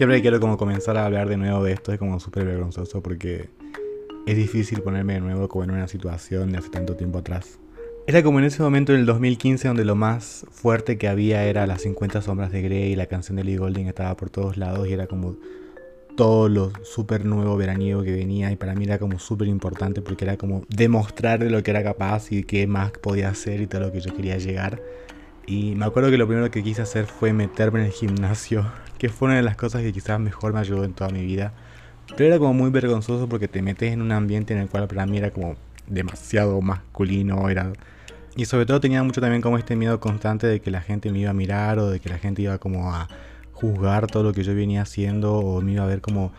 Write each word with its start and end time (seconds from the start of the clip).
Siempre 0.00 0.22
quiero 0.22 0.40
como 0.40 0.56
comenzar 0.56 0.96
a 0.96 1.04
hablar 1.04 1.28
de 1.28 1.36
nuevo 1.36 1.62
de 1.62 1.72
esto 1.72 1.92
es 1.92 1.98
como 1.98 2.18
súper 2.20 2.46
vergonzoso 2.46 3.02
porque 3.02 3.50
es 4.26 4.34
difícil 4.34 4.80
ponerme 4.80 5.12
de 5.12 5.20
nuevo 5.20 5.46
como 5.46 5.64
en 5.64 5.72
una 5.72 5.88
situación 5.88 6.50
de 6.50 6.56
hace 6.56 6.70
tanto 6.70 6.96
tiempo 6.96 7.18
atrás. 7.18 7.58
Era 8.06 8.22
como 8.22 8.38
en 8.38 8.46
ese 8.46 8.62
momento 8.62 8.94
en 8.94 9.00
el 9.00 9.04
2015 9.04 9.68
donde 9.68 9.84
lo 9.84 9.96
más 9.96 10.46
fuerte 10.50 10.96
que 10.96 11.06
había 11.06 11.44
era 11.44 11.66
las 11.66 11.82
50 11.82 12.22
sombras 12.22 12.50
de 12.50 12.62
Grey 12.62 12.92
y 12.92 12.96
la 12.96 13.08
canción 13.08 13.36
de 13.36 13.44
Lee 13.44 13.58
Golding 13.58 13.88
estaba 13.88 14.16
por 14.16 14.30
todos 14.30 14.56
lados 14.56 14.88
y 14.88 14.94
era 14.94 15.06
como 15.06 15.36
todo 16.16 16.48
lo 16.48 16.72
súper 16.82 17.26
nuevo 17.26 17.58
veraniego 17.58 18.02
que 18.02 18.12
venía 18.12 18.50
y 18.50 18.56
para 18.56 18.74
mí 18.74 18.84
era 18.84 18.98
como 18.98 19.18
súper 19.18 19.48
importante 19.48 20.00
porque 20.00 20.24
era 20.24 20.38
como 20.38 20.64
demostrar 20.70 21.40
de 21.40 21.50
lo 21.50 21.62
que 21.62 21.72
era 21.72 21.82
capaz 21.82 22.32
y 22.32 22.44
qué 22.44 22.66
más 22.66 22.92
podía 22.92 23.28
hacer 23.28 23.60
y 23.60 23.66
todo 23.66 23.82
lo 23.82 23.92
que 23.92 24.00
yo 24.00 24.16
quería 24.16 24.38
llegar. 24.38 24.80
Y 25.46 25.74
me 25.74 25.84
acuerdo 25.84 26.10
que 26.10 26.16
lo 26.16 26.26
primero 26.26 26.50
que 26.50 26.62
quise 26.62 26.80
hacer 26.80 27.04
fue 27.04 27.34
meterme 27.34 27.80
en 27.80 27.86
el 27.86 27.92
gimnasio, 27.92 28.64
que 29.00 29.08
fue 29.08 29.28
una 29.28 29.36
de 29.36 29.42
las 29.42 29.56
cosas 29.56 29.80
que 29.80 29.94
quizás 29.94 30.20
mejor 30.20 30.52
me 30.52 30.60
ayudó 30.60 30.84
en 30.84 30.92
toda 30.92 31.08
mi 31.08 31.24
vida. 31.24 31.54
Pero 32.18 32.26
era 32.26 32.38
como 32.38 32.52
muy 32.52 32.70
vergonzoso 32.70 33.26
porque 33.30 33.48
te 33.48 33.62
metes 33.62 33.94
en 33.94 34.02
un 34.02 34.12
ambiente 34.12 34.52
en 34.52 34.60
el 34.60 34.68
cual 34.68 34.86
para 34.88 35.06
mí 35.06 35.16
era 35.16 35.30
como 35.30 35.56
demasiado 35.86 36.60
masculino, 36.60 37.48
era... 37.48 37.72
Y 38.36 38.44
sobre 38.44 38.66
todo 38.66 38.78
tenía 38.78 39.02
mucho 39.02 39.22
también 39.22 39.40
como 39.40 39.56
este 39.56 39.74
miedo 39.74 39.98
constante 40.00 40.46
de 40.46 40.60
que 40.60 40.70
la 40.70 40.82
gente 40.82 41.10
me 41.10 41.20
iba 41.20 41.30
a 41.30 41.32
mirar 41.32 41.78
o 41.78 41.88
de 41.88 41.98
que 41.98 42.10
la 42.10 42.18
gente 42.18 42.42
iba 42.42 42.58
como 42.58 42.92
a 42.94 43.08
juzgar 43.52 44.06
todo 44.06 44.22
lo 44.22 44.32
que 44.34 44.42
yo 44.42 44.54
venía 44.54 44.82
haciendo 44.82 45.34
o 45.34 45.62
me 45.62 45.72
iba 45.72 45.84
a 45.84 45.86
ver 45.86 46.02
como 46.02 46.30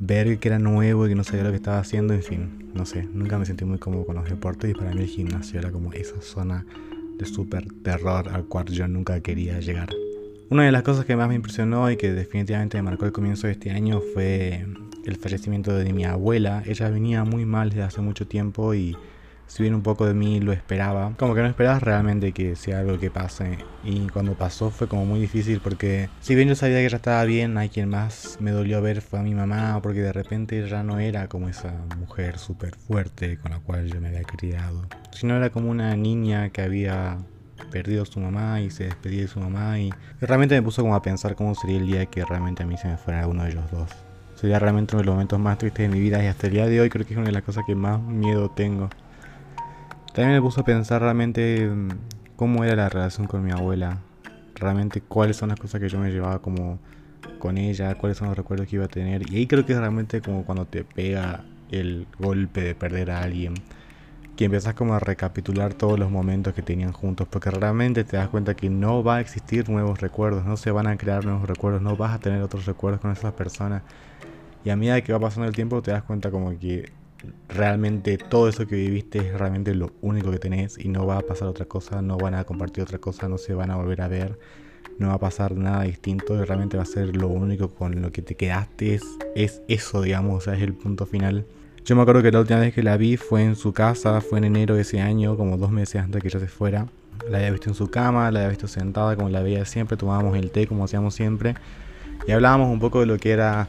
ver 0.00 0.40
que 0.40 0.48
era 0.48 0.58
nuevo 0.58 1.06
y 1.06 1.10
que 1.10 1.14
no 1.14 1.22
sabía 1.22 1.44
lo 1.44 1.50
que 1.50 1.56
estaba 1.56 1.78
haciendo, 1.78 2.14
en 2.14 2.22
fin, 2.24 2.70
no 2.74 2.84
sé, 2.84 3.04
nunca 3.12 3.38
me 3.38 3.46
sentí 3.46 3.64
muy 3.64 3.78
cómodo 3.78 4.04
con 4.04 4.16
los 4.16 4.28
deportes 4.28 4.72
y 4.72 4.74
para 4.74 4.92
mí 4.92 5.02
el 5.02 5.08
gimnasio 5.08 5.60
era 5.60 5.70
como 5.70 5.92
esa 5.92 6.20
zona 6.20 6.66
de 7.16 7.26
súper 7.26 7.64
terror 7.84 8.28
al 8.28 8.46
cual 8.46 8.66
yo 8.66 8.88
nunca 8.88 9.20
quería 9.20 9.60
llegar. 9.60 9.88
Una 10.50 10.62
de 10.64 10.72
las 10.72 10.82
cosas 10.82 11.04
que 11.04 11.14
más 11.14 11.28
me 11.28 11.34
impresionó 11.34 11.90
y 11.90 11.98
que 11.98 12.10
definitivamente 12.10 12.78
me 12.78 12.82
marcó 12.84 13.04
el 13.04 13.12
comienzo 13.12 13.46
de 13.46 13.52
este 13.52 13.70
año 13.70 14.00
fue 14.14 14.66
el 15.04 15.16
fallecimiento 15.16 15.74
de 15.74 15.92
mi 15.92 16.06
abuela. 16.06 16.62
Ella 16.64 16.88
venía 16.88 17.22
muy 17.24 17.44
mal 17.44 17.68
desde 17.68 17.82
hace 17.82 18.00
mucho 18.00 18.26
tiempo 18.26 18.72
y 18.72 18.96
si 19.46 19.62
bien 19.62 19.74
un 19.74 19.82
poco 19.82 20.06
de 20.06 20.14
mí 20.14 20.40
lo 20.40 20.52
esperaba, 20.52 21.12
como 21.18 21.34
que 21.34 21.42
no 21.42 21.48
esperaba 21.48 21.78
realmente 21.80 22.32
que 22.32 22.56
sea 22.56 22.78
algo 22.78 22.98
que 22.98 23.10
pase. 23.10 23.58
Y 23.84 24.06
cuando 24.08 24.36
pasó 24.36 24.70
fue 24.70 24.88
como 24.88 25.04
muy 25.04 25.20
difícil 25.20 25.60
porque 25.60 26.08
si 26.20 26.34
bien 26.34 26.48
yo 26.48 26.54
sabía 26.54 26.78
que 26.78 26.86
ella 26.86 26.96
estaba 26.96 27.22
bien, 27.24 27.58
hay 27.58 27.68
quien 27.68 27.90
más 27.90 28.38
me 28.40 28.50
dolió 28.50 28.80
ver 28.80 29.02
fue 29.02 29.18
a 29.18 29.22
mi 29.22 29.34
mamá 29.34 29.78
porque 29.82 30.00
de 30.00 30.14
repente 30.14 30.66
ya 30.66 30.82
no 30.82 30.98
era 30.98 31.28
como 31.28 31.50
esa 31.50 31.74
mujer 31.98 32.38
súper 32.38 32.74
fuerte 32.74 33.36
con 33.36 33.50
la 33.50 33.58
cual 33.58 33.92
yo 33.92 34.00
me 34.00 34.08
había 34.08 34.22
criado, 34.22 34.86
sino 35.12 35.36
era 35.36 35.50
como 35.50 35.70
una 35.70 35.94
niña 35.94 36.48
que 36.48 36.62
había 36.62 37.18
perdido 37.68 38.02
a 38.02 38.06
su 38.06 38.20
mamá 38.20 38.60
y 38.60 38.70
se 38.70 38.84
despedía 38.84 39.22
de 39.22 39.28
su 39.28 39.40
mamá 39.40 39.78
y 39.78 39.92
realmente 40.20 40.54
me 40.54 40.62
puso 40.62 40.82
como 40.82 40.94
a 40.94 41.02
pensar 41.02 41.34
cómo 41.34 41.54
sería 41.54 41.78
el 41.78 41.86
día 41.86 42.06
que 42.06 42.24
realmente 42.24 42.62
a 42.62 42.66
mí 42.66 42.76
se 42.76 42.88
me 42.88 42.96
fuera 42.96 43.26
uno 43.26 43.44
de 43.44 43.50
ellos 43.50 43.70
dos. 43.70 43.90
Sería 44.34 44.58
realmente 44.58 44.94
uno 44.94 45.02
de 45.02 45.06
los 45.06 45.14
momentos 45.14 45.38
más 45.38 45.58
tristes 45.58 45.88
de 45.88 45.94
mi 45.94 46.00
vida 46.00 46.22
y 46.22 46.26
hasta 46.26 46.46
el 46.46 46.52
día 46.52 46.66
de 46.66 46.80
hoy 46.80 46.88
creo 46.90 47.04
que 47.04 47.12
es 47.12 47.18
una 47.18 47.26
de 47.26 47.32
las 47.32 47.42
cosas 47.42 47.64
que 47.66 47.74
más 47.74 48.00
miedo 48.00 48.50
tengo. 48.50 48.88
También 50.14 50.36
me 50.36 50.42
puso 50.42 50.60
a 50.60 50.64
pensar 50.64 51.02
realmente 51.02 51.68
mm, 51.68 51.88
cómo 52.36 52.64
era 52.64 52.76
la 52.76 52.88
relación 52.88 53.26
con 53.26 53.44
mi 53.44 53.50
abuela. 53.50 53.98
Realmente 54.54 55.00
cuáles 55.00 55.36
son 55.36 55.50
las 55.50 55.60
cosas 55.60 55.80
que 55.80 55.88
yo 55.88 55.98
me 55.98 56.10
llevaba 56.10 56.40
como 56.40 56.78
con 57.38 57.58
ella, 57.58 57.94
cuáles 57.94 58.18
son 58.18 58.28
los 58.28 58.36
recuerdos 58.36 58.68
que 58.68 58.76
iba 58.76 58.84
a 58.84 58.88
tener. 58.88 59.30
Y 59.30 59.36
ahí 59.36 59.46
creo 59.46 59.64
que 59.66 59.72
es 59.72 59.78
realmente 59.78 60.20
como 60.20 60.44
cuando 60.44 60.66
te 60.66 60.84
pega 60.84 61.44
el 61.70 62.06
golpe 62.18 62.62
de 62.62 62.74
perder 62.74 63.10
a 63.10 63.22
alguien. 63.22 63.54
Que 64.38 64.44
empiezas 64.44 64.74
como 64.74 64.94
a 64.94 65.00
recapitular 65.00 65.74
todos 65.74 65.98
los 65.98 66.10
momentos 66.12 66.54
que 66.54 66.62
tenían 66.62 66.92
juntos. 66.92 67.26
Porque 67.28 67.50
realmente 67.50 68.04
te 68.04 68.16
das 68.16 68.28
cuenta 68.28 68.54
que 68.54 68.70
no 68.70 69.02
va 69.02 69.16
a 69.16 69.20
existir 69.20 69.68
nuevos 69.68 70.00
recuerdos. 70.00 70.46
No 70.46 70.56
se 70.56 70.70
van 70.70 70.86
a 70.86 70.96
crear 70.96 71.24
nuevos 71.24 71.48
recuerdos. 71.48 71.82
No 71.82 71.96
vas 71.96 72.14
a 72.14 72.20
tener 72.20 72.40
otros 72.40 72.64
recuerdos 72.64 73.00
con 73.00 73.10
esas 73.10 73.32
personas. 73.32 73.82
Y 74.64 74.70
a 74.70 74.76
medida 74.76 75.00
que 75.00 75.12
va 75.12 75.18
pasando 75.18 75.48
el 75.48 75.54
tiempo 75.56 75.82
te 75.82 75.90
das 75.90 76.04
cuenta 76.04 76.30
como 76.30 76.56
que 76.56 76.92
realmente 77.48 78.16
todo 78.16 78.48
eso 78.48 78.66
que 78.66 78.76
viviste 78.76 79.18
es 79.18 79.38
realmente 79.38 79.74
lo 79.74 79.90
único 80.02 80.30
que 80.30 80.38
tenés 80.38 80.78
y 80.78 80.88
no 80.88 81.04
va 81.04 81.18
a 81.18 81.22
pasar 81.22 81.48
otra 81.48 81.66
cosa, 81.66 82.00
no 82.00 82.16
van 82.16 82.34
a 82.34 82.44
compartir 82.44 82.82
otra 82.82 82.98
cosa, 82.98 83.28
no 83.28 83.38
se 83.38 83.54
van 83.54 83.70
a 83.70 83.76
volver 83.76 84.02
a 84.02 84.08
ver, 84.08 84.38
no 84.98 85.08
va 85.08 85.14
a 85.14 85.18
pasar 85.18 85.56
nada 85.56 85.82
distinto 85.82 86.40
y 86.40 86.44
realmente 86.44 86.76
va 86.76 86.84
a 86.84 86.86
ser 86.86 87.16
lo 87.16 87.28
único 87.28 87.70
con 87.70 88.00
lo 88.00 88.12
que 88.12 88.22
te 88.22 88.36
quedaste, 88.36 88.94
es, 88.94 89.02
es 89.34 89.62
eso, 89.68 90.02
digamos, 90.02 90.46
es 90.46 90.62
el 90.62 90.74
punto 90.74 91.06
final. 91.06 91.46
Yo 91.88 91.96
me 91.96 92.02
acuerdo 92.02 92.22
que 92.22 92.30
la 92.30 92.40
última 92.40 92.60
vez 92.60 92.74
que 92.74 92.82
la 92.82 92.98
vi 92.98 93.16
fue 93.16 93.42
en 93.42 93.56
su 93.56 93.72
casa, 93.72 94.20
fue 94.20 94.36
en 94.36 94.44
enero 94.44 94.74
de 94.74 94.82
ese 94.82 95.00
año, 95.00 95.38
como 95.38 95.56
dos 95.56 95.70
meses 95.70 96.02
antes 96.02 96.16
de 96.16 96.20
que 96.20 96.28
ella 96.28 96.38
se 96.38 96.46
fuera. 96.46 96.86
La 97.30 97.38
había 97.38 97.50
visto 97.50 97.70
en 97.70 97.74
su 97.74 97.90
cama, 97.90 98.30
la 98.30 98.40
había 98.40 98.50
visto 98.50 98.68
sentada 98.68 99.16
como 99.16 99.30
la 99.30 99.40
veía 99.40 99.64
siempre, 99.64 99.96
tomábamos 99.96 100.36
el 100.36 100.50
té 100.50 100.66
como 100.66 100.84
hacíamos 100.84 101.14
siempre 101.14 101.54
y 102.26 102.32
hablábamos 102.32 102.68
un 102.68 102.78
poco 102.78 103.00
de 103.00 103.06
lo 103.06 103.16
que 103.16 103.30
era 103.30 103.68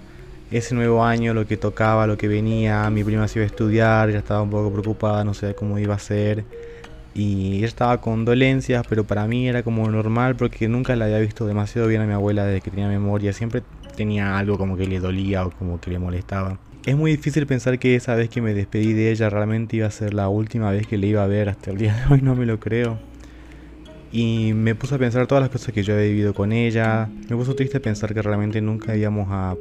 ese 0.51 0.75
nuevo 0.75 1.05
año, 1.05 1.33
lo 1.33 1.47
que 1.47 1.55
tocaba, 1.55 2.07
lo 2.07 2.17
que 2.17 2.27
venía, 2.27 2.89
mi 2.89 3.05
prima 3.05 3.25
se 3.29 3.39
iba 3.39 3.43
a 3.43 3.47
estudiar, 3.47 4.09
ella 4.09 4.19
estaba 4.19 4.41
un 4.41 4.49
poco 4.49 4.69
preocupada, 4.69 5.23
no 5.23 5.33
sabía 5.33 5.55
cómo 5.55 5.79
iba 5.79 5.95
a 5.95 5.99
ser. 5.99 6.43
Y 7.13 7.59
ella 7.59 7.67
estaba 7.67 8.01
con 8.01 8.25
dolencias, 8.25 8.85
pero 8.89 9.05
para 9.05 9.27
mí 9.27 9.47
era 9.47 9.63
como 9.63 9.89
normal 9.89 10.35
porque 10.35 10.67
nunca 10.67 10.93
la 10.97 11.05
había 11.05 11.19
visto 11.19 11.47
demasiado 11.47 11.87
bien 11.87 12.01
a 12.01 12.05
mi 12.05 12.11
abuela 12.11 12.43
desde 12.43 12.59
que 12.59 12.69
tenía 12.69 12.89
memoria. 12.89 13.31
Siempre 13.31 13.63
tenía 13.95 14.37
algo 14.37 14.57
como 14.57 14.75
que 14.75 14.87
le 14.87 14.99
dolía 14.99 15.45
o 15.45 15.51
como 15.51 15.79
que 15.79 15.91
le 15.91 15.99
molestaba. 15.99 16.57
Es 16.85 16.95
muy 16.95 17.11
difícil 17.11 17.45
pensar 17.45 17.77
que 17.77 17.95
esa 17.95 18.15
vez 18.15 18.29
que 18.29 18.41
me 18.41 18.53
despedí 18.53 18.93
de 18.93 19.11
ella 19.11 19.29
realmente 19.29 19.75
iba 19.75 19.87
a 19.87 19.91
ser 19.91 20.13
la 20.13 20.29
última 20.29 20.71
vez 20.71 20.87
que 20.87 20.97
le 20.97 21.07
iba 21.07 21.23
a 21.23 21.27
ver. 21.27 21.49
Hasta 21.49 21.71
el 21.71 21.77
día 21.77 21.93
de 21.93 22.13
hoy 22.13 22.21
no 22.21 22.35
me 22.35 22.45
lo 22.45 22.59
creo. 22.59 22.97
Y 24.11 24.53
me 24.53 24.75
puse 24.75 24.95
a 24.95 24.97
pensar 24.97 25.27
todas 25.27 25.41
las 25.41 25.51
cosas 25.51 25.73
que 25.73 25.83
yo 25.83 25.93
había 25.93 26.07
vivido 26.07 26.33
con 26.33 26.51
ella. 26.53 27.09
Me 27.29 27.35
puso 27.35 27.53
triste 27.53 27.79
pensar 27.79 28.13
que 28.13 28.21
realmente 28.21 28.61
nunca 28.61 28.95
íbamos 28.95 29.27
a 29.29 29.55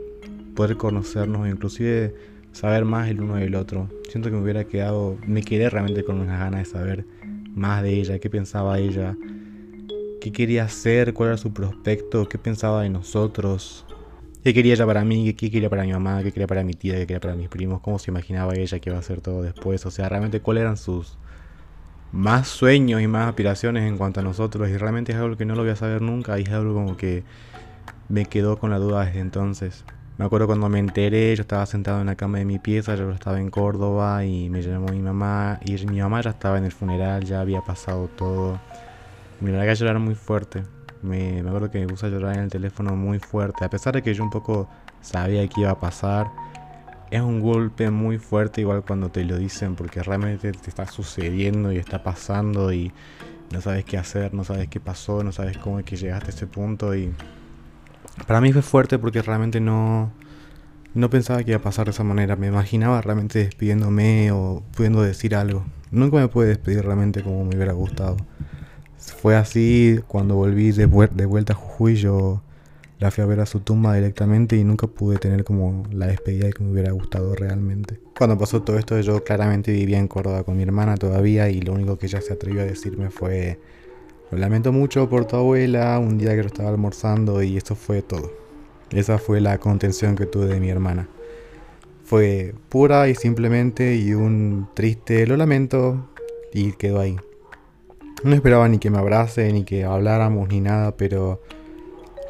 poder 0.55 0.77
conocernos 0.77 1.49
inclusive 1.49 2.15
saber 2.53 2.85
más 2.85 3.09
el 3.09 3.21
uno 3.21 3.35
del 3.35 3.57
otro. 3.57 3.89
Siento 4.09 4.31
que 4.31 4.37
me 4.37 4.43
hubiera 4.43 4.65
quedado, 4.65 5.19
me 5.27 5.43
quedé 5.43 5.69
realmente 5.69 6.05
con 6.05 6.21
unas 6.21 6.39
ganas 6.39 6.61
de 6.61 6.65
saber 6.65 7.05
más 7.55 7.83
de 7.83 7.95
ella, 7.95 8.19
qué 8.21 8.31
pensaba 8.31 8.79
ella, 8.79 9.17
qué 10.21 10.33
quería 10.33 10.65
hacer, 10.65 11.15
cuál 11.15 11.31
era 11.31 11.37
su 11.37 11.53
prospecto, 11.53 12.29
qué 12.29 12.39
pensaba 12.39 12.83
de 12.83 12.91
nosotros, 12.91 13.85
qué 14.43 14.55
quería 14.55 14.75
ella 14.75 14.87
para 14.87 15.05
mí, 15.05 15.33
qué 15.35 15.51
quería 15.51 15.71
para 15.71 15.85
mi 15.85 15.93
mamá, 15.93 16.23
qué 16.23 16.33
quería 16.33 16.47
para 16.47 16.65
mi 16.65 16.75
tía, 16.75 16.95
qué 16.95 17.07
quería 17.07 17.21
para 17.21 17.35
mis 17.35 17.49
primos, 17.49 17.81
cómo 17.81 17.99
se 17.99 18.11
imaginaba 18.11 18.55
ella 18.55 18.79
que 18.79 18.91
iba 18.91 18.97
a 18.97 19.01
hacer 19.01 19.21
todo 19.21 19.43
después, 19.43 19.85
o 19.87 19.91
sea, 19.91 20.09
realmente 20.09 20.41
cuáles 20.41 20.63
eran 20.63 20.77
sus 20.77 21.19
más 22.13 22.49
sueños 22.49 23.03
y 23.03 23.07
más 23.07 23.29
aspiraciones 23.29 23.85
en 23.85 23.99
cuanto 23.99 24.21
a 24.21 24.23
nosotros 24.23 24.69
y 24.71 24.77
realmente 24.77 25.13
es 25.13 25.19
algo 25.19 25.37
que 25.37 25.45
no 25.45 25.55
lo 25.55 25.63
voy 25.63 25.73
a 25.73 25.77
saber 25.77 26.01
nunca 26.01 26.39
y 26.39 26.43
es 26.43 26.51
algo 26.51 26.75
como 26.75 26.97
que 26.97 27.23
me 28.09 28.25
quedó 28.25 28.59
con 28.59 28.71
la 28.71 28.79
duda 28.79 29.05
desde 29.05 29.21
entonces. 29.21 29.85
Me 30.17 30.25
acuerdo 30.25 30.47
cuando 30.47 30.69
me 30.69 30.81
enteré, 30.81 31.37
yo 31.37 31.43
estaba 31.43 31.65
sentado 31.67 32.01
en 32.01 32.07
la 32.07 32.17
cama 32.17 32.39
de 32.39 32.45
mi 32.45 32.59
pieza, 32.59 32.97
yo 32.97 33.11
estaba 33.13 33.39
en 33.39 33.51
Córdoba 33.51 34.25
y 34.25 34.51
me 34.51 34.63
llamó 34.63 34.89
mi 34.89 34.99
mamá 34.99 35.61
y 35.65 35.75
mi 35.87 36.01
mamá 36.01 36.21
ya 36.23 36.31
estaba 36.31 36.59
en 36.59 36.65
el 36.65 36.73
funeral, 36.73 37.25
ya 37.25 37.41
había 37.41 37.61
pasado 37.61 38.09
todo. 38.09 38.59
Me 39.41 39.53
largué 39.53 39.71
a 39.71 39.75
llorar 39.75 39.99
muy 40.01 40.17
fuerte. 40.17 40.65
Me, 41.03 41.41
acuerdo 41.41 41.71
que 41.71 41.81
me 41.81 41.87
puse 41.87 42.07
a 42.07 42.09
llorar 42.09 42.37
en 42.37 42.45
el 42.45 42.51
teléfono 42.51 42.97
muy 42.97 43.19
fuerte, 43.19 43.65
a 43.65 43.71
pesar 43.71 43.95
de 43.95 44.03
que 44.03 44.15
yo 44.15 44.23
un 44.25 44.31
poco 44.31 44.69
sabía 45.01 45.47
que 45.49 45.61
iba 45.63 45.71
a 45.71 45.81
pasar. 45.81 46.29
Es 47.11 47.23
un 47.23 47.41
golpe 47.41 47.91
muy 47.91 48.19
fuerte 48.19 48.61
igual 48.61 48.85
cuando 48.87 49.11
te 49.11 49.25
lo 49.25 49.39
dicen 49.39 49.75
porque 49.75 50.03
realmente 50.03 50.53
te 50.53 50.69
está 50.69 50.87
sucediendo 50.87 51.73
y 51.73 51.79
está 51.79 52.03
pasando 52.03 52.73
y 52.73 52.93
no 53.51 53.63
sabes 53.63 53.85
qué 53.85 53.97
hacer, 53.97 54.35
no 54.35 54.45
sabes 54.45 54.69
qué 54.69 54.79
pasó, 54.79 55.25
no 55.25 55.33
sabes 55.33 55.57
cómo 55.57 55.79
es 55.79 55.87
que 55.87 55.97
llegaste 55.97 56.27
a 56.27 56.35
ese 56.35 56.47
punto 56.47 56.95
y 56.95 57.15
para 58.27 58.41
mí 58.41 58.53
fue 58.53 58.63
fuerte 58.63 58.99
porque 58.99 59.23
realmente 59.23 59.61
no, 59.61 60.13
no 60.95 61.11
pensaba 61.11 61.43
que 61.45 61.53
iba 61.53 61.59
a 61.59 61.63
pasar 61.63 61.87
de 61.87 61.93
esa 61.93 62.05
manera. 62.05 62.37
Me 62.37 62.49
imaginaba 62.49 63.01
realmente 63.01 63.39
despidiéndome 63.39 64.33
o 64.33 64.63
pudiendo 64.77 65.03
decir 65.03 65.35
algo. 65.35 65.65
Nunca 65.91 66.19
me 66.19 66.29
pude 66.29 66.49
despedir 66.49 66.85
realmente 66.85 67.23
como 67.23 67.45
me 67.45 67.57
hubiera 67.57 67.73
gustado. 67.73 68.17
Fue 68.99 69.37
así 69.37 70.01
cuando 70.07 70.35
volví 70.35 70.73
de, 70.73 70.87
de 70.87 71.27
vuelta 71.27 71.53
a 71.53 71.57
Jujuy. 71.57 71.97
Yo 71.97 72.43
la 72.99 73.11
fui 73.11 73.23
a 73.23 73.27
ver 73.27 73.41
a 73.41 73.47
su 73.47 73.61
tumba 73.61 73.95
directamente 73.95 74.57
y 74.57 74.65
nunca 74.65 74.87
pude 74.87 75.19
tener 75.19 75.45
como 75.45 75.85
la 75.93 76.07
despedida 76.07 76.51
que 76.51 76.65
me 76.65 76.73
hubiera 76.73 76.93
gustado 76.93 77.35
realmente. 77.35 78.01
Cuando 78.17 78.37
pasó 78.37 78.63
todo 78.63 78.79
esto, 78.79 79.01
yo 79.01 79.23
claramente 79.23 79.73
vivía 79.73 79.99
en 79.99 80.09
Córdoba 80.09 80.43
con 80.43 80.57
mi 80.57 80.63
hermana 80.63 80.97
todavía 80.97 81.49
y 81.49 81.61
lo 81.61 81.75
único 81.75 81.99
que 81.99 82.07
ella 82.07 82.21
se 82.21 82.33
atrevió 82.33 82.63
a 82.63 82.65
decirme 82.65 83.11
fue 83.11 83.59
lo 84.31 84.37
lamento 84.37 84.73
mucho 84.73 85.09
por 85.09 85.25
tu 85.25 85.37
abuela, 85.37 85.99
un 85.99 86.19
día 86.19 86.31
que 86.31 86.43
yo 86.43 86.49
estaba 86.49 86.69
almorzando 86.69 87.43
y 87.43 87.57
esto 87.57 87.75
fue 87.75 88.03
todo. 88.03 88.31
Esa 88.91 89.19
fue 89.19 89.41
la 89.41 89.59
contención 89.59 90.17
que 90.17 90.27
tuve 90.27 90.47
de 90.47 90.61
mi 90.61 90.69
hermana. 90.69 91.09
Fue 92.05 92.55
pura 92.69 93.09
y 93.09 93.15
simplemente 93.15 93.97
y 93.97 94.13
un 94.13 94.69
triste 94.75 95.27
lo 95.27 95.37
lamento 95.37 96.11
y 96.53 96.73
quedó 96.73 97.01
ahí. 97.01 97.17
No 98.25 98.35
esperaba 98.35 98.69
ni 98.69 98.79
que 98.79 98.91
me 98.91 98.99
abrace, 98.99 99.53
ni 99.53 99.65
que 99.65 99.85
habláramos, 99.85 100.49
ni 100.49 100.61
nada, 100.61 100.97
pero 100.97 101.41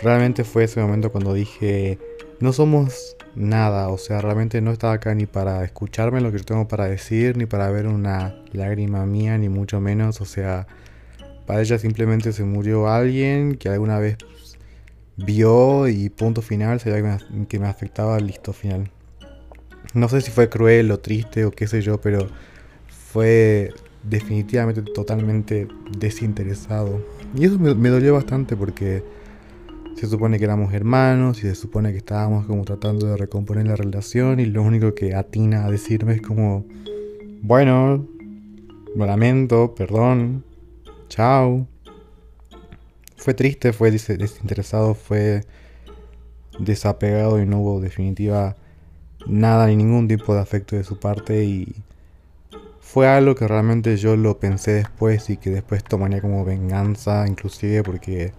realmente 0.03 0.45
fue 0.45 0.65
ese 0.65 0.81
momento 0.81 1.11
cuando 1.11 1.33
dije, 1.33 1.99
no 2.41 2.53
somos 2.53 3.17
nada, 3.35 3.89
o 3.89 3.97
sea, 3.97 4.21
realmente 4.21 4.61
no 4.61 4.71
estaba 4.71 4.95
acá 4.95 5.15
ni 5.15 5.27
para 5.27 5.65
escucharme 5.65 6.21
lo 6.21 6.31
que 6.31 6.39
yo 6.39 6.45
tengo 6.45 6.69
para 6.69 6.87
decir, 6.87 7.37
ni 7.37 7.47
para 7.47 7.71
ver 7.71 7.87
una 7.87 8.37
lágrima 8.53 9.07
mía, 9.07 9.39
ni 9.39 9.49
mucho 9.49 9.81
menos, 9.81 10.21
o 10.21 10.25
sea, 10.25 10.67
para 11.47 11.63
ella 11.63 11.79
simplemente 11.79 12.33
se 12.33 12.45
murió 12.45 12.89
alguien 12.89 13.57
que 13.57 13.71
alguna 13.71 13.99
vez 13.99 14.19
vio 15.17 15.89
y 15.89 16.11
punto 16.11 16.43
final, 16.43 16.81
sabía 16.81 17.19
que 17.49 17.59
me 17.59 17.67
afectaba, 17.67 18.21
listo, 18.21 18.53
final. 18.53 18.91
No 19.95 20.09
sé 20.09 20.21
si 20.21 20.31
fue 20.31 20.51
cruel 20.51 20.91
o 20.91 20.99
triste 20.99 21.47
o 21.47 21.51
qué 21.51 21.67
sé 21.67 21.81
yo, 21.81 21.99
pero 21.99 22.29
fue 23.11 23.73
definitivamente 24.03 24.83
totalmente 24.83 25.69
desinteresado. 25.99 27.05
Y 27.35 27.45
eso 27.45 27.59
me, 27.59 27.75
me, 27.75 27.89
dolió 27.89 28.15
bastante 28.15 28.57
porque 28.57 29.03
se 29.97 30.07
supone 30.07 30.39
que 30.39 30.45
éramos 30.45 30.73
hermanos 30.73 31.39
y 31.39 31.43
se 31.43 31.55
supone 31.55 31.93
que 31.93 31.99
estábamos 31.99 32.47
como 32.47 32.65
tratando 32.65 33.07
de 33.07 33.17
recomponer 33.17 33.67
la 33.67 33.77
relación 33.77 34.41
y 34.41 34.47
lo 34.47 34.63
único 34.63 34.95
que 34.95 35.15
atina 35.15 35.65
a 35.65 35.71
decirme 35.71 36.15
es 36.15 36.23
como, 36.23 36.65
bueno, 37.43 38.07
lo 38.95 39.07
lamento, 39.07 39.75
perdón, 39.75 40.45
chao. 41.09 41.67
Fue 43.17 43.35
triste, 43.35 43.73
fue 43.73 43.91
desinteresado, 43.91 44.95
fue 44.95 45.43
desapegado 46.59 47.41
y 47.41 47.47
no 47.47 47.61
hubo 47.61 47.81
definitiva 47.81 48.57
nada 49.27 49.67
ni 49.67 49.77
ningún 49.77 50.09
tipo 50.09 50.35
de 50.35 50.41
afecto 50.41 50.77
de 50.77 50.85
su 50.85 50.99
parte 50.99 51.45
y 51.45 51.75
fue 52.91 53.07
algo 53.07 53.35
que 53.35 53.47
realmente 53.47 53.99
yo 53.99 54.17
lo 54.17 54.39
pensé 54.41 54.73
después 54.73 55.29
y 55.29 55.37
que 55.37 55.51
después 55.51 55.85
tomaría 55.85 56.23
como 56.23 56.43
venganza 56.47 57.27
inclusive 57.29 57.83
porque 57.83 58.33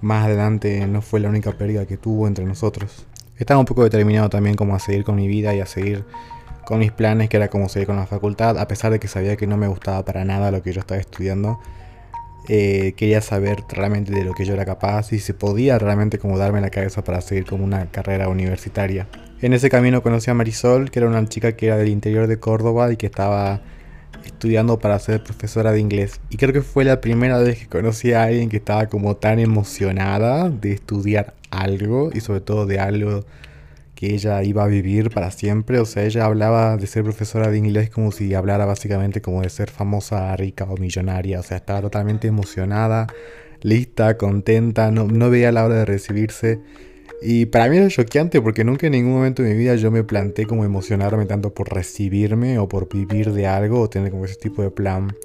más 0.00 0.24
adelante 0.24 0.86
no 0.86 1.02
fue 1.02 1.20
la 1.20 1.28
única 1.28 1.52
pérdida 1.52 1.84
que 1.84 1.98
tuvo 1.98 2.26
entre 2.26 2.46
nosotros. 2.46 3.06
Estaba 3.38 3.60
un 3.60 3.66
poco 3.66 3.84
determinado 3.84 4.30
también 4.30 4.56
como 4.56 4.74
a 4.74 4.78
seguir 4.78 5.04
con 5.04 5.16
mi 5.16 5.28
vida 5.28 5.54
y 5.54 5.60
a 5.60 5.66
seguir 5.66 6.02
con 6.64 6.78
mis 6.78 6.92
planes, 6.92 7.28
que 7.28 7.36
era 7.36 7.48
como 7.48 7.68
seguir 7.68 7.86
con 7.86 7.96
la 7.96 8.06
facultad, 8.06 8.56
a 8.56 8.66
pesar 8.66 8.90
de 8.90 8.98
que 8.98 9.06
sabía 9.06 9.36
que 9.36 9.46
no 9.46 9.58
me 9.58 9.68
gustaba 9.68 10.02
para 10.02 10.24
nada 10.24 10.50
lo 10.50 10.62
que 10.62 10.72
yo 10.72 10.80
estaba 10.80 10.98
estudiando. 10.98 11.60
Eh, 12.48 12.94
quería 12.96 13.20
saber 13.20 13.64
realmente 13.68 14.12
de 14.12 14.24
lo 14.24 14.32
que 14.32 14.46
yo 14.46 14.54
era 14.54 14.64
capaz 14.64 15.12
y 15.12 15.18
si 15.18 15.34
podía 15.34 15.78
realmente 15.78 16.18
como 16.18 16.38
darme 16.38 16.62
la 16.62 16.70
cabeza 16.70 17.04
para 17.04 17.20
seguir 17.20 17.44
como 17.44 17.64
una 17.64 17.90
carrera 17.90 18.28
universitaria. 18.28 19.08
En 19.42 19.52
ese 19.52 19.68
camino 19.68 20.02
conocí 20.02 20.30
a 20.30 20.34
Marisol, 20.34 20.90
que 20.90 21.00
era 21.00 21.08
una 21.08 21.28
chica 21.28 21.52
que 21.52 21.66
era 21.66 21.76
del 21.76 21.88
interior 21.88 22.26
de 22.28 22.38
Córdoba 22.40 22.90
y 22.90 22.96
que 22.96 23.04
estaba 23.04 23.60
estudiando 24.24 24.78
para 24.78 24.98
ser 24.98 25.22
profesora 25.22 25.72
de 25.72 25.80
inglés. 25.80 26.20
Y 26.30 26.36
creo 26.36 26.52
que 26.52 26.62
fue 26.62 26.84
la 26.84 27.00
primera 27.00 27.38
vez 27.38 27.58
que 27.58 27.66
conocí 27.66 28.12
a 28.12 28.24
alguien 28.24 28.48
que 28.48 28.56
estaba 28.58 28.86
como 28.86 29.16
tan 29.16 29.38
emocionada 29.38 30.50
de 30.50 30.72
estudiar 30.72 31.34
algo 31.50 32.10
y 32.12 32.20
sobre 32.20 32.40
todo 32.40 32.66
de 32.66 32.78
algo 32.78 33.24
que 33.94 34.14
ella 34.14 34.42
iba 34.42 34.64
a 34.64 34.66
vivir 34.66 35.10
para 35.10 35.30
siempre. 35.30 35.78
O 35.78 35.84
sea, 35.84 36.04
ella 36.04 36.24
hablaba 36.24 36.76
de 36.76 36.86
ser 36.86 37.04
profesora 37.04 37.50
de 37.50 37.58
inglés 37.58 37.90
como 37.90 38.12
si 38.12 38.34
hablara 38.34 38.66
básicamente 38.66 39.20
como 39.20 39.42
de 39.42 39.50
ser 39.50 39.70
famosa, 39.70 40.34
rica 40.36 40.64
o 40.64 40.76
millonaria. 40.76 41.40
O 41.40 41.42
sea, 41.42 41.56
estaba 41.56 41.80
totalmente 41.80 42.28
emocionada, 42.28 43.06
lista, 43.62 44.16
contenta, 44.16 44.90
no, 44.90 45.06
no 45.06 45.30
veía 45.30 45.52
la 45.52 45.64
hora 45.64 45.76
de 45.76 45.84
recibirse. 45.84 46.60
Y 47.22 47.46
para 47.46 47.68
mí 47.68 47.78
era 47.78 47.88
choqueante 47.88 48.40
porque 48.42 48.64
nunca 48.64 48.86
en 48.86 48.92
ningún 48.92 49.12
momento 49.12 49.42
de 49.42 49.50
mi 49.52 49.58
vida 49.58 49.76
yo 49.76 49.90
me 49.90 50.04
planteé 50.04 50.46
como 50.46 50.64
emocionarme 50.64 51.26
tanto 51.26 51.54
por 51.54 51.72
recibirme 51.72 52.58
o 52.58 52.68
por 52.68 52.88
vivir 52.88 53.32
de 53.32 53.46
algo 53.46 53.80
o 53.80 53.88
tener 53.88 54.10
como 54.10 54.24
ese 54.24 54.36
tipo 54.36 54.62
de 54.62 54.70
plan. 54.70 55.16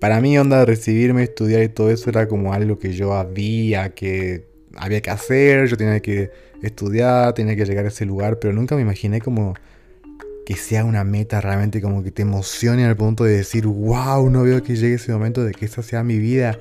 Para 0.00 0.20
mí 0.20 0.36
onda 0.38 0.60
de 0.60 0.66
recibirme, 0.66 1.22
estudiar 1.22 1.62
y 1.62 1.68
todo 1.68 1.90
eso 1.90 2.10
era 2.10 2.28
como 2.28 2.52
algo 2.52 2.78
que 2.78 2.92
yo 2.92 3.14
había 3.14 3.90
que 3.90 4.46
había 4.76 5.00
que 5.00 5.10
hacer, 5.10 5.66
yo 5.66 5.76
tenía 5.76 6.00
que 6.00 6.30
estudiar, 6.62 7.32
tenía 7.34 7.56
que 7.56 7.64
llegar 7.64 7.84
a 7.84 7.88
ese 7.88 8.04
lugar, 8.04 8.38
pero 8.38 8.52
nunca 8.52 8.74
me 8.76 8.82
imaginé 8.82 9.20
como 9.20 9.54
que 10.46 10.56
sea 10.56 10.84
una 10.84 11.04
meta 11.04 11.40
realmente 11.40 11.80
como 11.80 12.02
que 12.02 12.10
te 12.10 12.22
emocione 12.22 12.84
al 12.84 12.96
punto 12.96 13.24
de 13.24 13.36
decir, 13.36 13.66
wow, 13.66 14.28
no 14.28 14.42
veo 14.42 14.62
que 14.62 14.76
llegue 14.76 14.94
ese 14.94 15.12
momento 15.12 15.42
de 15.42 15.52
que 15.52 15.64
esa 15.64 15.82
sea 15.82 16.04
mi 16.04 16.18
vida. 16.18 16.58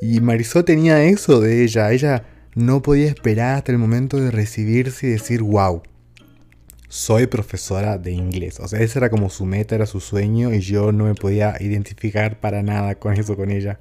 Y 0.00 0.20
Marisol 0.20 0.64
tenía 0.64 1.02
eso 1.04 1.40
de 1.40 1.64
ella, 1.64 1.90
ella 1.92 2.24
no 2.58 2.82
podía 2.82 3.06
esperar 3.06 3.54
hasta 3.54 3.70
el 3.70 3.78
momento 3.78 4.16
de 4.20 4.32
recibirse 4.32 5.06
y 5.06 5.10
decir, 5.10 5.42
wow, 5.42 5.80
soy 6.88 7.28
profesora 7.28 7.98
de 7.98 8.10
inglés. 8.10 8.58
O 8.58 8.66
sea, 8.66 8.80
esa 8.80 8.98
era 8.98 9.10
como 9.10 9.30
su 9.30 9.46
meta, 9.46 9.76
era 9.76 9.86
su 9.86 10.00
sueño 10.00 10.52
y 10.52 10.58
yo 10.58 10.90
no 10.90 11.04
me 11.04 11.14
podía 11.14 11.54
identificar 11.60 12.40
para 12.40 12.64
nada 12.64 12.96
con 12.96 13.14
eso, 13.14 13.36
con 13.36 13.52
ella. 13.52 13.78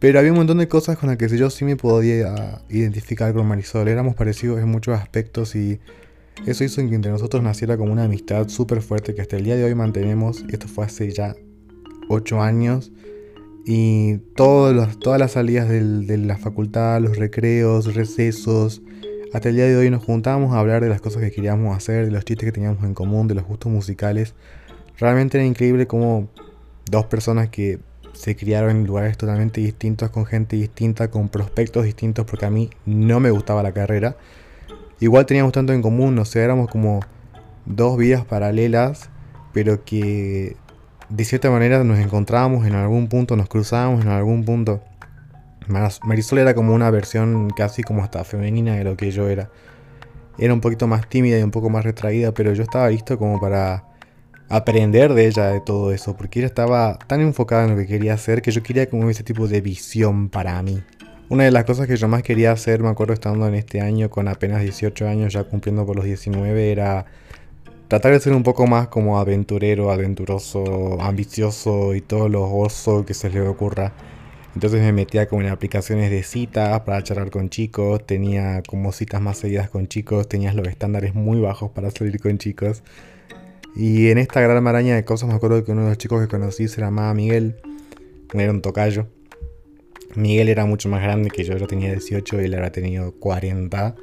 Pero 0.00 0.18
había 0.18 0.32
un 0.32 0.38
montón 0.38 0.58
de 0.58 0.66
cosas 0.66 0.98
con 0.98 1.08
las 1.08 1.18
que 1.18 1.28
yo 1.28 1.50
sí 1.50 1.64
me 1.64 1.76
podía 1.76 2.62
identificar 2.68 3.32
con 3.32 3.46
Marisol. 3.46 3.86
Éramos 3.86 4.16
parecidos 4.16 4.58
en 4.58 4.68
muchos 4.68 4.98
aspectos 4.98 5.54
y 5.54 5.78
eso 6.46 6.64
hizo 6.64 6.84
que 6.88 6.94
entre 6.96 7.12
nosotros 7.12 7.44
naciera 7.44 7.76
como 7.76 7.92
una 7.92 8.04
amistad 8.04 8.48
súper 8.48 8.82
fuerte 8.82 9.14
que 9.14 9.22
hasta 9.22 9.36
el 9.36 9.44
día 9.44 9.54
de 9.54 9.62
hoy 9.62 9.76
mantenemos. 9.76 10.44
Esto 10.50 10.66
fue 10.66 10.84
hace 10.84 11.12
ya 11.12 11.36
8 12.08 12.42
años. 12.42 12.90
Y 13.70 14.16
todas 14.34 14.96
las 15.20 15.32
salidas 15.32 15.68
de 15.68 16.16
la 16.16 16.38
facultad, 16.38 17.02
los 17.02 17.18
recreos, 17.18 17.94
recesos, 17.94 18.80
hasta 19.34 19.50
el 19.50 19.56
día 19.56 19.66
de 19.66 19.76
hoy 19.76 19.90
nos 19.90 20.02
juntábamos 20.02 20.54
a 20.54 20.58
hablar 20.58 20.82
de 20.82 20.88
las 20.88 21.02
cosas 21.02 21.20
que 21.20 21.30
queríamos 21.30 21.76
hacer, 21.76 22.06
de 22.06 22.10
los 22.10 22.24
chistes 22.24 22.46
que 22.46 22.52
teníamos 22.52 22.82
en 22.82 22.94
común, 22.94 23.28
de 23.28 23.34
los 23.34 23.44
gustos 23.44 23.70
musicales. 23.70 24.32
Realmente 24.96 25.36
era 25.36 25.46
increíble 25.46 25.86
como 25.86 26.30
dos 26.90 27.04
personas 27.04 27.50
que 27.50 27.78
se 28.14 28.36
criaron 28.36 28.70
en 28.70 28.86
lugares 28.86 29.18
totalmente 29.18 29.60
distintos, 29.60 30.08
con 30.08 30.24
gente 30.24 30.56
distinta, 30.56 31.10
con 31.10 31.28
prospectos 31.28 31.84
distintos, 31.84 32.24
porque 32.24 32.46
a 32.46 32.50
mí 32.50 32.70
no 32.86 33.20
me 33.20 33.30
gustaba 33.30 33.62
la 33.62 33.72
carrera. 33.72 34.16
Igual 34.98 35.26
teníamos 35.26 35.52
tanto 35.52 35.74
en 35.74 35.82
común, 35.82 36.18
o 36.18 36.24
sea, 36.24 36.42
éramos 36.42 36.70
como 36.70 37.00
dos 37.66 37.98
vidas 37.98 38.24
paralelas, 38.24 39.10
pero 39.52 39.84
que 39.84 40.56
de 41.08 41.24
cierta 41.24 41.50
manera 41.50 41.82
nos 41.84 41.98
encontrábamos 41.98 42.66
en 42.66 42.74
algún 42.74 43.08
punto, 43.08 43.36
nos 43.36 43.48
cruzábamos 43.48 44.02
en 44.04 44.08
algún 44.08 44.44
punto. 44.44 44.82
Marisol 45.68 46.38
era 46.38 46.54
como 46.54 46.74
una 46.74 46.90
versión 46.90 47.50
casi 47.50 47.82
como 47.82 48.02
hasta 48.02 48.24
femenina 48.24 48.76
de 48.76 48.84
lo 48.84 48.96
que 48.96 49.10
yo 49.10 49.28
era. 49.28 49.50
Era 50.38 50.54
un 50.54 50.60
poquito 50.60 50.86
más 50.86 51.08
tímida 51.08 51.38
y 51.38 51.42
un 51.42 51.50
poco 51.50 51.68
más 51.68 51.84
retraída, 51.84 52.32
pero 52.32 52.52
yo 52.52 52.62
estaba 52.62 52.88
listo 52.88 53.18
como 53.18 53.40
para 53.40 53.84
aprender 54.48 55.12
de 55.12 55.26
ella 55.26 55.48
de 55.48 55.60
todo 55.60 55.92
eso, 55.92 56.16
porque 56.16 56.38
ella 56.38 56.46
estaba 56.46 56.98
tan 57.06 57.20
enfocada 57.20 57.64
en 57.64 57.70
lo 57.72 57.76
que 57.76 57.86
quería 57.86 58.14
hacer 58.14 58.40
que 58.40 58.50
yo 58.50 58.62
quería 58.62 58.88
como 58.88 59.10
ese 59.10 59.22
tipo 59.22 59.46
de 59.46 59.60
visión 59.60 60.28
para 60.28 60.62
mí. 60.62 60.82
Una 61.28 61.44
de 61.44 61.50
las 61.50 61.64
cosas 61.64 61.86
que 61.86 61.96
yo 61.96 62.08
más 62.08 62.22
quería 62.22 62.52
hacer, 62.52 62.82
me 62.82 62.88
acuerdo 62.88 63.12
estando 63.12 63.46
en 63.46 63.54
este 63.54 63.82
año 63.82 64.08
con 64.08 64.28
apenas 64.28 64.62
18 64.62 65.06
años, 65.06 65.34
ya 65.34 65.44
cumpliendo 65.44 65.84
por 65.84 65.96
los 65.96 66.06
19, 66.06 66.72
era 66.72 67.04
tratar 67.88 68.12
de 68.12 68.20
ser 68.20 68.34
un 68.34 68.42
poco 68.42 68.66
más 68.66 68.88
como 68.88 69.18
aventurero, 69.18 69.90
aventuroso, 69.90 71.00
ambicioso 71.00 71.94
y 71.94 72.02
todo 72.02 72.28
lo 72.28 72.44
oso 72.44 73.04
que 73.06 73.14
se 73.14 73.30
le 73.30 73.40
ocurra. 73.40 73.94
Entonces 74.54 74.82
me 74.82 74.92
metía 74.92 75.26
como 75.26 75.42
en 75.42 75.48
aplicaciones 75.48 76.10
de 76.10 76.22
citas 76.22 76.80
para 76.80 77.02
charlar 77.02 77.30
con 77.30 77.48
chicos, 77.48 78.06
tenía 78.06 78.62
como 78.66 78.92
citas 78.92 79.20
más 79.22 79.38
seguidas 79.38 79.70
con 79.70 79.88
chicos, 79.88 80.28
tenías 80.28 80.54
los 80.54 80.68
estándares 80.68 81.14
muy 81.14 81.40
bajos 81.40 81.70
para 81.70 81.90
salir 81.90 82.20
con 82.20 82.38
chicos. 82.38 82.82
Y 83.74 84.08
en 84.08 84.18
esta 84.18 84.40
gran 84.40 84.62
maraña 84.62 84.94
de 84.94 85.04
cosas 85.04 85.28
me 85.28 85.34
acuerdo 85.34 85.64
que 85.64 85.72
uno 85.72 85.82
de 85.82 85.88
los 85.88 85.98
chicos 85.98 86.20
que 86.20 86.28
conocí 86.28 86.68
se 86.68 86.80
llamaba 86.80 87.14
Miguel, 87.14 87.56
era 88.34 88.50
un 88.50 88.60
tocayo. 88.60 89.06
Miguel 90.14 90.48
era 90.48 90.66
mucho 90.66 90.88
más 90.88 91.02
grande 91.02 91.30
que 91.30 91.44
yo, 91.44 91.56
yo 91.56 91.66
tenía 91.66 91.90
18 91.92 92.42
y 92.42 92.44
él 92.46 92.54
había 92.54 92.72
tenido 92.72 93.12
40, 93.12 93.94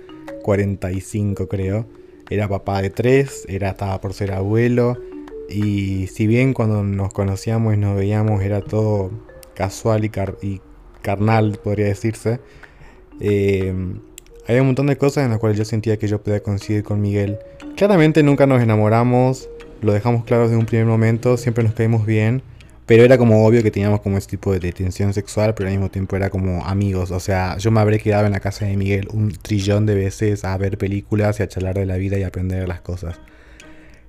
45 0.42 1.48
creo 1.48 2.05
era 2.30 2.48
papá 2.48 2.82
de 2.82 2.90
tres, 2.90 3.46
era, 3.48 3.70
estaba 3.70 4.02
por 4.02 4.14
ser 4.14 4.32
abuelo. 4.32 4.98
Y 5.50 6.08
si 6.08 6.28
bien 6.28 6.54
cuando 6.54 6.84
nos 6.84 7.14
conocíamos 7.14 7.74
y 7.76 7.78
nos 7.78 7.96
veíamos 7.96 8.42
era 8.42 8.62
todo 8.62 9.12
casual 9.54 10.06
y, 10.06 10.12
y 10.42 10.62
carnal, 11.02 11.60
podría 11.64 11.86
decirse, 11.86 12.40
eh, 13.20 13.74
había 14.48 14.62
un 14.62 14.68
montón 14.68 14.88
de 14.88 14.98
cosas 14.98 15.24
en 15.26 15.32
las 15.32 15.40
cuales 15.40 15.58
yo 15.58 15.66
sentía 15.66 15.98
que 15.98 16.08
yo 16.08 16.22
podía 16.22 16.42
coincidir 16.42 16.84
con 16.84 17.02
Miguel. 17.02 17.38
Claramente 17.76 18.24
nunca 18.24 18.46
nos 18.46 18.62
enamoramos, 18.62 19.50
lo 19.82 19.94
dejamos 19.94 20.26
claro 20.26 20.44
desde 20.44 20.58
un 20.58 20.66
primer 20.66 20.86
momento, 20.86 21.38
siempre 21.38 21.64
nos 21.64 21.74
caímos 21.74 22.06
bien. 22.06 22.42
Pero 22.86 23.04
era 23.04 23.18
como 23.18 23.46
obvio 23.46 23.64
que 23.64 23.72
teníamos 23.72 24.02
como 24.02 24.18
ese 24.18 24.28
tipo 24.28 24.58
de 24.58 24.72
tensión 24.72 25.14
sexual, 25.14 25.56
pero 25.56 25.70
al 25.70 25.74
mismo 25.76 25.90
tiempo 25.90 26.16
era 26.16 26.30
como 26.30 26.66
amigos. 26.66 27.12
O 27.12 27.20
sea, 27.20 27.58
yo 27.58 27.72
me 27.72 27.80
habré 27.80 28.00
quedado 28.00 28.26
en 28.28 28.34
la 28.34 28.40
casa 28.40 28.66
de 28.66 28.78
Miguel 28.78 29.08
un 29.12 29.32
trillón 29.32 29.86
de 29.86 29.96
veces 29.96 30.44
a 30.46 30.56
ver 30.58 30.78
películas 30.78 31.40
y 31.40 31.44
a 31.44 31.48
charlar 31.48 31.76
de 31.76 31.86
la 31.86 31.98
vida 31.98 32.20
y 32.20 32.24
aprender 32.24 32.68
las 32.68 32.82
cosas. 32.82 33.20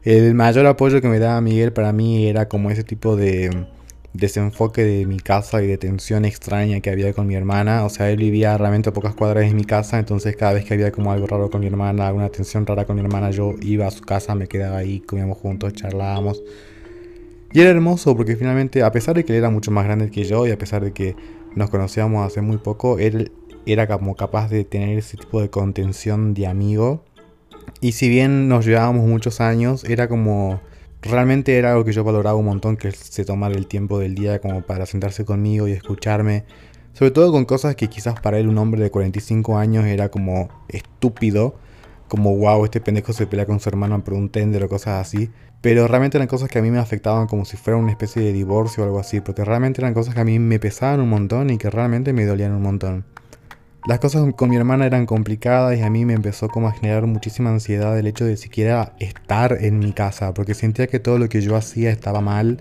El 0.03 0.35
mayor 0.35 0.67
apoyo 0.67 1.01
que 1.01 1.09
me 1.09 1.19
daba 1.19 1.41
Miguel 1.41 1.73
para 1.73 1.93
mí 1.93 2.29
era 2.29 2.49
como 2.49 2.71
ese 2.71 2.85
tipo 2.85 3.17
de 3.17 3.67
desenfoque 4.13 4.85
de 4.85 5.07
mi 5.07 5.19
casa 5.19 5.63
y 5.63 5.67
de 5.67 5.79
tensión 5.79 6.25
extraña 6.25 6.81
que 6.81 6.91
había 6.91 7.13
con 7.13 7.27
mi 7.27 7.35
hermana. 7.35 7.85
O 7.85 7.89
sea, 7.89 8.11
él 8.11 8.19
vivía 8.19 8.57
realmente 8.59 8.91
a 8.91 8.93
pocas 8.93 9.15
cuadras 9.15 9.49
de 9.49 9.55
mi 9.55 9.65
casa, 9.65 9.99
entonces 9.99 10.37
cada 10.37 10.53
vez 10.53 10.65
que 10.65 10.75
había 10.75 10.93
como 10.93 11.13
algo 11.13 11.27
raro 11.27 11.51
con 11.51 11.61
mi 11.61 11.67
hermana, 11.67 12.09
alguna 12.09 12.29
tensión 12.29 12.67
rara 12.67 12.85
con 12.85 12.97
mi 12.97 13.03
hermana, 13.03 13.31
yo 13.31 13.55
iba 13.63 13.87
a 13.87 13.91
su 13.91 14.03
casa, 14.03 14.35
me 14.35 14.47
quedaba 14.47 14.79
ahí, 14.79 15.01
comíamos 15.01 15.39
juntos, 15.39 15.73
charlábamos. 15.75 16.43
Y 17.53 17.61
era 17.61 17.71
hermoso 17.71 18.17
porque 18.17 18.37
finalmente, 18.37 18.83
a 18.83 18.93
pesar 18.93 19.17
de 19.17 19.25
que 19.25 19.33
él 19.33 19.39
era 19.39 19.51
mucho 19.51 19.71
más 19.71 19.85
grande 19.85 20.11
que 20.11 20.25
yo 20.25 20.47
y 20.47 20.51
a 20.51 20.59
pesar 20.59 20.85
de 20.85 20.93
que 20.93 21.17
nos 21.55 21.71
conocíamos 21.71 22.27
hace 22.27 22.43
muy 22.43 22.59
poco, 22.59 22.99
él 22.99 23.33
era 23.67 23.87
como 23.89 24.15
capaz 24.15 24.49
de 24.49 24.65
tener 24.65 24.99
ese 24.99 25.17
tipo 25.17 25.41
de 25.41 25.51
contención 25.51 26.35
de 26.35 26.47
amigo. 26.47 27.05
Y 27.81 27.93
si 27.93 28.09
bien 28.09 28.49
nos 28.49 28.65
llevábamos 28.65 29.07
muchos 29.07 29.41
años, 29.41 29.85
era 29.85 30.09
como... 30.09 30.61
Realmente 31.03 31.57
era 31.57 31.73
algo 31.73 31.85
que 31.85 31.93
yo 31.93 32.03
valoraba 32.03 32.37
un 32.37 32.47
montón, 32.47 32.77
que 32.77 32.91
se 32.91 33.25
tomara 33.25 33.55
el 33.55 33.67
tiempo 33.67 33.99
del 33.99 34.15
día 34.15 34.41
como 34.41 34.63
para 34.63 34.87
sentarse 34.87 35.25
conmigo 35.25 35.69
y 35.69 35.73
escucharme. 35.73 36.45
Sobre 36.95 37.11
todo 37.11 37.31
con 37.31 37.45
cosas 37.45 37.77
que 37.77 37.89
quizás 37.89 38.19
para 38.21 38.39
él 38.39 38.49
un 38.49 38.59
hombre 38.59 38.83
de 38.83 38.91
45 38.91 39.59
años 39.59 39.85
era 39.85 40.11
como 40.11 40.49
estúpido. 40.69 41.57
Como 42.09 42.37
wow, 42.37 42.65
este 42.65 42.81
pendejo 42.81 43.13
se 43.13 43.27
pelea 43.27 43.47
con 43.47 43.61
su 43.61 43.69
hermano 43.69 44.03
por 44.03 44.15
un 44.15 44.31
tender 44.31 44.65
o 44.65 44.69
cosas 44.69 45.07
así. 45.07 45.31
Pero 45.61 45.89
realmente 45.89 46.17
eran 46.19 46.29
cosas 46.29 46.49
que 46.49 46.59
a 46.59 46.63
mí 46.63 46.71
me 46.71 46.79
afectaban 46.79 47.27
como 47.27 47.45
si 47.45 47.57
fuera 47.57 47.79
una 47.79 47.91
especie 47.91 48.23
de 48.23 48.33
divorcio 48.33 48.83
o 48.83 48.87
algo 48.87 49.01
así. 49.01 49.21
Porque 49.21 49.45
realmente 49.45 49.81
eran 49.81 49.95
cosas 49.95 50.15
que 50.15 50.21
a 50.21 50.25
mí 50.25 50.39
me 50.39 50.59
pesaban 50.59 51.01
un 51.01 51.09
montón 51.09 51.51
y 51.51 51.59
que 51.59 51.71
realmente 51.71 52.13
me 52.13 52.25
dolían 52.25 52.53
un 52.53 52.63
montón. 52.63 53.05
Las 53.87 53.99
cosas 54.01 54.25
con 54.35 54.51
mi 54.51 54.57
hermana 54.57 54.87
eran 54.87 55.07
complicadas 55.07 55.79
y 55.79 55.83
a 55.83 55.91
mí 55.91 56.05
me 56.05 56.15
empezó 56.15 56.49
como 56.49 56.69
a 56.69 56.73
generar 56.73 57.07
muchísima 57.07 57.51
ansiedad 57.51 57.97
el 57.99 58.07
hecho 58.07 58.25
de 58.25 58.37
siquiera 58.37 58.95
estar 58.99 59.57
en 59.61 59.79
mi 59.79 59.93
casa. 59.93 60.35
Porque 60.35 60.55
sentía 60.55 60.87
que 60.87 60.99
todo 60.99 61.19
lo 61.19 61.29
que 61.29 61.41
yo 61.41 61.57
hacía 61.57 61.91
estaba 61.91 62.21
mal 62.21 62.61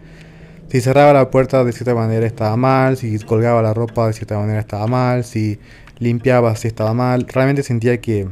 si 0.70 0.82
cerraba 0.82 1.14
la 1.14 1.30
puerta 1.30 1.64
de 1.64 1.72
cierta 1.72 1.94
manera 1.94 2.26
estaba 2.26 2.58
mal, 2.58 2.98
si 2.98 3.20
colgaba 3.20 3.62
la 3.62 3.74
ropa 3.74 4.08
de 4.08 4.14
cierta 4.14 4.38
manera 4.38 4.60
estaba 4.60 4.88
mal, 4.88 5.24
si 5.24 5.60
limpiaba 6.00 6.56
si 6.56 6.68
estaba 6.68 6.94
mal. 6.94 7.28
Realmente 7.28 7.64
sentía 7.64 8.02
que 8.02 8.28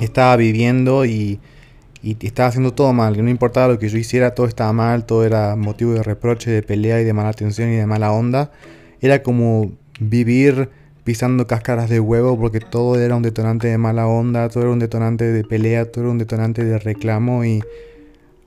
estaba 0.00 0.36
viviendo 0.36 1.04
y, 1.04 1.40
estaba 2.02 2.48
haciendo 2.48 2.72
todo 2.72 2.92
mal, 2.92 3.14
que 3.14 3.22
no 3.22 3.30
importaba 3.30 3.68
lo 3.68 3.78
que 3.78 3.88
yo 3.88 3.98
hiciera, 3.98 4.34
todo 4.34 4.46
estaba 4.46 4.72
mal, 4.72 5.06
todo 5.06 5.24
era 5.24 5.56
motivo 5.56 5.92
de 5.92 6.02
reproche, 6.02 6.50
de 6.50 6.62
pelea 6.62 7.00
y 7.00 7.04
de 7.04 7.12
mala 7.12 7.30
atención 7.30 7.70
y 7.70 7.76
de 7.76 7.86
mala 7.86 8.12
onda. 8.12 8.50
Era 9.00 9.22
como 9.22 9.72
vivir 10.00 10.68
pisando 11.04 11.46
cáscaras 11.46 11.90
de 11.90 12.00
huevo 12.00 12.38
porque 12.38 12.60
todo 12.60 12.98
era 12.98 13.16
un 13.16 13.22
detonante 13.22 13.68
de 13.68 13.78
mala 13.78 14.06
onda, 14.06 14.48
todo 14.48 14.64
era 14.64 14.72
un 14.72 14.78
detonante 14.78 15.24
de 15.24 15.44
pelea, 15.44 15.90
todo 15.90 16.04
era 16.04 16.10
un 16.10 16.18
detonante 16.18 16.64
de 16.64 16.78
reclamo 16.78 17.44
y 17.44 17.62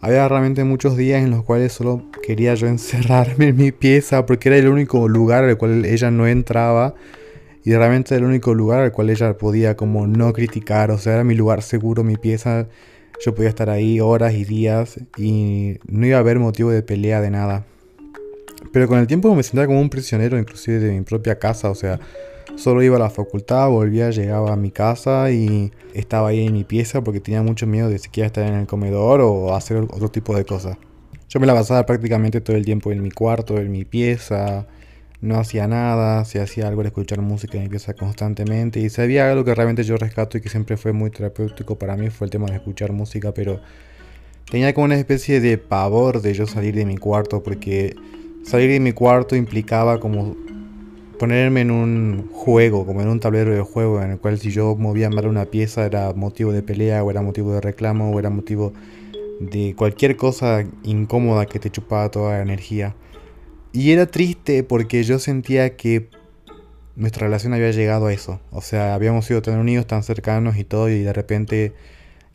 había 0.02 0.28
realmente 0.28 0.64
muchos 0.64 0.96
días 0.96 1.24
en 1.24 1.32
los 1.32 1.44
cuales 1.44 1.74
solo 1.74 2.04
quería 2.24 2.54
yo 2.56 2.68
encerrarme 2.68 3.50
en 3.50 3.58
mi 3.58 3.72
pieza 3.72 4.26
porque 4.26 4.50
era 4.50 4.58
el 4.58 4.68
único 4.68 5.08
lugar 5.08 5.44
al 5.44 5.58
cual 5.58 5.86
ella 5.86 6.12
no 6.12 6.28
entraba 6.28 6.96
y 7.64 7.74
realmente 7.74 8.14
era 8.14 8.24
el 8.24 8.30
único 8.30 8.54
lugar 8.54 8.82
al 8.82 8.92
cual 8.92 9.10
ella 9.10 9.38
podía 9.38 9.76
como 9.76 10.06
no 10.06 10.32
criticar, 10.34 10.92
o 10.92 11.00
sea, 11.00 11.16
era 11.16 11.24
mi 11.24 11.34
lugar 11.34 11.64
seguro, 11.64 12.04
mi 12.04 12.16
pieza, 12.16 12.68
yo 13.24 13.36
podía 13.36 13.50
estar 13.50 13.70
ahí 13.70 14.00
horas 14.00 14.34
y 14.34 14.46
días 14.46 15.00
y 15.18 15.78
no 15.88 16.06
iba 16.06 16.18
a 16.18 16.20
haber 16.20 16.40
motivo 16.40 16.72
de 16.72 16.82
pelea 16.82 17.22
de 17.22 17.32
nada. 17.32 17.66
Pero 18.72 18.88
con 18.88 19.00
el 19.00 19.08
tiempo 19.08 19.34
me 19.36 19.44
sentía 19.44 19.68
como 19.68 19.80
un 19.80 19.90
prisionero 19.90 20.38
inclusive 20.38 20.80
de 20.80 20.92
mi 20.92 21.02
propia 21.02 21.38
casa, 21.40 21.70
o 21.70 21.76
sea, 21.76 22.00
Solo 22.56 22.82
iba 22.82 22.96
a 22.96 23.00
la 23.00 23.10
facultad, 23.10 23.70
volvía, 23.70 24.12
llegaba 24.12 24.54
a 24.54 24.56
mi 24.56 24.72
casa 24.72 25.30
y 25.30 25.72
estaba 25.94 26.30
ahí 26.30 26.46
en 26.46 26.54
mi 26.54 26.64
pieza 26.64 27.04
porque 27.04 27.20
tenía 27.20 27.42
mucho 27.42 27.68
miedo 27.68 27.90
de 27.90 28.00
siquiera 28.00 28.28
estar 28.28 28.46
en 28.48 28.54
el 28.54 28.66
comedor 28.66 29.20
o 29.22 29.54
hacer 29.54 29.78
otro 29.78 30.10
tipo 30.10 30.36
de 30.36 30.46
cosas. 30.46 30.78
Yo 31.28 31.40
me 31.42 31.48
la 31.48 31.54
pasaba 31.54 31.86
prácticamente 31.86 32.40
todo 32.40 32.56
el 32.56 32.64
tiempo 32.64 32.94
en 32.94 33.04
mi 33.04 33.12
cuarto, 33.12 33.58
en 33.58 33.72
mi 33.72 33.84
pieza, 33.84 34.68
no 35.22 35.40
hacía 35.40 35.68
nada, 35.68 36.26
si 36.26 36.40
hacía 36.40 36.68
algo 36.68 36.82
era 36.82 36.90
escuchar 36.90 37.22
música 37.22 37.58
en 37.58 37.70
pieza 37.70 37.94
constantemente 37.94 38.80
y 38.80 38.90
si 38.90 39.02
había 39.02 39.32
algo 39.32 39.44
que 39.44 39.56
realmente 39.56 39.84
yo 39.84 39.98
rescato 39.98 40.38
y 40.38 40.42
que 40.42 40.50
siempre 40.50 40.78
fue 40.78 40.94
muy 40.94 41.10
terapéutico 41.10 41.78
para 41.78 41.96
mí 41.96 42.10
fue 42.10 42.26
el 42.26 42.32
tema 42.32 42.48
de 42.48 42.56
escuchar 42.56 42.92
música, 42.92 43.34
pero 43.34 43.60
tenía 44.50 44.74
como 44.74 44.86
una 44.86 44.96
especie 44.96 45.40
de 45.40 45.58
pavor 45.58 46.22
de 46.22 46.34
yo 46.34 46.46
salir 46.48 46.76
de 46.76 46.86
mi 46.86 46.98
cuarto 46.98 47.42
porque 47.44 47.96
salir 48.44 48.70
de 48.70 48.80
mi 48.80 48.92
cuarto 48.92 49.36
implicaba 49.36 50.00
como 50.00 50.36
ponerme 51.16 51.62
en 51.62 51.72
un 51.72 52.30
juego, 52.32 52.86
como 52.86 53.02
en 53.02 53.08
un 53.08 53.20
tablero 53.20 53.54
de 53.54 53.62
juego, 53.62 54.02
en 54.02 54.12
el 54.12 54.20
cual 54.20 54.40
si 54.40 54.52
yo 54.52 54.76
movía 54.76 55.10
mal 55.10 55.28
una 55.28 55.46
pieza 55.46 55.86
era 55.86 56.14
motivo 56.14 56.52
de 56.52 56.62
pelea, 56.62 57.04
o 57.04 57.12
era 57.12 57.22
motivo 57.22 57.54
de 57.54 57.62
reclamo, 57.62 58.12
o 58.12 58.20
era 58.20 58.30
motivo 58.30 58.74
de 59.40 59.74
cualquier 59.76 60.16
cosa 60.18 60.66
incómoda 60.84 61.46
que 61.46 61.60
te 61.60 61.70
chupaba 61.70 62.10
toda 62.10 62.34
la 62.34 62.42
energía. 62.42 62.96
Y 63.76 63.92
era 63.92 64.06
triste 64.06 64.64
porque 64.64 65.04
yo 65.04 65.20
sentía 65.20 65.76
que 65.76 66.08
nuestra 66.96 67.28
relación 67.28 67.54
había 67.54 67.72
llegado 67.72 68.06
a 68.08 68.14
eso. 68.14 68.40
O 68.52 68.62
sea, 68.62 68.96
habíamos 68.96 69.26
sido 69.26 69.42
tan 69.42 69.60
unidos, 69.60 69.86
tan 69.86 70.02
cercanos 70.02 70.56
y 70.56 70.64
todo, 70.64 70.88
y 70.88 71.04
de 71.04 71.12
repente 71.12 71.74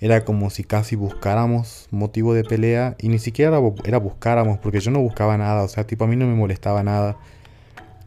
era 0.00 0.26
como 0.26 0.50
si 0.50 0.64
casi 0.64 0.96
buscáramos 0.96 1.88
motivo 1.90 2.34
de 2.34 2.44
pelea. 2.44 2.94
Y 3.00 3.08
ni 3.08 3.18
siquiera 3.18 3.58
era 3.84 3.98
buscáramos, 3.98 4.58
porque 4.58 4.80
yo 4.80 4.90
no 4.90 5.00
buscaba 5.00 5.38
nada. 5.38 5.62
O 5.62 5.68
sea, 5.68 5.86
tipo, 5.86 6.04
a 6.04 6.08
mí 6.08 6.14
no 6.14 6.26
me 6.26 6.34
molestaba 6.34 6.82
nada. 6.82 7.16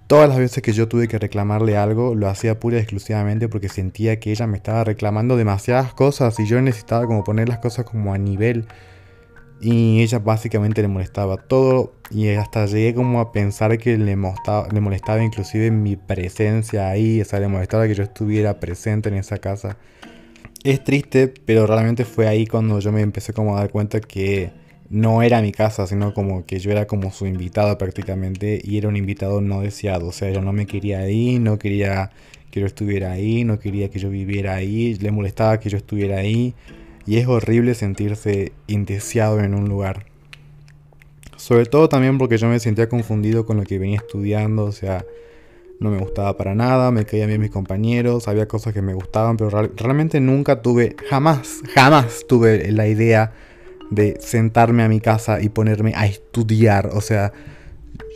Todas 0.06 0.30
las 0.30 0.38
veces 0.38 0.62
que 0.62 0.72
yo 0.72 0.88
tuve 0.88 1.08
que 1.08 1.18
reclamarle 1.18 1.75
algo, 1.75 2.13
lo 2.13 2.30
hacía 2.30 2.60
pura 2.60 2.78
y 2.78 2.82
exclusivamente 2.82 3.50
porque 3.50 3.68
sentía 3.68 4.20
que 4.20 4.30
ella 4.30 4.46
me 4.46 4.58
estaba 4.58 4.84
reclamando 4.84 5.38
demasiadas 5.38 5.96
cosas 5.96 6.40
y 6.40 6.46
yo 6.46 6.62
necesitaba 6.62 7.08
como 7.08 7.24
poner 7.24 7.50
las 7.50 7.58
cosas 7.58 7.86
como 7.86 8.13
a 8.13 8.20
nivel. 8.20 8.68
Y 9.63 10.01
ella 10.01 10.20
básicamente 10.20 10.82
le 10.82 10.89
molestaba 10.89 11.38
todo 11.38 11.93
y 12.12 12.27
hasta 12.27 12.65
llegué 12.65 12.93
como 12.93 13.22
a 13.22 13.32
pensar 13.32 13.77
que 13.77 13.98
le 13.98 14.17
molestaba, 14.17 14.67
le 14.70 14.82
molestaba 14.82 15.24
inclusive 15.24 15.72
mi 15.72 15.96
presencia 15.96 16.89
ahí, 16.89 17.22
o 17.22 17.25
sea, 17.25 17.39
le 17.39 17.48
molestaba 17.48 17.88
que 17.88 17.96
yo 17.96 18.03
estuviera 18.03 18.60
presente 18.60 19.08
en 19.08 19.15
esa 19.15 19.38
casa. 19.38 19.77
Es 20.65 20.84
triste, 20.84 21.29
pero 21.29 21.65
realmente 21.65 22.03
fue 22.03 22.27
ahí 22.27 22.46
cuando 22.46 22.79
yo 22.79 22.91
me 22.91 23.00
empecé 23.00 23.32
como 23.32 23.55
a 23.55 23.62
dar 23.62 23.70
cuenta 23.70 24.01
que 24.01 24.51
no 24.89 25.24
era 25.24 25.41
mi 25.41 25.53
casa, 25.53 25.88
sino 25.88 26.13
como 26.13 26.46
que 26.46 26.60
yo 26.60 26.70
era 26.70 26.86
como 26.86 27.12
su 27.12 27.25
invitado 27.25 27.77
prácticamente 27.77 28.60
y 28.62 28.77
era 28.77 28.89
un 28.89 28.98
invitado 28.98 29.39
no 29.39 29.62
deseado. 29.62 30.08
O 30.08 30.12
sea, 30.12 30.27
ella 30.27 30.41
no 30.41 30.51
me 30.51 30.65
quería 30.65 31.00
ahí, 31.00 31.39
no 31.39 31.58
quería 31.58 32.12
que 32.51 32.60
yo 32.60 32.65
estuviera 32.65 33.13
ahí, 33.13 33.46
no 33.46 33.60
quería 33.60 33.89
que 33.89 34.00
yo 34.00 34.10
viviera 34.10 34.55
ahí, 34.55 34.96
le 34.96 35.12
molestaba 35.12 35.60
que 35.60 35.70
yo 35.70 35.77
estuviera 35.77 36.17
ahí 36.17 36.53
y 37.05 37.17
es 37.17 37.27
horrible 37.27 37.75
sentirse 37.75 38.53
indeseado 38.67 39.39
en 39.39 39.53
un 39.53 39.69
lugar. 39.69 40.05
Sobre 41.38 41.65
todo 41.65 41.89
también 41.89 42.17
porque 42.17 42.38
yo 42.38 42.48
me 42.48 42.60
sentía 42.60 42.88
confundido 42.88 43.45
con 43.45 43.57
lo 43.57 43.63
que 43.63 43.79
venía 43.79 43.98
estudiando, 43.98 44.65
o 44.65 44.72
sea, 44.72 45.05
no 45.79 45.89
me 45.89 46.00
gustaba 46.00 46.38
para 46.38 46.55
nada, 46.55 46.91
me 46.91 47.05
caían 47.05 47.27
bien 47.27 47.41
mis 47.41 47.51
compañeros, 47.51 48.27
había 48.27 48.48
cosas 48.48 48.74
que 48.74 48.81
me 48.81 48.93
gustaban, 48.93 49.36
pero 49.36 49.50
realmente 49.75 50.22
nunca 50.22 50.62
tuve, 50.62 50.95
jamás, 51.10 51.62
jamás 51.74 52.25
tuve 52.27 52.72
la 52.72 52.88
idea 52.88 53.33
de 53.91 54.17
sentarme 54.19 54.83
a 54.83 54.88
mi 54.88 55.00
casa 55.00 55.41
y 55.41 55.50
ponerme 55.50 55.93
a 55.95 56.05
estudiar. 56.05 56.91
O 56.93 57.01
sea, 57.01 57.33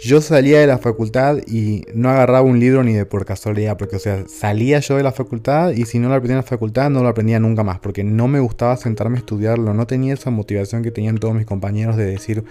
yo 0.03 0.21
salía 0.21 0.59
de 0.59 0.67
la 0.67 0.77
facultad 0.77 1.37
y 1.47 1.83
no 1.93 2.09
agarraba 2.09 2.41
un 2.41 2.59
libro 2.59 2.83
ni 2.83 2.93
de 2.93 3.05
por 3.05 3.25
casualidad, 3.25 3.77
porque, 3.77 3.95
o 3.95 3.99
sea, 3.99 4.23
salía 4.27 4.79
yo 4.79 4.95
de 4.95 5.03
la 5.03 5.11
facultad 5.11 5.71
y 5.71 5.85
si 5.85 5.97
no 5.97 6.09
lo 6.09 6.15
aprendía 6.15 6.35
en 6.35 6.43
la 6.43 6.43
facultad 6.43 6.89
no 6.89 7.01
lo 7.01 7.09
aprendía 7.09 7.39
nunca 7.39 7.63
más, 7.63 7.79
porque 7.79 8.03
no 8.03 8.27
me 8.27 8.39
gustaba 8.39 8.77
sentarme 8.77 9.17
a 9.17 9.19
estudiarlo, 9.19 9.73
no 9.73 9.87
tenía 9.87 10.13
esa 10.13 10.29
motivación 10.29 10.83
que 10.83 10.91
tenían 10.91 11.17
todos 11.17 11.33
mis 11.33 11.45
compañeros 11.45 11.97
de 11.97 12.05
decir, 12.05 12.43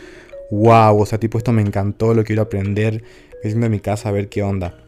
wow, 0.51 1.01
o 1.01 1.07
sea, 1.07 1.19
tipo, 1.19 1.39
esto 1.39 1.53
me 1.53 1.63
encantó, 1.63 2.15
lo 2.15 2.25
quiero 2.25 2.43
aprender, 2.43 3.05
me 3.43 3.51
siento 3.51 3.67
en 3.67 3.73
mi 3.73 3.81
casa 3.81 4.09
a 4.09 4.13
ver 4.13 4.29
qué 4.29 4.43
onda. 4.43 4.79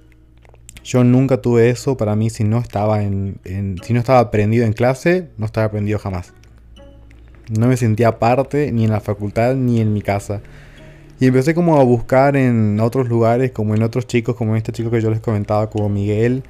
Yo 0.82 1.04
nunca 1.04 1.40
tuve 1.40 1.70
eso, 1.70 1.96
para 1.96 2.16
mí 2.16 2.30
si 2.30 2.44
no 2.44 2.58
estaba 2.58 3.02
en, 3.02 3.38
en 3.44 3.76
si 3.82 3.92
no 3.92 4.00
estaba 4.00 4.20
aprendido 4.20 4.64
en 4.64 4.72
clase, 4.72 5.28
no 5.36 5.46
estaba 5.46 5.66
aprendido 5.66 5.98
jamás. 5.98 6.32
No 7.56 7.66
me 7.66 7.76
sentía 7.76 8.18
parte 8.18 8.72
ni 8.72 8.84
en 8.84 8.90
la 8.90 9.00
facultad 9.00 9.54
ni 9.54 9.80
en 9.80 9.92
mi 9.92 10.02
casa. 10.02 10.40
Y 11.20 11.26
empecé 11.26 11.54
como 11.54 11.80
a 11.80 11.84
buscar 11.84 12.36
en 12.36 12.78
otros 12.80 13.08
lugares, 13.08 13.50
como 13.50 13.74
en 13.74 13.82
otros 13.82 14.06
chicos, 14.06 14.36
como 14.36 14.54
este 14.56 14.72
chico 14.72 14.90
que 14.90 15.00
yo 15.00 15.10
les 15.10 15.20
comentaba, 15.20 15.68
como 15.68 15.88
Miguel, 15.88 16.44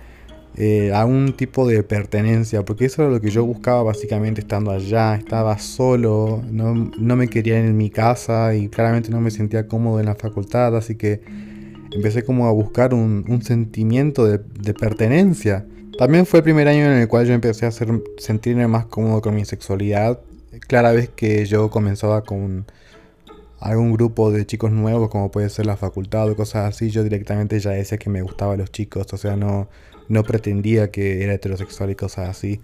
eh, 0.57 0.93
a 0.93 1.07
un 1.07 1.35
tipo 1.35 1.67
de 1.67 1.83
pertenencia, 1.83 2.65
porque 2.65 2.85
eso 2.85 3.03
era 3.03 3.11
lo 3.11 3.21
que 3.21 3.31
yo 3.31 3.47
buscaba 3.47 3.83
básicamente 3.83 4.43
estando 4.43 4.71
allá. 4.71 5.15
Estaba 5.15 5.59
solo, 5.59 6.43
no, 6.51 7.17
me 7.17 7.29
quería 7.29 7.59
en 7.59 7.77
mi 7.77 7.89
casa 7.89 8.55
y 8.55 8.69
claramente 8.69 9.11
no 9.11 9.21
me 9.21 9.31
sentía 9.31 9.67
cómodo 9.67 10.01
en 10.01 10.07
la 10.07 10.15
facultad, 10.15 10.77
así 10.77 10.97
que 10.97 11.23
empecé 11.93 12.23
como 12.23 12.47
a 12.47 12.53
buscar 12.53 12.93
un, 12.93 13.41
sentimiento 13.43 14.27
de, 14.27 14.39
de, 14.39 14.75
pertenencia. 14.75 15.65
También 15.97 16.27
fue 16.27 16.41
el 16.41 16.45
primer 16.45 16.69
año 16.69 16.85
en 16.85 16.99
el 16.99 17.09
cual 17.09 17.27
yo 17.27 17.33
empecé 17.33 17.65
a 17.65 17.71
sentirme 18.19 18.69
más 18.69 18.85
cómodo 18.87 19.23
con 19.23 19.35
mi 19.35 19.45
sexualidad 19.45 20.19
clara 20.67 20.93
vez 20.93 21.09
que 21.09 21.47
yo 21.47 21.71
comenzaba 21.71 22.23
con 22.23 22.67
algún 23.61 23.93
grupo 23.93 24.31
de 24.31 24.47
chicos 24.47 24.71
nuevos, 24.71 25.09
como 25.11 25.31
puede 25.31 25.49
ser 25.49 25.67
la 25.67 25.77
facultad 25.77 26.31
o 26.31 26.37
cosas 26.37 26.69
así, 26.69 26.91
yo 26.91 27.03
directamente 27.03 27.59
ya 27.59 27.71
decía 27.71 27.99
que 27.99 28.11
me 28.11 28.23
gustaban 28.23 28.59
los 28.59 28.71
chicos, 28.71 29.13
o 29.13 29.17
sea, 29.17 29.37
no, 29.37 29.69
no 30.09 30.23
pretendía 30.23 30.91
que 30.91 31.25
era 31.25 31.35
heterosexual 31.35 31.91
y 31.91 31.95
cosas 31.95 32.29
así. 32.29 32.61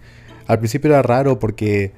Al 0.47 0.59
principio 0.59 0.91
era 0.91 1.01
raro 1.01 1.39
porque 1.39 1.91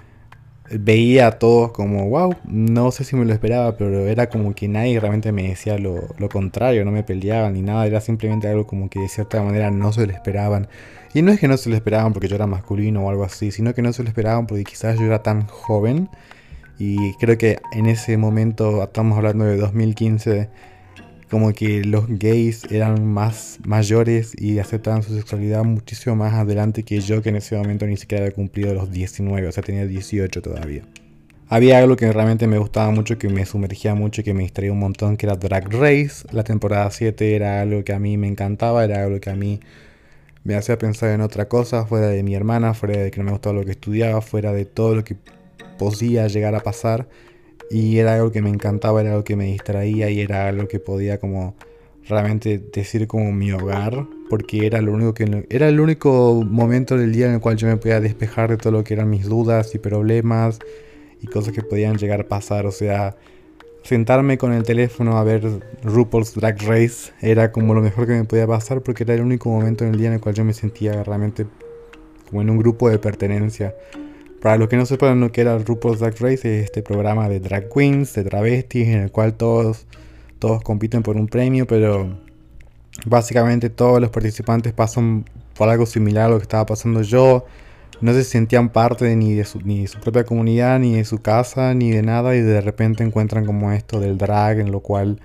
veía 0.70 1.28
a 1.28 1.32
todos 1.40 1.72
como, 1.72 2.10
wow, 2.10 2.36
no 2.46 2.92
sé 2.92 3.04
si 3.04 3.16
me 3.16 3.26
lo 3.26 3.34
esperaba, 3.34 3.78
pero 3.78 4.08
era 4.08 4.30
como 4.30 4.54
que 4.54 4.68
nadie 4.68 5.00
realmente 5.00 5.32
me 5.32 5.50
decía 5.50 5.78
lo, 5.78 6.10
lo 6.18 6.30
contrario, 6.30 6.84
no 6.84 6.92
me 6.92 7.04
peleaban 7.04 7.54
ni 7.54 7.62
nada, 7.62 7.86
era 7.86 8.02
simplemente 8.02 8.48
algo 8.48 8.68
como 8.68 8.90
que 8.90 9.00
de 9.00 9.08
cierta 9.08 9.42
manera 9.42 9.72
no 9.72 9.94
se 9.94 10.06
lo 10.06 10.14
esperaban. 10.14 10.68
Y 11.14 11.22
no 11.22 11.32
es 11.32 11.40
que 11.40 11.48
no 11.48 11.58
se 11.58 11.70
lo 11.70 11.76
esperaban 11.76 12.14
porque 12.14 12.28
yo 12.28 12.36
era 12.36 12.48
masculino 12.48 13.06
o 13.06 13.10
algo 13.10 13.24
así, 13.24 13.52
sino 13.52 13.74
que 13.74 13.82
no 13.82 13.94
se 13.94 14.04
lo 14.04 14.10
esperaban 14.10 14.46
porque 14.48 14.64
quizás 14.64 15.00
yo 15.00 15.06
era 15.06 15.24
tan 15.24 15.48
joven. 15.48 16.10
Y 16.80 17.14
creo 17.16 17.38
que 17.38 17.60
en 17.74 17.88
ese 17.88 18.18
momento, 18.18 18.84
estamos 18.84 19.18
hablando 19.18 19.46
de 19.46 19.58
2015, 19.58 20.50
como 21.30 21.52
que 21.54 21.84
los 21.84 22.08
gays 22.08 22.66
eran 22.72 23.06
más 23.06 23.60
mayores 23.66 24.34
y 24.40 24.60
aceptaban 24.60 25.04
su 25.04 25.16
sexualidad 25.16 25.64
muchísimo 25.64 26.16
más 26.16 26.34
adelante 26.34 26.84
que 26.84 27.02
yo, 27.02 27.22
que 27.22 27.30
en 27.30 27.38
ese 27.38 27.58
momento 27.58 27.86
ni 27.86 27.98
siquiera 27.98 28.24
había 28.24 28.36
cumplido 28.36 28.74
los 28.74 28.92
19, 28.92 29.48
o 29.48 29.52
sea, 29.52 29.64
tenía 29.64 29.86
18 29.86 30.42
todavía. 30.42 30.84
Había 31.50 31.80
algo 31.80 31.96
que 31.96 32.12
realmente 32.12 32.46
me 32.46 32.58
gustaba 32.58 32.92
mucho, 32.92 33.18
que 33.18 33.30
me 33.30 33.46
sumergía 33.46 33.96
mucho, 33.96 34.22
que 34.22 34.34
me 34.34 34.44
distraía 34.44 34.72
un 34.72 34.80
montón, 34.80 35.16
que 35.16 35.26
era 35.26 35.36
Drag 35.36 35.72
Race. 35.72 36.28
La 36.32 36.44
temporada 36.44 36.92
7 36.92 37.36
era 37.36 37.62
algo 37.62 37.86
que 37.86 37.94
a 37.94 38.00
mí 38.00 38.18
me 38.18 38.28
encantaba, 38.28 38.84
era 38.84 39.04
algo 39.04 39.22
que 39.22 39.30
a 39.30 39.36
mí 39.36 39.62
me 40.44 40.56
hacía 40.56 40.78
pensar 40.78 41.12
en 41.12 41.22
otra 41.22 41.48
cosa, 41.48 41.86
fuera 41.86 42.08
de 42.08 42.22
mi 42.22 42.36
hermana, 42.36 42.74
fuera 42.74 43.02
de 43.02 43.12
que 43.12 43.20
no 43.20 43.26
me 43.26 43.32
gustaba 43.32 43.56
lo 43.56 43.66
que 43.66 43.72
estudiaba, 43.72 44.22
fuera 44.22 44.52
de 44.52 44.66
todo 44.66 44.96
lo 44.96 45.04
que 45.06 45.16
podía 45.78 46.28
llegar 46.28 46.56
a 46.56 46.62
pasar. 46.62 47.08
Y 47.70 47.98
era 47.98 48.16
algo 48.16 48.32
que 48.32 48.42
me 48.42 48.50
encantaba, 48.50 49.02
era 49.02 49.12
algo 49.12 49.24
que 49.24 49.36
me 49.36 49.46
distraía 49.46 50.10
y 50.10 50.22
era 50.22 50.48
algo 50.48 50.68
que 50.68 50.80
podía 50.80 51.20
como 51.20 51.56
realmente 52.08 52.62
decir 52.74 53.08
como 53.08 53.32
mi 53.32 53.52
hogar, 53.52 54.06
porque 54.30 54.66
era 54.66 54.82
lo 54.82 54.94
único 54.94 55.14
que 55.14 55.46
era 55.50 55.68
el 55.68 55.80
único 55.80 56.44
momento 56.46 56.98
del 56.98 57.12
día 57.12 57.28
en 57.28 57.34
el 57.34 57.40
cual 57.42 57.58
yo 57.58 57.68
me 57.68 57.78
podía 57.78 58.00
despejar 58.00 58.50
de 58.50 58.58
todo 58.58 58.72
lo 58.72 58.84
que 58.84 58.94
eran 58.94 59.10
mis 59.10 59.26
dudas 59.26 59.76
y 59.76 59.80
problemas 59.80 60.60
y 61.22 61.28
cosas 61.28 61.54
que 61.54 61.64
podían 61.64 61.98
llegar 61.98 62.22
a 62.22 62.28
pasar, 62.28 62.66
o 62.66 62.72
sea, 62.72 63.18
sentarme 63.84 64.38
con 64.38 64.54
el 64.54 64.64
teléfono 64.64 65.18
a 65.18 65.24
ver 65.24 65.62
RuPaul's 65.84 66.36
Drag 66.36 66.62
Race 66.64 67.12
era 67.22 67.52
como 67.52 67.74
lo 67.74 67.82
mejor 67.82 68.06
que 68.06 68.14
me 68.14 68.24
podía 68.24 68.48
pasar 68.48 68.82
porque 68.82 69.04
era 69.04 69.14
el 69.14 69.22
único 69.22 69.50
momento 69.50 69.86
en 69.86 69.92
el 69.92 69.98
día 69.98 70.08
en 70.08 70.16
el 70.16 70.20
cual 70.20 70.36
yo 70.36 70.44
me 70.44 70.54
sentía 70.54 71.04
realmente 71.04 71.46
como 72.30 72.42
en 72.42 72.50
un 72.50 72.58
grupo 72.58 72.90
de 72.90 73.00
pertenencia. 73.00 73.74
Para 74.42 74.58
los 74.58 74.70
que 74.70 74.78
no 74.78 74.86
sepan 74.86 75.20
lo 75.20 75.32
que 75.32 75.42
era 75.42 75.58
RuPaul's 75.58 76.00
Drag 76.00 76.14
Race, 76.20 76.60
es 76.60 76.66
este 76.66 76.84
programa 76.84 77.28
de 77.28 77.40
drag 77.40 77.70
queens, 77.70 78.14
de 78.14 78.24
travestis, 78.24 78.88
en 78.88 79.02
el 79.02 79.12
cual 79.12 79.34
todos 79.34 79.88
todos 80.40 80.62
compiten 80.62 81.04
por 81.04 81.18
un 81.18 81.28
premio, 81.28 81.66
pero 81.66 82.18
básicamente 83.06 83.70
todos 83.70 84.00
los 84.00 84.10
participantes 84.10 84.74
pasan 84.74 85.26
por 85.56 85.70
algo 85.70 85.86
similar 85.86 86.26
a 86.26 86.30
lo 86.30 86.38
que 86.38 86.44
estaba 86.44 86.66
pasando 86.66 87.02
yo. 87.02 87.46
No 88.00 88.14
se 88.14 88.24
sentían 88.24 88.70
parte 88.70 89.16
ni, 89.16 89.34
de 89.34 89.44
su, 89.44 89.60
ni 89.62 89.82
de 89.82 89.88
su 89.88 90.00
propia 90.00 90.24
comunidad, 90.24 90.80
ni 90.80 90.96
de 90.96 91.06
su 91.06 91.20
casa, 91.20 91.74
ni 91.74 91.90
de 91.90 92.04
nada, 92.04 92.36
y 92.36 92.42
de 92.42 92.62
repente 92.62 93.04
encuentran 93.04 93.46
como 93.46 93.72
esto 93.72 94.00
del 94.00 94.20
drag, 94.20 94.60
en 94.60 94.72
lo 94.72 94.82
cual 94.82 95.20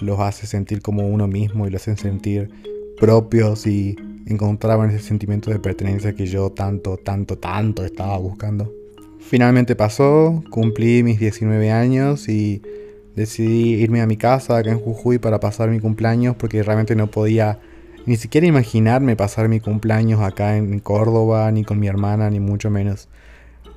los 0.00 0.18
hace 0.18 0.48
sentir 0.48 0.82
como 0.82 1.06
uno 1.06 1.28
mismo 1.28 1.66
y 1.66 1.70
los 1.70 1.82
hacen 1.82 1.96
sentir 1.96 2.50
propios 2.98 3.66
y 3.68 3.96
encontraban 4.26 4.90
ese 4.90 5.04
sentimiento 5.04 5.50
de 5.50 5.58
pertenencia 5.58 6.14
que 6.14 6.26
yo 6.26 6.50
tanto, 6.50 6.96
tanto, 6.96 7.38
tanto 7.38 7.84
estaba 7.84 8.16
buscando. 8.18 8.72
Finalmente 9.20 9.76
pasó, 9.76 10.42
cumplí 10.50 11.02
mis 11.02 11.18
19 11.18 11.70
años 11.70 12.28
y 12.28 12.62
decidí 13.14 13.74
irme 13.74 14.00
a 14.00 14.06
mi 14.06 14.16
casa 14.16 14.58
acá 14.58 14.70
en 14.70 14.78
Jujuy 14.78 15.18
para 15.18 15.40
pasar 15.40 15.70
mi 15.70 15.80
cumpleaños 15.80 16.36
porque 16.36 16.62
realmente 16.62 16.96
no 16.96 17.10
podía 17.10 17.58
ni 18.04 18.16
siquiera 18.16 18.46
imaginarme 18.46 19.16
pasar 19.16 19.48
mi 19.48 19.60
cumpleaños 19.60 20.20
acá 20.20 20.56
en 20.56 20.80
Córdoba, 20.80 21.50
ni 21.52 21.64
con 21.64 21.78
mi 21.78 21.86
hermana, 21.86 22.30
ni 22.30 22.40
mucho 22.40 22.68
menos. 22.68 23.08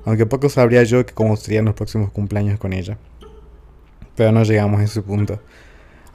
Aunque 0.04 0.26
poco 0.26 0.50
sabría 0.50 0.84
yo 0.84 1.06
cómo 1.14 1.36
serían 1.36 1.66
los 1.66 1.76
próximos 1.76 2.12
cumpleaños 2.12 2.60
con 2.60 2.74
ella. 2.74 2.98
Pero 4.16 4.32
no 4.32 4.44
llegamos 4.44 4.80
a 4.80 4.84
ese 4.84 5.02
punto. 5.02 5.40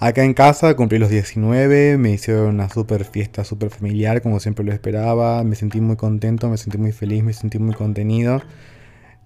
Acá 0.02 0.24
en 0.24 0.32
casa 0.32 0.74
cumplí 0.76 0.98
los 0.98 1.10
19, 1.10 1.98
me 1.98 2.12
hicieron 2.12 2.46
una 2.54 2.70
super 2.70 3.04
fiesta, 3.04 3.44
super 3.44 3.68
familiar, 3.68 4.22
como 4.22 4.40
siempre 4.40 4.64
lo 4.64 4.72
esperaba. 4.72 5.44
Me 5.44 5.56
sentí 5.56 5.82
muy 5.82 5.96
contento, 5.96 6.48
me 6.48 6.56
sentí 6.56 6.78
muy 6.78 6.92
feliz, 6.92 7.22
me 7.22 7.34
sentí 7.34 7.58
muy 7.58 7.74
contenido. 7.74 8.40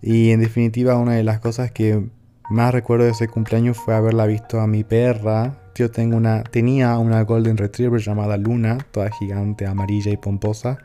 Y 0.02 0.32
en 0.32 0.40
definitiva, 0.40 0.96
una 0.96 1.12
de 1.12 1.22
las 1.22 1.38
cosas 1.38 1.70
que 1.70 2.04
más 2.50 2.74
recuerdo 2.74 3.04
de 3.04 3.12
ese 3.12 3.28
cumpleaños 3.28 3.76
fue 3.76 3.94
haberla 3.94 4.26
visto 4.26 4.58
a 4.58 4.66
mi 4.66 4.82
perra. 4.82 5.60
Yo 5.76 5.92
tengo 5.92 6.16
una, 6.16 6.42
tenía 6.42 6.98
una 6.98 7.22
Golden 7.22 7.56
Retriever 7.56 8.00
llamada 8.00 8.36
Luna, 8.36 8.78
toda 8.90 9.12
gigante, 9.12 9.66
amarilla 9.66 10.10
y 10.10 10.16
pomposa. 10.16 10.78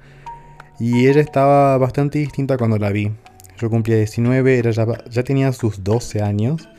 Y 0.79 1.08
ella 1.08 1.22
estaba 1.22 1.75
bastante 1.79 2.19
distinta 2.19 2.60
cuando 2.60 2.77
la 2.77 2.91
vi. 2.91 3.12
Yo 3.58 3.72
cumplía 3.72 3.98
19, 3.98 4.60
ella 4.60 4.69
ya, 4.69 4.86
ya 5.10 5.24
tenía 5.24 5.51
sus 5.51 5.84
12 5.84 6.22
años. 6.22 6.69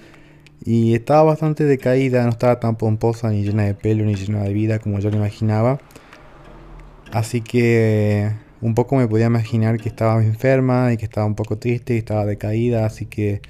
Y 0.65 0.95
estaba 0.95 1.23
bastante 1.23 1.65
decaída, 1.65 2.25
no 2.25 2.31
estaba 2.31 2.61
tan 2.61 2.77
pomposa, 2.77 3.31
ni 3.31 3.43
llena 3.45 3.65
de 3.65 3.75
pelo, 3.75 4.05
ni 4.05 4.15
llena 4.15 4.43
de 4.43 4.53
vida 4.53 4.79
como 4.79 4.99
yo 5.01 5.11
lo 5.11 5.17
imaginaba. 5.17 5.79
Así 7.13 7.41
que 7.41 8.31
un 8.61 8.75
poco 8.75 8.97
me 8.97 9.09
podía 9.09 9.27
imaginar 9.27 9.79
que 9.79 9.89
estaba 9.89 10.23
enferma 10.23 10.93
y 10.93 10.97
que 10.97 11.05
estaba 11.05 11.27
un 11.27 11.35
poco 11.35 11.59
triste 11.59 11.95
y 11.95 11.99
estaba 11.99 12.27
decaída. 12.27 12.87
Así 12.87 13.07
que 13.07 13.41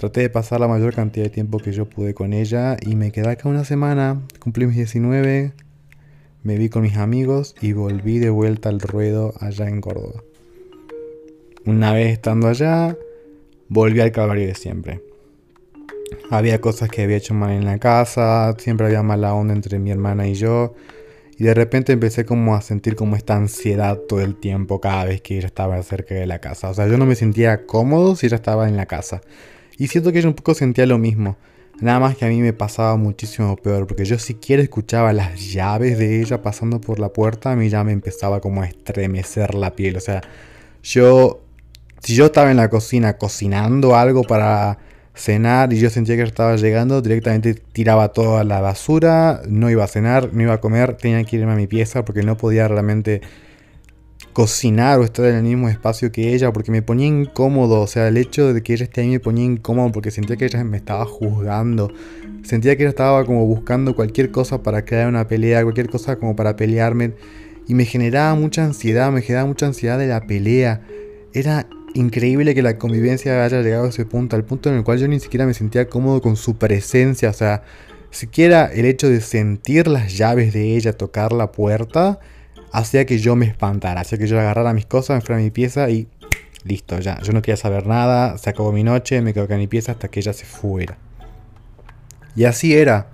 Traté 0.00 0.22
de 0.22 0.30
pasar 0.30 0.60
la 0.60 0.66
mayor 0.66 0.94
cantidad 0.94 1.24
de 1.24 1.30
tiempo 1.30 1.58
que 1.58 1.72
yo 1.72 1.84
pude 1.84 2.14
con 2.14 2.32
ella 2.32 2.78
y 2.80 2.96
me 2.96 3.12
quedé 3.12 3.28
acá 3.28 3.50
una 3.50 3.66
semana, 3.66 4.22
cumplí 4.38 4.64
mis 4.64 4.76
19, 4.76 5.52
me 6.42 6.56
vi 6.56 6.70
con 6.70 6.80
mis 6.84 6.96
amigos 6.96 7.54
y 7.60 7.74
volví 7.74 8.18
de 8.18 8.30
vuelta 8.30 8.70
al 8.70 8.80
ruedo 8.80 9.34
allá 9.40 9.68
en 9.68 9.82
Córdoba. 9.82 10.22
Una 11.66 11.92
vez 11.92 12.14
estando 12.14 12.48
allá, 12.48 12.96
volví 13.68 14.00
al 14.00 14.10
calvario 14.10 14.46
de 14.46 14.54
siempre. 14.54 15.09
Había 16.30 16.60
cosas 16.60 16.88
que 16.88 17.02
había 17.02 17.16
hecho 17.16 17.34
mal 17.34 17.50
en 17.52 17.64
la 17.64 17.78
casa, 17.78 18.54
siempre 18.58 18.86
había 18.86 19.02
mala 19.02 19.34
onda 19.34 19.54
entre 19.54 19.78
mi 19.78 19.90
hermana 19.90 20.28
y 20.28 20.34
yo. 20.34 20.74
Y 21.36 21.44
de 21.44 21.54
repente 21.54 21.92
empecé 21.92 22.26
como 22.26 22.54
a 22.54 22.60
sentir 22.60 22.96
como 22.96 23.16
esta 23.16 23.34
ansiedad 23.34 23.96
todo 23.96 24.20
el 24.20 24.36
tiempo 24.36 24.80
cada 24.80 25.06
vez 25.06 25.22
que 25.22 25.38
ella 25.38 25.46
estaba 25.46 25.82
cerca 25.82 26.14
de 26.14 26.26
la 26.26 26.38
casa. 26.38 26.68
O 26.68 26.74
sea, 26.74 26.86
yo 26.86 26.98
no 26.98 27.06
me 27.06 27.14
sentía 27.14 27.64
cómodo 27.66 28.14
si 28.14 28.26
ella 28.26 28.36
estaba 28.36 28.68
en 28.68 28.76
la 28.76 28.86
casa. 28.86 29.22
Y 29.78 29.88
siento 29.88 30.12
que 30.12 30.18
ella 30.18 30.28
un 30.28 30.34
poco 30.34 30.52
sentía 30.52 30.84
lo 30.84 30.98
mismo. 30.98 31.38
Nada 31.80 31.98
más 31.98 32.14
que 32.14 32.26
a 32.26 32.28
mí 32.28 32.42
me 32.42 32.52
pasaba 32.52 32.96
muchísimo 32.96 33.56
peor, 33.56 33.86
porque 33.86 34.04
yo 34.04 34.18
siquiera 34.18 34.62
escuchaba 34.62 35.14
las 35.14 35.40
llaves 35.40 35.98
de 35.98 36.20
ella 36.20 36.42
pasando 36.42 36.78
por 36.78 36.98
la 36.98 37.08
puerta, 37.08 37.52
a 37.52 37.56
mí 37.56 37.70
ya 37.70 37.82
me 37.84 37.92
empezaba 37.92 38.40
como 38.40 38.60
a 38.60 38.66
estremecer 38.66 39.54
la 39.54 39.74
piel. 39.74 39.96
O 39.96 40.00
sea, 40.00 40.20
yo, 40.82 41.40
si 42.00 42.14
yo 42.14 42.26
estaba 42.26 42.50
en 42.50 42.58
la 42.58 42.68
cocina 42.68 43.16
cocinando 43.16 43.96
algo 43.96 44.24
para 44.24 44.78
cenar 45.14 45.72
y 45.72 45.78
yo 45.78 45.90
sentía 45.90 46.16
que 46.16 46.22
estaba 46.22 46.56
llegando, 46.56 47.02
directamente 47.02 47.54
tiraba 47.54 48.12
toda 48.12 48.44
la 48.44 48.60
basura, 48.60 49.42
no 49.48 49.70
iba 49.70 49.84
a 49.84 49.88
cenar, 49.88 50.32
no 50.32 50.42
iba 50.42 50.54
a 50.54 50.60
comer, 50.60 50.96
tenía 50.96 51.22
que 51.24 51.36
irme 51.36 51.52
a 51.52 51.56
mi 51.56 51.66
pieza 51.66 52.04
porque 52.04 52.22
no 52.22 52.36
podía 52.36 52.68
realmente 52.68 53.20
cocinar 54.32 55.00
o 55.00 55.04
estar 55.04 55.26
en 55.26 55.36
el 55.36 55.42
mismo 55.42 55.68
espacio 55.68 56.12
que 56.12 56.32
ella 56.34 56.52
porque 56.52 56.70
me 56.70 56.82
ponía 56.82 57.06
incómodo, 57.06 57.80
o 57.80 57.86
sea, 57.86 58.08
el 58.08 58.16
hecho 58.16 58.54
de 58.54 58.62
que 58.62 58.74
ella 58.74 58.84
esté 58.84 59.00
ahí 59.00 59.10
me 59.10 59.20
ponía 59.20 59.44
incómodo 59.44 59.90
porque 59.92 60.10
sentía 60.10 60.36
que 60.36 60.46
ella 60.46 60.62
me 60.64 60.76
estaba 60.76 61.04
juzgando, 61.04 61.92
sentía 62.44 62.76
que 62.76 62.84
ella 62.84 62.90
estaba 62.90 63.24
como 63.24 63.44
buscando 63.46 63.94
cualquier 63.94 64.30
cosa 64.30 64.62
para 64.62 64.84
crear 64.84 65.08
una 65.08 65.26
pelea, 65.26 65.62
cualquier 65.62 65.88
cosa 65.88 66.16
como 66.16 66.36
para 66.36 66.56
pelearme 66.56 67.14
y 67.66 67.74
me 67.74 67.84
generaba 67.84 68.34
mucha 68.34 68.64
ansiedad, 68.64 69.12
me 69.12 69.22
generaba 69.22 69.46
mucha 69.46 69.66
ansiedad 69.66 69.98
de 69.98 70.08
la 70.08 70.26
pelea. 70.26 70.82
Era 71.32 71.68
increíble 71.94 72.54
que 72.54 72.62
la 72.62 72.78
convivencia 72.78 73.44
haya 73.44 73.62
llegado 73.62 73.86
a 73.86 73.88
ese 73.88 74.04
punto, 74.04 74.36
al 74.36 74.44
punto 74.44 74.68
en 74.68 74.76
el 74.76 74.84
cual 74.84 74.98
yo 74.98 75.08
ni 75.08 75.20
siquiera 75.20 75.46
me 75.46 75.54
sentía 75.54 75.88
cómodo 75.88 76.20
con 76.20 76.36
su 76.36 76.56
presencia, 76.56 77.30
o 77.30 77.32
sea, 77.32 77.62
siquiera 78.10 78.66
el 78.66 78.84
hecho 78.84 79.08
de 79.08 79.20
sentir 79.20 79.88
las 79.88 80.16
llaves 80.16 80.52
de 80.52 80.76
ella 80.76 80.92
tocar 80.92 81.32
la 81.32 81.52
puerta, 81.52 82.20
hacía 82.72 83.06
que 83.06 83.18
yo 83.18 83.36
me 83.36 83.46
espantara, 83.46 84.00
hacía 84.02 84.18
que 84.18 84.26
yo 84.26 84.38
agarrara 84.38 84.72
mis 84.72 84.86
cosas, 84.86 85.16
me 85.16 85.20
fuera 85.20 85.40
a 85.40 85.44
mi 85.44 85.50
pieza 85.50 85.90
y 85.90 86.08
listo, 86.64 86.98
ya. 86.98 87.20
Yo 87.22 87.32
no 87.32 87.42
quería 87.42 87.56
saber 87.56 87.86
nada, 87.86 88.38
se 88.38 88.50
acabó 88.50 88.72
mi 88.72 88.84
noche, 88.84 89.20
me 89.22 89.32
quedo 89.32 89.44
acá 89.44 89.54
en 89.54 89.60
mi 89.60 89.66
pieza 89.66 89.92
hasta 89.92 90.08
que 90.08 90.20
ella 90.20 90.32
se 90.32 90.44
fuera. 90.44 90.98
Y 92.36 92.44
así 92.44 92.74
era. 92.74 93.08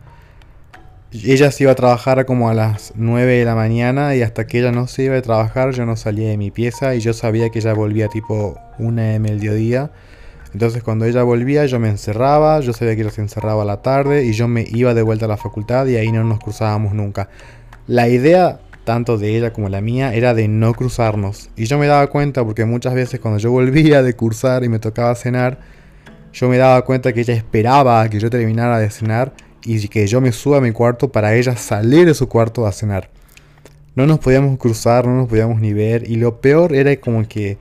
Ella 1.24 1.50
se 1.50 1.64
iba 1.64 1.72
a 1.72 1.74
trabajar 1.74 2.26
como 2.26 2.50
a 2.50 2.54
las 2.54 2.92
9 2.96 3.38
de 3.38 3.44
la 3.44 3.54
mañana 3.54 4.14
y 4.14 4.22
hasta 4.22 4.46
que 4.46 4.58
ella 4.58 4.72
no 4.72 4.86
se 4.86 5.04
iba 5.04 5.16
a 5.16 5.22
trabajar 5.22 5.72
yo 5.72 5.86
no 5.86 5.96
salía 5.96 6.28
de 6.28 6.36
mi 6.36 6.50
pieza 6.50 6.94
y 6.94 7.00
yo 7.00 7.12
sabía 7.12 7.50
que 7.50 7.60
ella 7.60 7.72
volvía 7.74 8.08
tipo 8.08 8.58
una 8.78 9.02
de 9.02 9.18
mediodía. 9.18 9.90
Entonces 10.52 10.82
cuando 10.82 11.04
ella 11.04 11.22
volvía 11.22 11.66
yo 11.66 11.78
me 11.78 11.88
encerraba, 11.88 12.60
yo 12.60 12.72
sabía 12.72 12.96
que 12.96 13.02
ella 13.02 13.10
se 13.10 13.20
encerraba 13.20 13.62
a 13.62 13.66
la 13.66 13.82
tarde 13.82 14.24
y 14.24 14.32
yo 14.32 14.48
me 14.48 14.64
iba 14.68 14.94
de 14.94 15.02
vuelta 15.02 15.26
a 15.26 15.28
la 15.28 15.36
facultad 15.36 15.86
y 15.86 15.96
ahí 15.96 16.12
no 16.12 16.24
nos 16.24 16.40
cruzábamos 16.40 16.94
nunca. 16.94 17.28
La 17.86 18.08
idea 18.08 18.58
tanto 18.86 19.18
de 19.18 19.36
ella 19.36 19.52
como 19.52 19.68
la 19.68 19.80
mía, 19.80 20.14
era 20.14 20.32
de 20.32 20.46
no 20.46 20.72
cruzarnos. 20.72 21.50
Y 21.56 21.64
yo 21.64 21.76
me 21.76 21.88
daba 21.88 22.06
cuenta 22.06 22.44
porque 22.44 22.64
muchas 22.64 22.94
veces 22.94 23.18
cuando 23.18 23.38
yo 23.38 23.50
volvía 23.50 24.02
de 24.02 24.14
cursar 24.14 24.62
y 24.62 24.68
me 24.68 24.78
tocaba 24.78 25.14
cenar, 25.16 25.58
yo 26.32 26.48
me 26.48 26.56
daba 26.56 26.82
cuenta 26.84 27.12
que 27.12 27.20
ella 27.20 27.34
esperaba 27.34 28.08
que 28.08 28.20
yo 28.20 28.30
terminara 28.30 28.78
de 28.78 28.88
cenar 28.88 29.32
y 29.66 29.88
que 29.88 30.06
yo 30.06 30.20
me 30.20 30.32
suba 30.32 30.58
a 30.58 30.60
mi 30.60 30.72
cuarto 30.72 31.10
para 31.10 31.34
ella 31.34 31.56
salir 31.56 32.06
de 32.06 32.14
su 32.14 32.28
cuarto 32.28 32.66
a 32.66 32.72
cenar. 32.72 33.10
No 33.96 34.06
nos 34.06 34.18
podíamos 34.18 34.58
cruzar, 34.58 35.06
no 35.06 35.16
nos 35.16 35.28
podíamos 35.28 35.60
ni 35.60 35.72
ver. 35.72 36.08
Y 36.08 36.16
lo 36.16 36.40
peor 36.40 36.74
era 36.74 36.94
como 36.96 37.26
que 37.26 37.58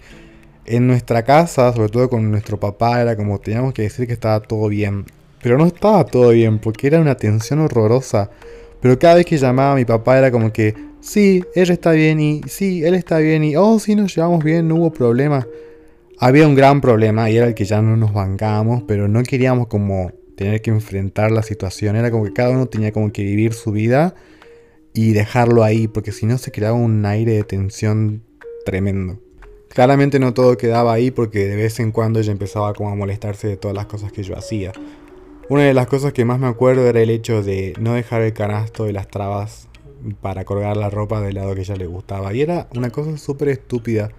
en 0.65 0.86
nuestra 0.86 1.24
casa, 1.24 1.72
sobre 1.74 1.89
todo 1.89 2.10
con 2.10 2.30
nuestro 2.30 2.60
papá, 2.60 3.02
era 3.02 3.15
como 3.15 3.39
teníamos 3.39 3.74
que 3.74 3.84
decir 3.84 4.06
que 4.06 4.13
estaba 4.13 4.41
todo 4.41 4.68
bien. 4.68 5.06
Pero 5.41 5.58
no 5.58 5.65
estaba 5.65 6.06
todo 6.06 6.30
bien 6.30 6.60
porque 6.60 6.88
era 6.88 7.00
una 7.00 7.15
tensión 7.15 7.60
horrorosa. 7.60 8.30
Pero 8.82 9.00
cada 9.00 9.15
vez 9.15 9.26
que 9.26 9.38
llamaba 9.38 9.74
a 9.74 9.76
mi 9.76 9.86
papá 9.86 10.18
era 10.18 10.30
como 10.30 10.52
que 10.52 10.76
sí, 11.00 11.44
ella 11.56 11.74
está 11.74 11.91
bien 11.91 12.20
y 12.20 12.41
sí, 12.48 12.84
él 12.84 12.96
está 12.96 13.20
bien 13.20 13.44
y 13.44 13.56
oh, 13.56 13.80
sí, 13.80 13.96
nos 13.96 14.15
llevamos 14.15 14.44
bien, 14.44 14.68
no 14.68 14.76
hubo 14.76 14.91
problema. 14.91 15.48
Había 16.20 16.48
un 16.48 16.56
gran 16.56 16.82
problema 16.82 17.30
y 17.30 17.38
era 17.38 17.48
el 17.48 17.56
que 17.56 17.65
ya 17.65 17.82
no 17.82 17.96
nos 17.96 18.13
bancábamos, 18.13 18.84
pero 18.88 19.08
no 19.08 19.24
queríamos 19.24 19.68
como 19.68 20.12
tener 20.36 20.62
que 20.62 20.71
enfrentar 20.71 21.32
la 21.32 21.43
situación. 21.43 21.95
Era 21.95 22.12
como 22.12 22.26
que 22.26 22.34
cada 22.34 22.52
uno 22.52 22.67
tenía 22.67 22.91
como 22.91 23.12
que 23.12 23.24
vivir 23.24 23.54
su 23.54 23.71
vida 23.71 24.15
y 24.93 25.13
dejarlo 25.13 25.63
ahí, 25.63 25.88
porque 25.88 26.12
si 26.12 26.26
no 26.26 26.38
se 26.38 26.52
creaba 26.52 26.76
un 26.76 27.06
aire 27.06 27.34
de 27.34 27.43
tensión 27.43 28.24
tremendo. 28.65 29.19
Claramente 29.69 30.19
no 30.19 30.34
todo 30.34 30.56
quedaba 30.56 30.93
ahí 30.93 31.12
porque 31.12 31.48
de 31.48 31.56
vez 31.58 31.80
en 31.82 31.91
cuando 31.91 32.19
ella 32.19 32.32
empezaba 32.32 32.74
como 32.74 32.89
a 32.89 32.95
molestarse 32.95 33.48
de 33.48 33.58
todas 33.58 33.76
las 33.76 33.88
cosas 33.88 34.12
que 34.12 34.24
yo 34.24 34.38
hacía. 34.38 34.71
Una 35.50 35.63
de 35.63 35.74
las 35.74 35.88
cosas 35.88 36.13
que 36.13 36.26
más 36.26 36.39
me 36.39 36.48
acuerdo 36.48 36.88
era 36.88 37.02
el 37.02 37.10
hecho 37.10 37.43
de 37.43 37.74
no 37.80 37.93
dejar 37.93 38.21
el 38.21 38.34
canasto 38.34 38.86
de 38.86 38.93
las 38.93 39.10
trabas 39.10 39.67
para 40.21 40.45
colgar 40.45 40.78
la 40.78 40.89
ropa 40.89 41.21
del 41.21 41.36
lado 41.36 41.54
que 41.56 41.62
ella 41.62 41.76
le 41.76 41.88
gustaba. 41.88 42.34
Y 42.34 42.41
era 42.41 42.67
una 42.76 42.89
cosa 42.89 43.17
súper 43.17 43.50
estúpida. 43.50 44.12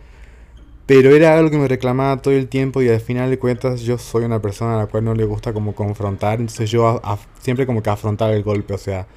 Pero 0.87 1.11
era 1.11 1.37
algo 1.37 1.51
que 1.51 1.59
me 1.59 1.67
reclamaba 1.67 2.23
todo 2.23 2.33
el 2.33 2.47
tiempo 2.47 2.81
y 2.81 2.89
al 2.89 3.01
final 3.01 3.29
de 3.29 3.41
cuentas 3.41 3.81
yo 3.81 3.99
soy 3.99 4.25
una 4.25 4.41
persona 4.41 4.77
a 4.77 4.79
la 4.79 4.87
cual 4.87 5.05
no 5.05 5.15
le 5.15 5.25
gusta 5.25 5.53
como 5.53 5.75
confrontar. 5.75 6.39
Entonces 6.39 6.71
yo 6.71 7.03
siempre 7.41 7.67
como 7.67 7.83
que 7.83 7.91
afrontar 7.91 8.33
el 8.33 8.45
golpe. 8.45 8.73
O 8.73 8.79
sea, 8.79 9.09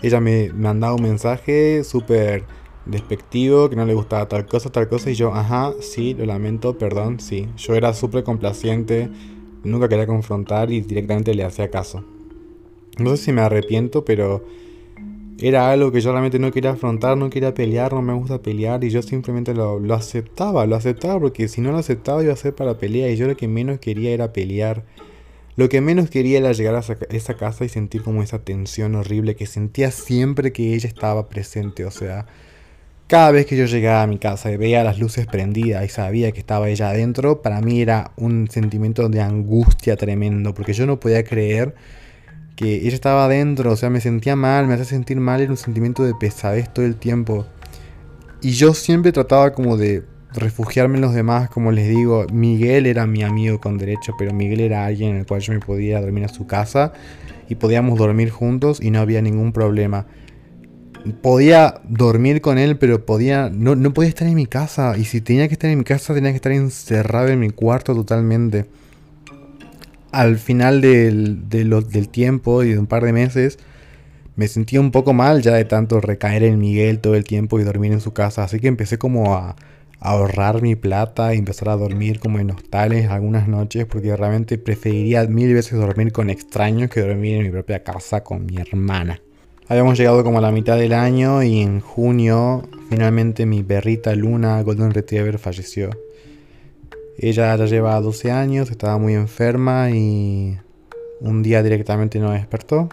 ella 0.00 0.20
me 0.20 0.50
mandaba 0.54 0.94
un 0.94 1.02
mensaje 1.02 1.84
súper 1.84 2.44
despectivo, 2.86 3.68
que 3.68 3.76
no 3.76 3.84
le 3.84 3.92
gustaba 3.92 4.26
tal 4.26 4.46
cosa, 4.46 4.70
tal 4.70 4.88
cosa. 4.88 5.10
Y 5.10 5.14
yo, 5.14 5.34
ajá, 5.34 5.74
sí, 5.80 6.14
lo 6.14 6.24
lamento, 6.24 6.78
perdón, 6.78 7.20
sí. 7.20 7.46
Yo 7.58 7.74
era 7.74 7.92
súper 7.92 8.24
complaciente, 8.24 9.10
nunca 9.64 9.88
quería 9.90 10.06
confrontar 10.06 10.70
y 10.72 10.80
directamente 10.80 11.34
le 11.34 11.44
hacía 11.44 11.70
caso. 11.70 12.04
No 12.98 13.10
sé 13.10 13.24
si 13.24 13.32
me 13.32 13.42
arrepiento, 13.42 14.02
pero 14.02 14.44
era 15.40 15.70
algo 15.70 15.92
que 15.92 16.00
yo 16.00 16.10
realmente 16.10 16.38
no 16.38 16.50
quería 16.50 16.72
afrontar, 16.72 17.16
no 17.16 17.30
quería 17.30 17.54
pelear, 17.54 17.92
no 17.92 18.02
me 18.02 18.12
gusta 18.12 18.40
pelear 18.42 18.82
y 18.82 18.90
yo 18.90 19.02
simplemente 19.02 19.54
lo, 19.54 19.94
aceptaba, 19.94 20.66
lo 20.66 20.74
aceptaba 20.74 21.20
porque 21.20 21.46
si 21.48 21.60
no 21.60 21.70
lo 21.70 21.78
aceptaba 21.78 22.22
iba 22.22 22.32
a 22.32 22.36
ser 22.36 22.54
para 22.54 22.78
pelear 22.78 23.10
y 23.10 23.16
yo 23.16 23.26
lo 23.26 23.36
que 23.36 23.46
menos 23.46 23.78
quería 23.78 24.10
era 24.10 24.32
pelear. 24.32 24.84
Lo 25.56 25.68
que 25.68 25.80
menos 25.80 26.10
quería 26.10 26.38
era 26.38 26.52
llegar 26.52 26.74
a 26.76 26.82
esa 27.10 27.34
casa 27.34 27.64
y 27.64 27.68
sentir 27.68 28.02
como 28.02 28.22
esa 28.22 28.40
tensión 28.40 28.94
horrible 28.94 29.36
que 29.36 29.46
sentía 29.46 29.90
siempre 29.90 30.52
que 30.52 30.74
ella 30.74 30.88
estaba 30.88 31.28
presente, 31.28 31.84
o 31.84 31.90
sea, 31.90 32.26
cada 33.08 33.30
vez 33.30 33.46
que 33.46 33.56
yo 33.56 33.64
llegaba 33.64 34.02
a 34.02 34.06
mi 34.06 34.18
casa 34.18 34.52
y 34.52 34.56
veía 34.56 34.84
las 34.84 34.98
luces 34.98 35.26
prendidas 35.26 35.84
y 35.84 35.88
sabía 35.88 36.30
que 36.30 36.40
estaba 36.40 36.68
ella 36.68 36.90
adentro, 36.90 37.42
para 37.42 37.60
mí 37.60 37.80
era 37.80 38.12
un 38.16 38.48
sentimiento 38.50 39.08
de 39.08 39.20
angustia 39.20 39.96
tremendo, 39.96 40.54
porque 40.54 40.74
yo 40.74 40.86
no 40.86 41.00
podía 41.00 41.24
creer 41.24 41.74
que 42.58 42.74
ella 42.74 42.94
estaba 42.94 43.26
adentro, 43.26 43.70
o 43.70 43.76
sea, 43.76 43.88
me 43.88 44.00
sentía 44.00 44.34
mal, 44.34 44.66
me 44.66 44.74
hacía 44.74 44.84
sentir 44.84 45.20
mal, 45.20 45.40
era 45.40 45.52
un 45.52 45.56
sentimiento 45.56 46.02
de 46.02 46.12
pesadez 46.12 46.68
todo 46.74 46.84
el 46.84 46.96
tiempo. 46.96 47.46
Y 48.42 48.50
yo 48.50 48.74
siempre 48.74 49.12
trataba 49.12 49.52
como 49.52 49.76
de 49.76 50.02
refugiarme 50.34 50.96
en 50.96 51.02
los 51.02 51.14
demás, 51.14 51.48
como 51.50 51.70
les 51.70 51.88
digo, 51.88 52.26
Miguel 52.32 52.86
era 52.86 53.06
mi 53.06 53.22
amigo 53.22 53.60
con 53.60 53.78
derecho, 53.78 54.12
pero 54.18 54.34
Miguel 54.34 54.58
era 54.58 54.86
alguien 54.86 55.10
en 55.10 55.16
el 55.18 55.26
cual 55.26 55.40
yo 55.40 55.52
me 55.52 55.60
podía 55.60 56.00
dormir 56.00 56.24
a 56.24 56.28
su 56.28 56.48
casa 56.48 56.92
y 57.48 57.54
podíamos 57.54 57.96
dormir 57.96 58.30
juntos 58.30 58.80
y 58.82 58.90
no 58.90 58.98
había 58.98 59.22
ningún 59.22 59.52
problema. 59.52 60.06
Podía 61.22 61.80
dormir 61.88 62.40
con 62.40 62.58
él, 62.58 62.76
pero 62.76 63.06
podía 63.06 63.50
no, 63.50 63.76
no 63.76 63.94
podía 63.94 64.08
estar 64.08 64.26
en 64.26 64.34
mi 64.34 64.46
casa 64.46 64.98
y 64.98 65.04
si 65.04 65.20
tenía 65.20 65.46
que 65.46 65.54
estar 65.54 65.70
en 65.70 65.78
mi 65.78 65.84
casa 65.84 66.12
tenía 66.12 66.32
que 66.32 66.36
estar 66.36 66.50
encerrado 66.50 67.28
en 67.28 67.38
mi 67.38 67.50
cuarto 67.50 67.94
totalmente 67.94 68.66
al 70.12 70.38
final 70.38 70.80
del, 70.80 71.48
del 71.48 72.08
tiempo 72.08 72.62
y 72.62 72.72
de 72.72 72.78
un 72.78 72.86
par 72.86 73.04
de 73.04 73.12
meses, 73.12 73.58
me 74.36 74.48
sentía 74.48 74.80
un 74.80 74.92
poco 74.92 75.12
mal 75.12 75.42
ya 75.42 75.54
de 75.54 75.64
tanto 75.64 76.00
recaer 76.00 76.44
en 76.44 76.58
Miguel 76.58 77.00
todo 77.00 77.14
el 77.14 77.24
tiempo 77.24 77.58
y 77.58 77.64
dormir 77.64 77.92
en 77.92 78.00
su 78.00 78.12
casa. 78.12 78.44
Así 78.44 78.60
que 78.60 78.68
empecé 78.68 78.98
como 78.98 79.34
a, 79.34 79.56
ahorrar 80.00 80.62
mi 80.62 80.76
plata 80.76 81.34
y 81.34 81.38
empezar 81.38 81.68
a 81.70 81.76
dormir 81.76 82.20
como 82.20 82.38
en 82.38 82.50
hostales 82.50 83.10
algunas 83.10 83.48
noches 83.48 83.86
porque 83.86 84.16
realmente 84.16 84.58
preferiría 84.58 85.24
mil 85.26 85.52
veces 85.54 85.78
dormir 85.78 86.12
con 86.12 86.30
extraños 86.30 86.90
que 86.90 87.00
dormir 87.00 87.36
en 87.36 87.42
mi 87.44 87.50
propia 87.50 87.82
casa 87.82 88.22
con 88.22 88.46
mi 88.46 88.56
hermana. 88.58 89.20
Habíamos 89.68 89.98
llegado 89.98 90.24
como 90.24 90.38
a 90.38 90.40
la 90.40 90.52
mitad 90.52 90.78
del 90.78 90.94
año 90.94 91.42
y 91.42 91.60
en 91.60 91.80
junio 91.80 92.62
finalmente 92.88 93.44
mi 93.44 93.62
perrita 93.62 94.14
Luna 94.14 94.62
Golden 94.62 94.92
Retriever 94.92 95.38
falleció. 95.38 95.90
Ella 97.20 97.56
ya 97.56 97.64
lleva 97.64 98.00
12 98.00 98.30
años, 98.30 98.70
estaba 98.70 98.96
muy 98.96 99.14
enferma 99.14 99.90
y 99.90 100.56
un 101.20 101.42
día 101.42 101.64
directamente 101.64 102.20
no 102.20 102.30
despertó. 102.30 102.88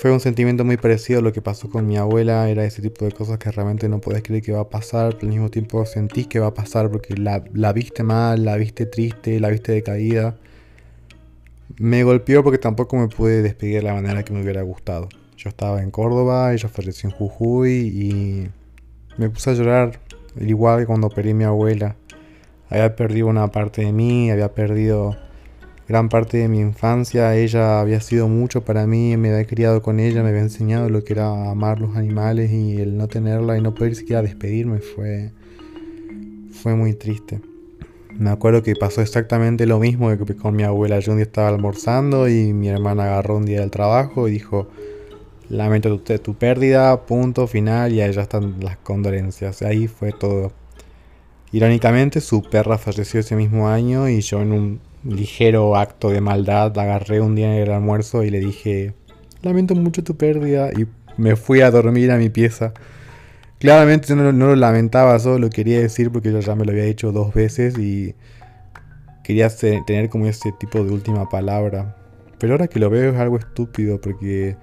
Fue 0.00 0.10
un 0.10 0.20
sentimiento 0.20 0.64
muy 0.64 0.78
parecido 0.78 1.18
a 1.18 1.22
lo 1.22 1.30
que 1.30 1.42
pasó 1.42 1.68
con 1.68 1.86
mi 1.86 1.98
abuela, 1.98 2.48
era 2.48 2.64
ese 2.64 2.80
tipo 2.80 3.04
de 3.04 3.12
cosas 3.12 3.38
que 3.38 3.50
realmente 3.50 3.90
no 3.90 4.00
puedes 4.00 4.22
creer 4.22 4.42
que 4.42 4.52
va 4.52 4.60
a 4.60 4.70
pasar, 4.70 5.16
pero 5.16 5.26
al 5.26 5.34
mismo 5.34 5.50
tiempo 5.50 5.84
sentís 5.84 6.28
que 6.28 6.40
va 6.40 6.46
a 6.46 6.54
pasar 6.54 6.90
porque 6.90 7.14
la, 7.14 7.44
la 7.52 7.74
viste 7.74 8.02
mal, 8.02 8.42
la 8.42 8.56
viste 8.56 8.86
triste, 8.86 9.38
la 9.38 9.50
viste 9.50 9.72
decaída. 9.72 10.38
Me 11.76 12.04
golpeó 12.04 12.42
porque 12.42 12.58
tampoco 12.58 12.96
me 12.96 13.08
pude 13.08 13.42
despedir 13.42 13.76
de 13.76 13.82
la 13.82 13.92
manera 13.92 14.24
que 14.24 14.32
me 14.32 14.42
hubiera 14.42 14.62
gustado. 14.62 15.10
Yo 15.36 15.50
estaba 15.50 15.82
en 15.82 15.90
Córdoba, 15.90 16.54
ella 16.54 16.70
falleció 16.70 17.10
en 17.10 17.16
Jujuy 17.16 17.70
y 17.72 18.50
me 19.18 19.28
puse 19.28 19.50
a 19.50 19.52
llorar, 19.52 20.00
igual 20.40 20.80
que 20.80 20.86
cuando 20.86 21.10
perdí 21.10 21.32
a 21.32 21.34
mi 21.34 21.44
abuela 21.44 21.96
había 22.70 22.96
perdido 22.96 23.28
una 23.28 23.48
parte 23.48 23.82
de 23.84 23.92
mí, 23.92 24.30
había 24.30 24.52
perdido 24.52 25.16
gran 25.86 26.08
parte 26.08 26.38
de 26.38 26.48
mi 26.48 26.60
infancia, 26.60 27.36
ella 27.36 27.80
había 27.80 28.00
sido 28.00 28.28
mucho 28.28 28.64
para 28.64 28.86
mí, 28.86 29.16
me 29.16 29.30
había 29.30 29.46
criado 29.46 29.82
con 29.82 30.00
ella, 30.00 30.22
me 30.22 30.30
había 30.30 30.40
enseñado 30.40 30.88
lo 30.88 31.04
que 31.04 31.12
era 31.12 31.50
amar 31.50 31.80
los 31.80 31.96
animales 31.96 32.50
y 32.50 32.80
el 32.80 32.96
no 32.96 33.08
tenerla 33.08 33.58
y 33.58 33.60
no 33.60 33.74
poder 33.74 33.94
siquiera 33.94 34.22
despedirme 34.22 34.78
fue, 34.78 35.32
fue 36.50 36.74
muy 36.74 36.94
triste. 36.94 37.40
Me 38.18 38.30
acuerdo 38.30 38.62
que 38.62 38.76
pasó 38.76 39.02
exactamente 39.02 39.66
lo 39.66 39.80
mismo 39.80 40.08
que 40.16 40.36
con 40.36 40.54
mi 40.54 40.62
abuela. 40.62 41.00
Yo 41.00 41.12
un 41.12 41.18
día 41.18 41.24
estaba 41.24 41.48
almorzando 41.48 42.28
y 42.28 42.52
mi 42.52 42.68
hermana 42.68 43.04
agarró 43.04 43.36
un 43.38 43.44
día 43.44 43.60
del 43.60 43.72
trabajo 43.72 44.28
y 44.28 44.32
dijo, 44.32 44.68
lamento 45.48 45.98
tu, 45.98 46.18
tu 46.18 46.34
pérdida, 46.34 47.06
punto 47.06 47.48
final, 47.48 47.92
y 47.92 48.00
ahí 48.00 48.12
ya 48.12 48.22
están 48.22 48.60
las 48.60 48.76
condolencias. 48.76 49.62
Ahí 49.62 49.88
fue 49.88 50.12
todo. 50.12 50.52
Irónicamente, 51.54 52.20
su 52.20 52.42
perra 52.42 52.78
falleció 52.78 53.20
ese 53.20 53.36
mismo 53.36 53.68
año 53.68 54.08
y 54.08 54.22
yo 54.22 54.42
en 54.42 54.52
un 54.52 54.80
ligero 55.04 55.76
acto 55.76 56.10
de 56.10 56.20
maldad 56.20 56.76
agarré 56.76 57.20
un 57.20 57.36
día 57.36 57.46
en 57.54 57.62
el 57.62 57.70
almuerzo 57.70 58.24
y 58.24 58.30
le 58.30 58.40
dije, 58.40 58.92
lamento 59.40 59.76
mucho 59.76 60.02
tu 60.02 60.16
pérdida 60.16 60.72
y 60.72 60.88
me 61.16 61.36
fui 61.36 61.60
a 61.60 61.70
dormir 61.70 62.10
a 62.10 62.16
mi 62.16 62.28
pieza. 62.28 62.74
Claramente 63.60 64.16
no, 64.16 64.32
lo 64.32 64.56
lamentaba, 64.56 65.16
solo 65.20 65.38
lo 65.38 65.50
quería 65.50 65.78
decir 65.78 66.10
porque 66.10 66.32
yo 66.32 66.40
ya 66.40 66.56
me 66.56 66.64
lo 66.64 66.72
había 66.72 66.86
dicho 66.86 67.12
dos 67.12 67.32
veces 67.32 67.78
y 67.78 68.16
quería 69.22 69.48
tener 69.86 70.08
como 70.08 70.26
ese 70.26 70.50
tipo 70.58 70.82
de 70.82 70.90
última 70.90 71.28
palabra. 71.28 71.94
Pero 72.40 72.54
ahora 72.54 72.66
que 72.66 72.80
lo 72.80 72.90
veo 72.90 73.12
es 73.12 73.16
algo 73.16 73.38
estúpido 73.38 74.00
porque 74.00 74.56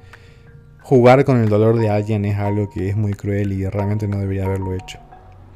jugar 0.81 1.23
con 1.23 1.37
el 1.37 1.47
dolor 1.47 1.79
de 1.79 1.89
alguien 1.89 2.25
es 2.25 2.37
algo 2.37 2.69
que 2.69 2.89
es 2.89 2.97
muy 2.97 3.13
cruel 3.13 3.53
y 3.53 3.65
realmente 3.65 4.09
no 4.09 4.17
debería 4.17 4.43
haberlo 4.43 4.73
hecho. 4.73 4.99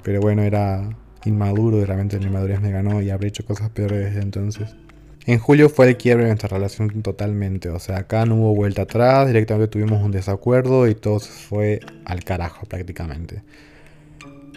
Pero 0.01 0.21
bueno, 0.21 0.41
era 0.41 0.87
inmaduro, 1.25 1.77
de 1.77 1.85
repente 1.85 2.19
mi 2.19 2.29
madurez 2.29 2.61
me 2.61 2.71
ganó 2.71 3.01
y 3.01 3.09
habré 3.09 3.29
hecho 3.29 3.45
cosas 3.45 3.69
peores 3.69 4.05
desde 4.05 4.21
entonces. 4.21 4.75
En 5.27 5.39
julio 5.39 5.69
fue 5.69 5.87
el 5.87 5.97
quiebre 5.97 6.25
de 6.25 6.29
nuestra 6.29 6.49
relación 6.49 7.01
totalmente, 7.01 7.69
o 7.69 7.79
sea, 7.79 7.97
acá 7.97 8.25
no 8.25 8.35
hubo 8.35 8.53
vuelta 8.53 8.83
atrás, 8.83 9.27
directamente 9.27 9.67
tuvimos 9.67 10.03
un 10.03 10.11
desacuerdo 10.11 10.87
y 10.87 10.93
todo 10.93 11.19
fue 11.19 11.79
al 12.05 12.23
carajo 12.23 12.67
prácticamente. 12.67 13.41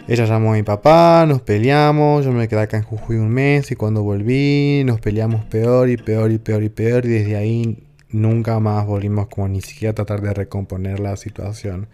Ella 0.07 0.25
llamó 0.25 0.53
a 0.53 0.55
mi 0.55 0.63
papá, 0.63 1.25
nos 1.27 1.41
peleamos, 1.41 2.25
yo 2.25 2.31
me 2.31 2.47
quedé 2.47 2.61
acá 2.61 2.77
en 2.77 2.83
Jujuy 2.83 3.17
un 3.17 3.29
mes 3.29 3.71
y 3.71 3.75
cuando 3.75 4.03
volví 4.03 4.83
nos 4.85 4.99
peleamos 4.99 5.45
peor 5.45 5.89
y 5.89 5.97
peor 5.97 6.31
y 6.31 6.39
peor 6.39 6.63
y 6.63 6.69
peor 6.69 7.05
y 7.05 7.09
desde 7.09 7.35
ahí 7.35 7.83
nunca 8.09 8.59
más 8.59 8.85
volvimos 8.85 9.27
como 9.27 9.47
ni 9.47 9.61
siquiera 9.61 9.91
a 9.91 9.95
tratar 9.95 10.21
de 10.21 10.33
recomponer 10.33 10.99
la 10.99 11.15
situación. 11.15 11.87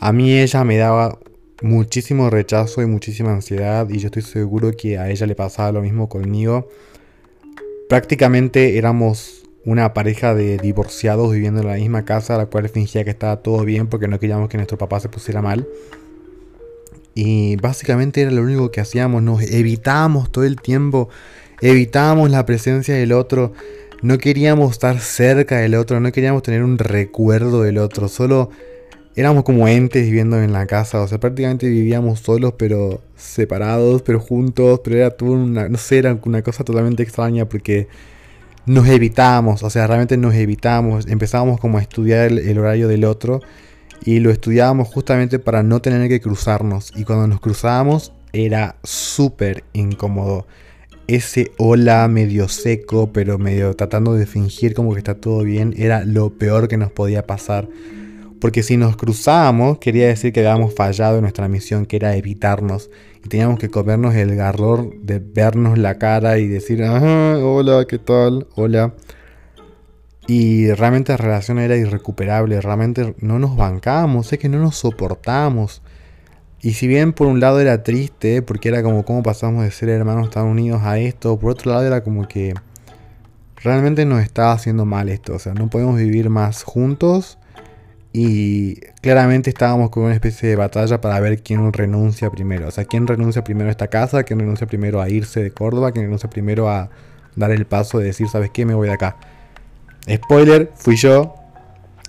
A 0.00 0.12
mí 0.12 0.38
ella 0.38 0.64
me 0.64 0.76
daba 0.76 1.18
muchísimo 1.62 2.30
rechazo 2.30 2.82
y 2.82 2.86
muchísima 2.86 3.32
ansiedad 3.32 3.88
y 3.90 3.98
yo 3.98 4.06
estoy 4.06 4.22
seguro 4.22 4.72
que 4.76 4.98
a 4.98 5.10
ella 5.10 5.26
le 5.26 5.34
pasaba 5.34 5.72
lo 5.72 5.82
mismo 5.82 6.08
conmigo. 6.08 6.68
Prácticamente 7.88 8.78
éramos 8.78 9.42
una 9.64 9.92
pareja 9.92 10.34
de 10.34 10.56
divorciados 10.58 11.32
viviendo 11.32 11.60
en 11.60 11.66
la 11.66 11.74
misma 11.74 12.04
casa, 12.04 12.36
la 12.36 12.46
cual 12.46 12.68
fingía 12.68 13.04
que 13.04 13.10
estaba 13.10 13.42
todo 13.42 13.64
bien 13.64 13.88
porque 13.88 14.08
no 14.08 14.18
queríamos 14.18 14.48
que 14.48 14.56
nuestro 14.56 14.78
papá 14.78 15.00
se 15.00 15.08
pusiera 15.08 15.42
mal. 15.42 15.66
Y 17.14 17.56
básicamente 17.56 18.22
era 18.22 18.30
lo 18.30 18.42
único 18.42 18.70
que 18.70 18.80
hacíamos, 18.80 19.22
nos 19.22 19.42
evitábamos 19.42 20.30
todo 20.30 20.44
el 20.44 20.60
tiempo, 20.60 21.08
evitábamos 21.60 22.30
la 22.30 22.46
presencia 22.46 22.94
del 22.94 23.12
otro, 23.12 23.52
no 24.02 24.18
queríamos 24.18 24.70
estar 24.72 25.00
cerca 25.00 25.58
del 25.58 25.74
otro, 25.74 25.98
no 25.98 26.12
queríamos 26.12 26.44
tener 26.44 26.62
un 26.62 26.78
recuerdo 26.78 27.62
del 27.62 27.78
otro, 27.78 28.06
solo 28.06 28.50
éramos 29.18 29.42
como 29.42 29.66
entes 29.66 30.04
viviendo 30.04 30.40
en 30.40 30.52
la 30.52 30.64
casa, 30.66 31.02
o 31.02 31.08
sea, 31.08 31.18
prácticamente 31.18 31.68
vivíamos 31.68 32.20
solos, 32.20 32.54
pero 32.56 33.02
separados, 33.16 34.00
pero 34.02 34.20
juntos, 34.20 34.80
pero 34.84 34.96
era 34.96 35.10
todo 35.10 35.32
una, 35.32 35.68
no 35.68 35.76
sé, 35.76 35.98
era 35.98 36.16
una 36.24 36.40
cosa 36.42 36.62
totalmente 36.62 37.02
extraña 37.02 37.44
porque 37.44 37.88
nos 38.64 38.86
evitábamos, 38.86 39.64
o 39.64 39.70
sea, 39.70 39.88
realmente 39.88 40.16
nos 40.16 40.34
evitábamos, 40.34 41.08
empezábamos 41.08 41.58
como 41.58 41.78
a 41.78 41.82
estudiar 41.82 42.30
el, 42.30 42.58
horario 42.60 42.86
del 42.86 43.04
otro 43.04 43.40
y 44.04 44.20
lo 44.20 44.30
estudiábamos 44.30 44.86
justamente 44.86 45.40
para 45.40 45.64
no 45.64 45.82
tener 45.82 46.08
que 46.08 46.20
cruzarnos 46.20 46.92
y 46.94 47.02
cuando 47.02 47.26
nos 47.26 47.40
cruzábamos 47.40 48.12
era 48.32 48.76
súper 48.84 49.64
incómodo. 49.72 50.46
Ese 51.08 51.50
hola 51.56 52.06
medio 52.06 52.46
seco, 52.46 53.12
pero 53.12 53.36
medio 53.36 53.74
tratando 53.74 54.14
de 54.14 54.26
fingir 54.26 54.74
como 54.74 54.92
que 54.92 54.98
está 54.98 55.16
todo 55.16 55.42
bien, 55.42 55.74
era 55.76 56.04
lo 56.04 56.30
peor 56.30 56.68
que 56.68 56.76
nos 56.76 56.92
podía 56.92 57.26
pasar 57.26 57.66
Porque 58.40 58.62
si 58.62 58.76
nos 58.76 58.96
cruzábamos, 58.96 59.78
quería 59.78 60.06
decir 60.06 60.32
que 60.32 60.46
habíamos 60.46 60.74
fallado 60.74 61.16
en 61.16 61.22
nuestra 61.22 61.48
misión, 61.48 61.86
que 61.86 61.96
era 61.96 62.14
evitarnos. 62.14 62.90
Y 63.24 63.28
teníamos 63.28 63.58
que 63.58 63.68
comernos 63.68 64.14
el 64.14 64.36
garror 64.36 64.94
de 65.00 65.18
vernos 65.18 65.76
la 65.78 65.98
cara 65.98 66.38
y 66.38 66.46
decir, 66.46 66.82
hola, 66.82 67.84
¿qué 67.88 67.98
tal? 67.98 68.46
Hola. 68.54 68.94
Y 70.28 70.70
realmente 70.72 71.12
la 71.12 71.16
relación 71.16 71.58
era 71.58 71.74
irrecuperable, 71.76 72.60
realmente 72.60 73.14
no 73.18 73.38
nos 73.38 73.56
bancábamos, 73.56 74.30
es 74.32 74.38
que 74.38 74.50
no 74.50 74.58
nos 74.58 74.76
soportábamos. 74.76 75.80
Y 76.60 76.74
si 76.74 76.86
bien 76.86 77.14
por 77.14 77.28
un 77.28 77.40
lado 77.40 77.60
era 77.60 77.82
triste, 77.82 78.42
porque 78.42 78.68
era 78.68 78.82
como 78.82 79.04
cómo 79.04 79.22
pasamos 79.22 79.64
de 79.64 79.70
ser 79.70 79.88
hermanos 79.88 80.28
tan 80.28 80.44
unidos 80.44 80.82
a 80.82 80.98
esto, 80.98 81.38
por 81.38 81.52
otro 81.52 81.72
lado 81.72 81.86
era 81.86 82.02
como 82.02 82.28
que 82.28 82.52
realmente 83.56 84.04
nos 84.04 84.22
estaba 84.22 84.52
haciendo 84.52 84.84
mal 84.84 85.08
esto, 85.08 85.34
o 85.34 85.38
sea, 85.38 85.54
no 85.54 85.70
podemos 85.70 85.96
vivir 85.96 86.28
más 86.28 86.62
juntos 86.62 87.37
y 88.12 88.80
claramente 89.02 89.50
estábamos 89.50 89.90
con 89.90 90.04
una 90.04 90.14
especie 90.14 90.48
de 90.48 90.56
batalla 90.56 91.00
para 91.00 91.20
ver 91.20 91.42
quién 91.42 91.72
renuncia 91.72 92.30
primero, 92.30 92.68
o 92.68 92.70
sea, 92.70 92.84
quién 92.84 93.06
renuncia 93.06 93.44
primero 93.44 93.68
a 93.68 93.70
esta 93.70 93.88
casa, 93.88 94.24
quién 94.24 94.40
renuncia 94.40 94.66
primero 94.66 95.00
a 95.00 95.08
irse 95.08 95.42
de 95.42 95.50
Córdoba, 95.50 95.92
quién 95.92 96.04
renuncia 96.06 96.30
primero 96.30 96.68
a 96.68 96.90
dar 97.36 97.50
el 97.50 97.66
paso 97.66 97.98
de 97.98 98.06
decir, 98.06 98.28
¿sabes 98.28 98.50
qué? 98.50 98.64
Me 98.64 98.74
voy 98.74 98.88
de 98.88 98.94
acá. 98.94 99.16
Spoiler, 100.10 100.72
fui 100.74 100.96
yo. 100.96 101.34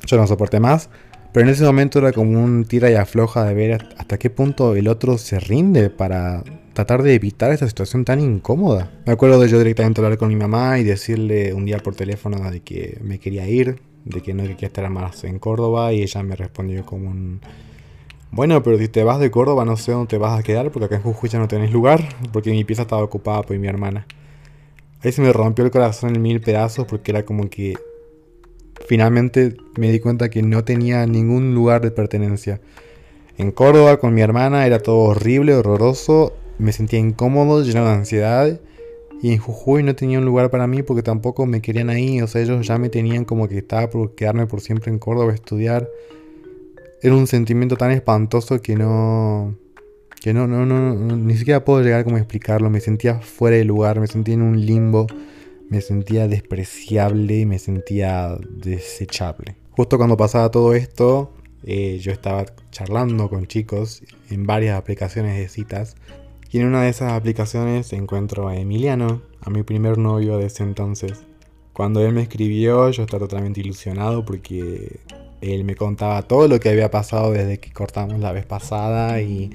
Yo 0.06 0.18
no 0.18 0.26
soporté 0.28 0.60
más. 0.60 0.90
Pero 1.32 1.46
en 1.46 1.54
ese 1.54 1.64
momento 1.64 2.00
era 2.00 2.12
como 2.12 2.44
un 2.44 2.66
tira 2.66 2.90
y 2.90 2.96
afloja 2.96 3.44
de 3.46 3.54
ver 3.54 3.88
hasta 3.98 4.18
qué 4.18 4.30
punto 4.32 4.76
el 4.76 4.88
otro 4.88 5.18
se 5.20 5.40
rinde 5.40 5.92
para 5.92 6.44
tratar 6.74 7.04
de 7.04 7.14
evitar 7.14 7.52
esta 7.52 7.68
situación 7.68 8.04
tan 8.04 8.20
incómoda. 8.20 8.92
Me 9.06 9.14
acuerdo 9.14 9.40
de 9.40 9.48
yo 9.48 9.60
directamente 9.60 10.02
hablar 10.02 10.18
con 10.18 10.30
mi 10.30 10.36
mamá 10.36 10.80
y 10.80 10.84
decirle 10.84 11.54
un 11.54 11.66
día 11.66 11.78
por 11.78 11.94
teléfono 11.94 12.50
de 12.50 12.62
que 12.62 12.98
me 13.04 13.20
quería 13.20 13.48
ir, 13.48 13.80
de 14.06 14.22
que 14.22 14.34
no 14.34 14.44
quería 14.44 14.68
estar 14.68 14.90
más 14.90 15.24
en 15.24 15.40
Córdoba 15.40 15.94
y 15.94 16.02
ella 16.02 16.24
me 16.24 16.36
respondió 16.36 16.86
como 16.86 17.10
un... 17.10 17.42
Bueno, 18.32 18.62
pero 18.62 18.78
si 18.78 18.88
te 18.88 19.04
vas 19.04 19.20
de 19.20 19.32
Córdoba 19.32 19.66
no 19.66 19.76
sé 19.76 19.92
dónde 19.92 20.08
te 20.08 20.18
vas 20.18 20.40
a 20.40 20.44
quedar 20.44 20.72
porque 20.72 20.86
acá 20.86 20.96
en 20.98 21.02
Jujuy 21.02 21.30
ya 21.30 21.40
no 21.40 21.48
tenés 21.48 21.72
lugar 21.72 22.08
porque 22.32 22.52
mi 22.52 22.64
pieza 22.64 22.84
estaba 22.84 23.04
ocupada 23.04 23.42
por 23.42 23.58
mi 23.58 23.68
hermana. 23.68 24.06
Ahí 25.04 25.12
se 25.12 25.22
me 25.22 25.34
rompió 25.34 25.66
el 25.66 25.72
corazón 25.72 26.16
en 26.16 26.22
mil 26.22 26.42
pedazos 26.42 26.86
porque 26.86 27.12
era 27.12 27.24
como 27.24 27.50
que 27.50 27.76
finalmente 28.88 29.56
me 29.78 29.92
di 29.92 30.00
cuenta 30.00 30.30
que 30.30 30.44
no 30.44 30.64
tenía 30.64 31.06
ningún 31.06 31.56
lugar 31.56 31.82
de 31.82 31.92
pertenencia. 31.92 32.62
En 33.38 33.52
Córdoba 33.52 33.98
con 33.98 34.14
mi 34.14 34.22
hermana 34.22 34.66
era 34.66 34.80
todo 34.80 34.98
horrible, 34.98 35.54
horroroso, 35.54 36.34
me 36.58 36.74
sentía 36.74 37.00
incómodo, 37.00 37.64
lleno 37.64 37.86
de 37.86 37.92
ansiedad. 37.92 38.60
Y 39.22 39.34
en 39.34 39.40
Jujuy 39.40 39.84
no 39.84 39.96
tenía 39.96 40.20
un 40.20 40.26
lugar 40.26 40.50
para 40.50 40.68
mí 40.68 40.82
porque 40.84 41.04
tampoco 41.04 41.46
me 41.46 41.62
querían 41.62 41.90
ahí. 41.90 42.22
O 42.22 42.28
sea, 42.28 42.42
ellos 42.42 42.66
ya 42.66 42.78
me 42.78 42.90
tenían 42.90 43.26
como 43.26 43.48
que 43.48 43.58
estaba 43.58 43.90
por 43.90 44.16
quedarme 44.16 44.48
por 44.48 44.62
siempre 44.62 44.92
en 44.92 45.00
Córdoba 45.00 45.32
a 45.32 45.36
estudiar. 45.36 45.90
Era 47.02 47.16
un 47.16 47.28
sentimiento 47.28 47.76
tan 47.76 47.92
espantoso 47.92 48.62
que 48.62 48.76
no... 48.76 49.56
Que 50.22 50.34
no, 50.34 50.48
no, 50.48 50.66
no, 50.66 50.94
ni 51.16 51.38
siquiera 51.38 51.64
puedo 51.64 51.82
llegar 51.82 52.04
como 52.04 52.18
a 52.18 52.20
explicarlo. 52.20 52.70
Me 52.70 52.82
sentía 52.82 53.20
fuera 53.20 53.56
de 53.56 53.64
lugar, 53.64 54.00
me 54.02 54.08
sentía 54.08 54.34
en 54.34 54.42
un 54.42 54.66
limbo 54.66 55.08
me 55.70 55.82
sentía 55.82 56.28
despreciable 56.28 57.46
me 57.46 57.60
sentía 57.60 58.38
desechable. 58.50 59.56
Justo 59.72 59.98
cuando 59.98 60.18
pasaba 60.18 60.52
todo 60.52 60.74
esto, 60.74 61.32
eh, 61.64 62.00
yo 62.02 62.12
estaba 62.12 62.46
charlando 62.72 63.30
con 63.30 63.48
chicos 63.48 64.02
en 64.30 64.46
varias 64.46 64.78
aplicaciones 64.78 65.38
de 65.38 65.48
citas 65.48 65.96
y 66.52 66.60
en 66.60 66.66
una 66.66 66.82
de 66.82 66.90
esas 66.90 67.14
aplicaciones 67.14 67.94
encuentro 67.94 68.48
a 68.48 68.58
Emiliano, 68.58 69.22
a 69.42 69.50
mi 69.50 69.62
primer 69.64 69.98
novio 69.98 70.38
de 70.38 70.48
ese 70.48 70.64
entonces. 70.64 71.26
Cuando 71.74 72.02
él 72.02 72.14
me 72.14 72.22
escribió 72.22 72.90
yo 72.90 73.04
estaba 73.04 73.28
totalmente 73.28 73.62
ilusionado 73.62 74.26
porque 74.26 75.00
él 75.42 75.64
me 75.64 75.76
contaba 75.76 76.24
todo 76.24 76.48
lo 76.48 76.60
que 76.60 76.70
había 76.70 76.90
pasado 76.90 77.32
desde 77.32 77.60
que 77.60 77.72
cortamos 77.72 78.20
la 78.20 78.32
vez 78.32 78.46
pasada 78.46 79.22
y 79.22 79.52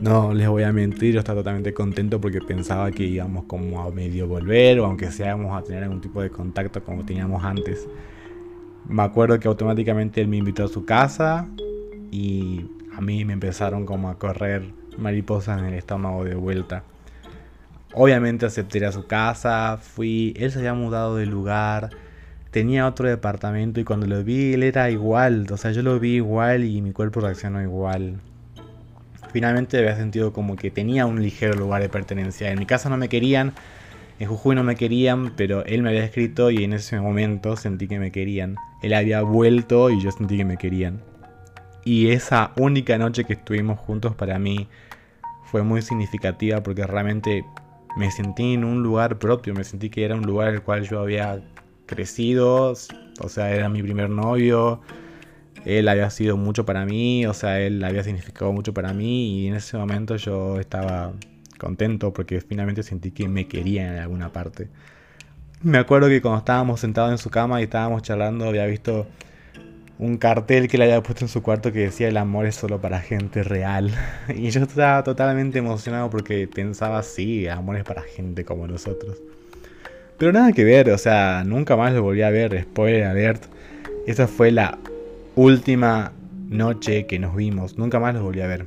no 0.00 0.32
les 0.32 0.48
voy 0.48 0.62
a 0.64 0.72
mentir, 0.72 1.14
yo 1.14 1.20
estaba 1.20 1.40
totalmente 1.40 1.74
contento 1.74 2.20
porque 2.20 2.40
pensaba 2.40 2.90
que 2.90 3.04
íbamos 3.04 3.44
como 3.44 3.82
a 3.82 3.90
medio 3.90 4.26
volver 4.26 4.80
o 4.80 4.86
aunque 4.86 5.12
sea 5.12 5.28
íbamos 5.28 5.56
a 5.56 5.62
tener 5.62 5.84
algún 5.84 6.00
tipo 6.00 6.22
de 6.22 6.30
contacto 6.30 6.82
como 6.82 7.04
teníamos 7.04 7.44
antes. 7.44 7.86
Me 8.88 9.02
acuerdo 9.02 9.38
que 9.38 9.48
automáticamente 9.48 10.22
él 10.22 10.28
me 10.28 10.38
invitó 10.38 10.64
a 10.64 10.68
su 10.68 10.84
casa 10.84 11.46
y 12.10 12.64
a 12.96 13.00
mí 13.00 13.24
me 13.24 13.34
empezaron 13.34 13.86
como 13.86 14.08
a 14.08 14.18
correr 14.18 14.81
mariposas 14.98 15.60
en 15.60 15.66
el 15.66 15.74
estómago 15.74 16.24
de 16.24 16.34
vuelta. 16.34 16.84
Obviamente 17.94 18.46
acepté 18.46 18.84
a 18.86 18.92
su 18.92 19.06
casa, 19.06 19.78
fui, 19.80 20.34
él 20.38 20.50
se 20.50 20.60
había 20.60 20.74
mudado 20.74 21.16
de 21.16 21.26
lugar, 21.26 21.90
tenía 22.50 22.86
otro 22.86 23.08
departamento 23.08 23.80
y 23.80 23.84
cuando 23.84 24.06
lo 24.06 24.24
vi 24.24 24.54
él 24.54 24.62
era 24.62 24.90
igual, 24.90 25.46
o 25.50 25.56
sea, 25.56 25.72
yo 25.72 25.82
lo 25.82 26.00
vi 26.00 26.16
igual 26.16 26.64
y 26.64 26.80
mi 26.80 26.92
cuerpo 26.92 27.20
reaccionó 27.20 27.60
igual 27.62 28.20
finalmente 29.32 29.78
había 29.78 29.96
sentido 29.96 30.32
como 30.32 30.56
que 30.56 30.70
tenía 30.70 31.06
un 31.06 31.20
ligero 31.22 31.54
lugar 31.54 31.82
de 31.82 31.88
pertenencia. 31.88 32.50
En 32.50 32.58
mi 32.58 32.66
casa 32.66 32.88
no 32.88 32.96
me 32.96 33.08
querían, 33.08 33.54
en 34.18 34.28
Jujuy 34.28 34.54
no 34.54 34.62
me 34.62 34.76
querían, 34.76 35.32
pero 35.36 35.64
él 35.64 35.82
me 35.82 35.88
había 35.88 36.04
escrito 36.04 36.50
y 36.50 36.62
en 36.64 36.74
ese 36.74 37.00
momento 37.00 37.56
sentí 37.56 37.88
que 37.88 37.98
me 37.98 38.12
querían. 38.12 38.56
Él 38.82 38.92
había 38.92 39.22
vuelto 39.22 39.90
y 39.90 40.00
yo 40.00 40.10
sentí 40.12 40.36
que 40.36 40.44
me 40.44 40.58
querían. 40.58 41.00
Y 41.84 42.10
esa 42.10 42.52
única 42.56 42.96
noche 42.98 43.24
que 43.24 43.32
estuvimos 43.34 43.78
juntos 43.78 44.14
para 44.14 44.38
mí 44.38 44.68
fue 45.44 45.62
muy 45.62 45.82
significativa 45.82 46.62
porque 46.62 46.86
realmente 46.86 47.44
me 47.96 48.10
sentí 48.10 48.54
en 48.54 48.64
un 48.64 48.82
lugar 48.82 49.18
propio, 49.18 49.54
me 49.54 49.64
sentí 49.64 49.90
que 49.90 50.04
era 50.04 50.14
un 50.14 50.22
lugar 50.22 50.48
en 50.48 50.54
el 50.56 50.62
cual 50.62 50.88
yo 50.88 51.00
había 51.00 51.42
crecido, 51.86 52.72
o 53.20 53.28
sea, 53.28 53.54
era 53.54 53.68
mi 53.68 53.82
primer 53.82 54.08
novio, 54.08 54.80
él 55.64 55.88
había 55.88 56.08
sido 56.10 56.36
mucho 56.36 56.64
para 56.64 56.86
mí, 56.86 57.26
o 57.26 57.34
sea, 57.34 57.60
él 57.60 57.84
había 57.84 58.02
significado 58.02 58.52
mucho 58.52 58.72
para 58.72 58.92
mí 58.92 59.42
y 59.42 59.48
en 59.48 59.54
ese 59.54 59.76
momento 59.76 60.16
yo 60.16 60.58
estaba 60.58 61.12
contento 61.58 62.12
porque 62.12 62.40
finalmente 62.40 62.82
sentí 62.82 63.10
que 63.10 63.28
me 63.28 63.46
quería 63.46 63.86
en 63.92 63.98
alguna 63.98 64.32
parte. 64.32 64.68
Me 65.62 65.78
acuerdo 65.78 66.08
que 66.08 66.20
cuando 66.20 66.38
estábamos 66.38 66.80
sentados 66.80 67.12
en 67.12 67.18
su 67.18 67.30
cama 67.30 67.60
y 67.60 67.64
estábamos 67.64 68.02
charlando 68.02 68.48
había 68.48 68.66
visto 68.66 69.06
un 69.98 70.16
cartel 70.16 70.68
que 70.68 70.78
le 70.78 70.84
había 70.84 71.02
puesto 71.02 71.24
en 71.24 71.28
su 71.28 71.42
cuarto 71.42 71.72
que 71.72 71.80
decía 71.80 72.08
el 72.08 72.16
amor 72.16 72.46
es 72.46 72.56
solo 72.56 72.80
para 72.80 73.00
gente 73.00 73.42
real. 73.42 73.90
Y 74.34 74.50
yo 74.50 74.62
estaba 74.62 75.02
totalmente 75.04 75.58
emocionado 75.58 76.10
porque 76.10 76.48
pensaba, 76.48 77.02
sí, 77.02 77.46
el 77.46 77.52
amor 77.52 77.76
es 77.76 77.84
para 77.84 78.02
gente 78.02 78.44
como 78.44 78.66
nosotros. 78.66 79.18
Pero 80.18 80.32
nada 80.32 80.52
que 80.52 80.64
ver, 80.64 80.90
o 80.90 80.98
sea, 80.98 81.42
nunca 81.44 81.76
más 81.76 81.92
lo 81.92 82.02
volví 82.02 82.22
a 82.22 82.30
ver, 82.30 82.62
spoiler 82.62 83.04
alert. 83.04 83.44
Esa 84.06 84.26
fue 84.26 84.50
la 84.50 84.78
última 85.34 86.12
noche 86.48 87.06
que 87.06 87.18
nos 87.18 87.34
vimos. 87.34 87.78
Nunca 87.78 87.98
más 87.98 88.14
los 88.14 88.22
volví 88.22 88.40
a 88.40 88.46
ver. 88.46 88.66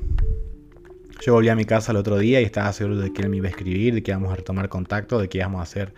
Yo 1.21 1.33
volví 1.33 1.49
a 1.49 1.55
mi 1.55 1.65
casa 1.65 1.91
el 1.91 1.97
otro 1.97 2.17
día 2.17 2.41
y 2.41 2.43
estaba 2.43 2.73
seguro 2.73 2.97
de 2.97 3.13
que 3.13 3.21
él 3.21 3.29
me 3.29 3.37
iba 3.37 3.47
a 3.47 3.49
escribir, 3.49 3.93
de 3.93 4.03
que 4.03 4.11
íbamos 4.11 4.31
a 4.31 4.35
retomar 4.35 4.69
contacto, 4.69 5.19
de 5.19 5.29
que 5.29 5.37
íbamos 5.37 5.59
a 5.59 5.63
hacer... 5.63 5.93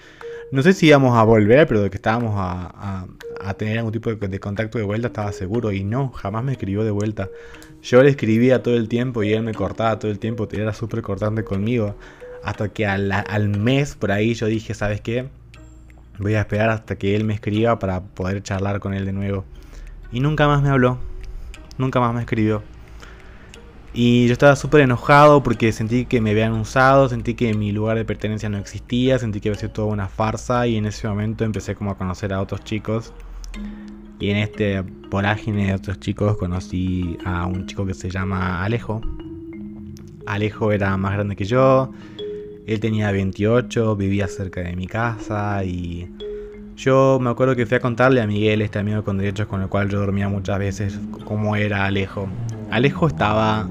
No 0.52 0.62
sé 0.62 0.74
si 0.74 0.88
íbamos 0.88 1.18
a 1.18 1.24
volver, 1.24 1.68
pero 1.68 1.82
de 1.82 1.90
que 1.90 1.98
estábamos 1.98 2.34
a, 2.38 3.06
tener 3.56 3.78
algún 3.78 3.92
tipo 3.92 4.14
de, 4.14 4.40
contacto 4.40 4.78
de 4.78 4.84
vuelta, 4.84 5.08
estaba 5.08 5.32
seguro. 5.32 5.72
Y 5.72 5.84
no, 5.84 6.10
jamás 6.12 6.44
me 6.44 6.54
escribió 6.54 6.84
de 6.84 6.92
vuelta. 6.92 7.30
Yo 7.82 8.04
le 8.04 8.10
escribía 8.10 8.64
todo 8.64 8.76
el 8.76 8.88
tiempo 8.88 9.24
y 9.24 9.34
él 9.34 9.44
me 9.44 9.54
cortaba 9.54 10.00
todo 10.00 10.12
el 10.12 10.20
tiempo. 10.20 10.48
Era 10.52 10.74
súper 10.74 11.02
cortante 11.02 11.44
conmigo. 11.44 11.96
Hasta 12.44 12.70
que 12.70 12.86
al, 12.86 13.12
al 13.12 13.50
mes 13.50 13.96
por 13.96 14.12
ahí 14.12 14.34
yo 14.34 14.46
dije, 14.48 14.74
¿sabes 14.74 15.02
qué? 15.02 15.28
Voy 16.20 16.34
a 16.36 16.42
esperar 16.42 16.70
hasta 16.70 16.96
que 16.96 17.16
él 17.16 17.24
me 17.24 17.34
escriba 17.34 17.80
para 17.80 18.02
poder 18.02 18.42
charlar 18.42 18.80
con 18.80 18.94
él 18.94 19.06
de 19.06 19.14
nuevo. 19.14 19.46
Y 20.12 20.20
nunca 20.20 20.48
más 20.48 20.62
me 20.62 20.70
habló. 20.70 20.98
Nunca 21.78 22.00
más 22.00 22.14
me 22.14 22.22
escribió. 22.22 22.64
Y 24.00 24.28
yo 24.28 24.34
estaba 24.34 24.56
súper 24.56 24.82
enojado 24.82 25.42
porque 25.42 25.72
sentí 25.72 26.06
que 26.06 26.22
me 26.22 26.30
habían 26.32 26.54
usado, 26.54 27.10
sentí 27.10 27.34
que 27.34 27.54
mi 27.56 27.72
lugar 27.72 27.98
de 27.98 28.06
pertenencia 28.06 28.48
no 28.48 28.60
existía, 28.60 29.18
sentí 29.18 29.40
que 29.40 29.50
había 29.50 29.60
sido 29.60 29.72
toda 29.72 29.88
una 29.88 30.08
farsa 30.08 30.68
y 30.68 30.76
en 30.76 30.86
ese 30.86 31.08
momento 31.08 31.46
empecé 31.46 31.74
como 31.74 31.90
a 31.90 31.98
conocer 31.98 32.32
a 32.32 32.40
otros 32.40 32.64
chicos. 32.64 33.12
Y 34.20 34.30
en 34.32 34.38
este 34.38 34.82
vorágine 35.10 35.68
de 35.68 35.74
otros 35.76 36.00
chicos 36.00 36.38
conocí 36.38 37.18
a 37.24 37.46
un 37.46 37.66
chico 37.68 37.86
que 37.86 37.94
se 37.94 38.10
llama 38.10 38.64
Alejo. 38.64 39.02
Alejo 40.26 40.72
era 40.72 40.98
más 40.98 41.14
grande 41.14 41.36
que 41.36 41.46
yo, 41.46 41.92
él 42.66 42.80
tenía 42.80 43.12
28, 43.12 43.96
vivía 43.96 44.28
cerca 44.28 44.62
de 44.62 44.76
mi 44.76 44.88
casa 44.88 45.64
y 45.64 46.10
yo 46.76 47.18
me 47.22 47.30
acuerdo 47.30 47.56
que 47.56 47.66
fui 47.66 47.78
a 47.78 47.80
contarle 47.80 48.22
a 48.22 48.28
Miguel, 48.28 48.62
este 48.62 48.78
amigo 48.78 49.04
con 49.04 49.18
derechos 49.18 49.48
con 49.48 49.62
el 49.62 49.70
cual 49.70 49.90
yo 49.90 50.00
dormía 50.00 50.28
muchas 50.30 50.60
veces, 50.60 51.00
cómo 51.26 51.56
era 51.56 51.86
Alejo. 51.86 52.28
Alejo 52.70 53.08
estaba 53.08 53.68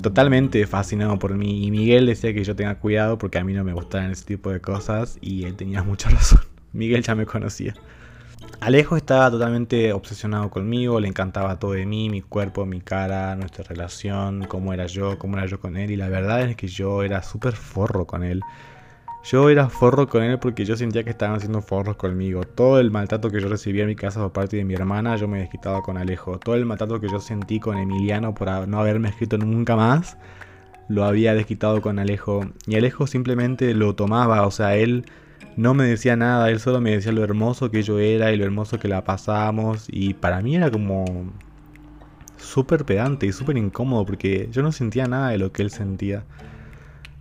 totalmente 0.00 0.66
fascinado 0.66 1.18
por 1.18 1.36
mí 1.36 1.66
y 1.66 1.70
Miguel 1.70 2.06
decía 2.06 2.32
que 2.32 2.44
yo 2.44 2.56
tenga 2.56 2.76
cuidado 2.76 3.18
porque 3.18 3.38
a 3.38 3.44
mí 3.44 3.52
no 3.52 3.64
me 3.64 3.72
gustaban 3.72 4.10
ese 4.10 4.24
tipo 4.24 4.50
de 4.50 4.60
cosas 4.60 5.18
y 5.20 5.44
él 5.44 5.56
tenía 5.56 5.82
mucha 5.82 6.10
razón. 6.10 6.40
Miguel 6.72 7.02
ya 7.02 7.14
me 7.14 7.26
conocía. 7.26 7.74
Alejo 8.60 8.96
estaba 8.96 9.30
totalmente 9.30 9.92
obsesionado 9.92 10.50
conmigo, 10.50 11.00
le 11.00 11.08
encantaba 11.08 11.58
todo 11.58 11.72
de 11.72 11.86
mí, 11.86 12.10
mi 12.10 12.20
cuerpo, 12.20 12.66
mi 12.66 12.80
cara, 12.80 13.34
nuestra 13.34 13.64
relación, 13.64 14.44
cómo 14.48 14.74
era 14.74 14.86
yo, 14.86 15.18
cómo 15.18 15.38
era 15.38 15.46
yo 15.46 15.58
con 15.60 15.76
él 15.78 15.90
y 15.90 15.96
la 15.96 16.08
verdad 16.08 16.42
es 16.42 16.56
que 16.56 16.68
yo 16.68 17.02
era 17.02 17.22
súper 17.22 17.54
forro 17.54 18.06
con 18.06 18.22
él. 18.22 18.42
Yo 19.24 19.50
era 19.50 19.68
forro 19.68 20.08
con 20.08 20.22
él 20.22 20.38
porque 20.38 20.64
yo 20.64 20.76
sentía 20.76 21.04
que 21.04 21.10
estaban 21.10 21.36
haciendo 21.36 21.60
forros 21.62 21.96
conmigo. 21.96 22.44
Todo 22.44 22.80
el 22.80 22.90
maltrato 22.90 23.30
que 23.30 23.40
yo 23.40 23.48
recibía 23.48 23.82
en 23.82 23.88
mi 23.88 23.96
casa 23.96 24.20
por 24.20 24.32
parte 24.32 24.56
de 24.56 24.64
mi 24.64 24.74
hermana, 24.74 25.16
yo 25.16 25.28
me 25.28 25.38
desquitaba 25.38 25.82
con 25.82 25.98
Alejo. 25.98 26.38
Todo 26.38 26.54
el 26.54 26.64
maltrato 26.64 27.00
que 27.00 27.08
yo 27.08 27.20
sentí 27.20 27.60
con 27.60 27.76
Emiliano 27.78 28.34
por 28.34 28.68
no 28.68 28.80
haberme 28.80 29.08
escrito 29.10 29.36
nunca 29.38 29.76
más, 29.76 30.16
lo 30.88 31.04
había 31.04 31.34
desquitado 31.34 31.82
con 31.82 31.98
Alejo. 31.98 32.46
Y 32.66 32.76
Alejo 32.76 33.06
simplemente 33.06 33.74
lo 33.74 33.94
tomaba, 33.94 34.46
o 34.46 34.50
sea, 34.50 34.76
él 34.76 35.04
no 35.56 35.74
me 35.74 35.84
decía 35.84 36.16
nada, 36.16 36.50
él 36.50 36.60
solo 36.60 36.80
me 36.80 36.92
decía 36.92 37.12
lo 37.12 37.24
hermoso 37.24 37.70
que 37.70 37.82
yo 37.82 37.98
era 37.98 38.32
y 38.32 38.36
lo 38.36 38.44
hermoso 38.44 38.78
que 38.78 38.88
la 38.88 39.04
pasábamos. 39.04 39.86
Y 39.88 40.14
para 40.14 40.40
mí 40.40 40.56
era 40.56 40.70
como 40.70 41.04
súper 42.38 42.84
pedante 42.84 43.26
y 43.26 43.32
súper 43.32 43.56
incómodo 43.56 44.04
porque 44.06 44.48
yo 44.50 44.62
no 44.62 44.72
sentía 44.72 45.06
nada 45.06 45.30
de 45.30 45.38
lo 45.38 45.52
que 45.52 45.62
él 45.62 45.70
sentía. 45.70 46.24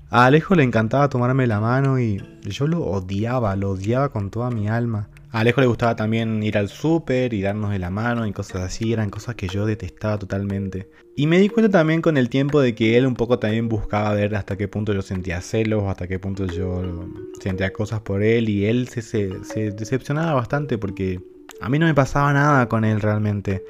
A 0.10 0.26
Alejo 0.26 0.56
le 0.56 0.63
encantaba 0.63 1.10
tomarme 1.10 1.46
la 1.46 1.60
mano 1.60 2.00
y 2.00 2.24
yo 2.42 2.68
lo 2.68 2.84
odiaba, 2.84 3.56
lo 3.56 3.72
odiaba 3.72 4.10
con 4.10 4.32
toda 4.32 4.50
mi 4.50 4.68
alma. 4.68 5.08
A 5.32 5.42
Alejo 5.42 5.62
le 5.62 5.68
gustaba 5.68 5.96
también 5.96 6.42
ir 6.42 6.58
al 6.58 6.70
súper 6.70 7.36
y 7.36 7.42
darnos 7.44 7.70
de 7.70 7.78
la 7.78 7.92
mano 7.92 8.26
y 8.26 8.32
cosas 8.32 8.63
así, 8.63 8.94
eran 8.94 9.12
cosas 9.12 9.36
que 9.36 9.48
yo 9.48 9.68
detestaba 9.68 10.18
totalmente. 10.18 10.89
Y 11.15 11.28
me 11.28 11.38
di 11.38 11.50
cuenta 11.50 11.70
también 11.70 12.02
con 12.02 12.18
el 12.18 12.30
tiempo 12.30 12.62
de 12.62 12.74
que 12.74 12.98
él 12.98 13.06
un 13.06 13.13
poco 13.13 13.38
también 13.38 13.70
buscaba 13.70 14.12
ver 14.15 14.36
hasta 14.36 14.58
qué 14.58 14.68
punto 14.68 14.92
yo 14.92 15.04
sentía 15.04 15.42
celos, 15.42 15.84
hasta 15.86 16.08
qué 16.08 16.18
punto 16.18 16.48
yo 16.48 17.08
sentía 17.39 17.72
cosas 17.72 18.02
por 18.02 18.24
él 18.24 18.50
y 18.50 18.65
él 18.65 18.88
se, 18.88 19.04
se 19.04 19.72
decepcionaba 19.72 20.34
bastante 20.34 20.80
porque 20.80 21.22
a 21.62 21.70
mí 21.70 21.78
no 21.78 21.86
me 21.86 21.94
pasaba 21.94 22.34
nada 22.34 22.68
con 22.68 22.84
él 22.84 23.00
realmente. 23.00 23.63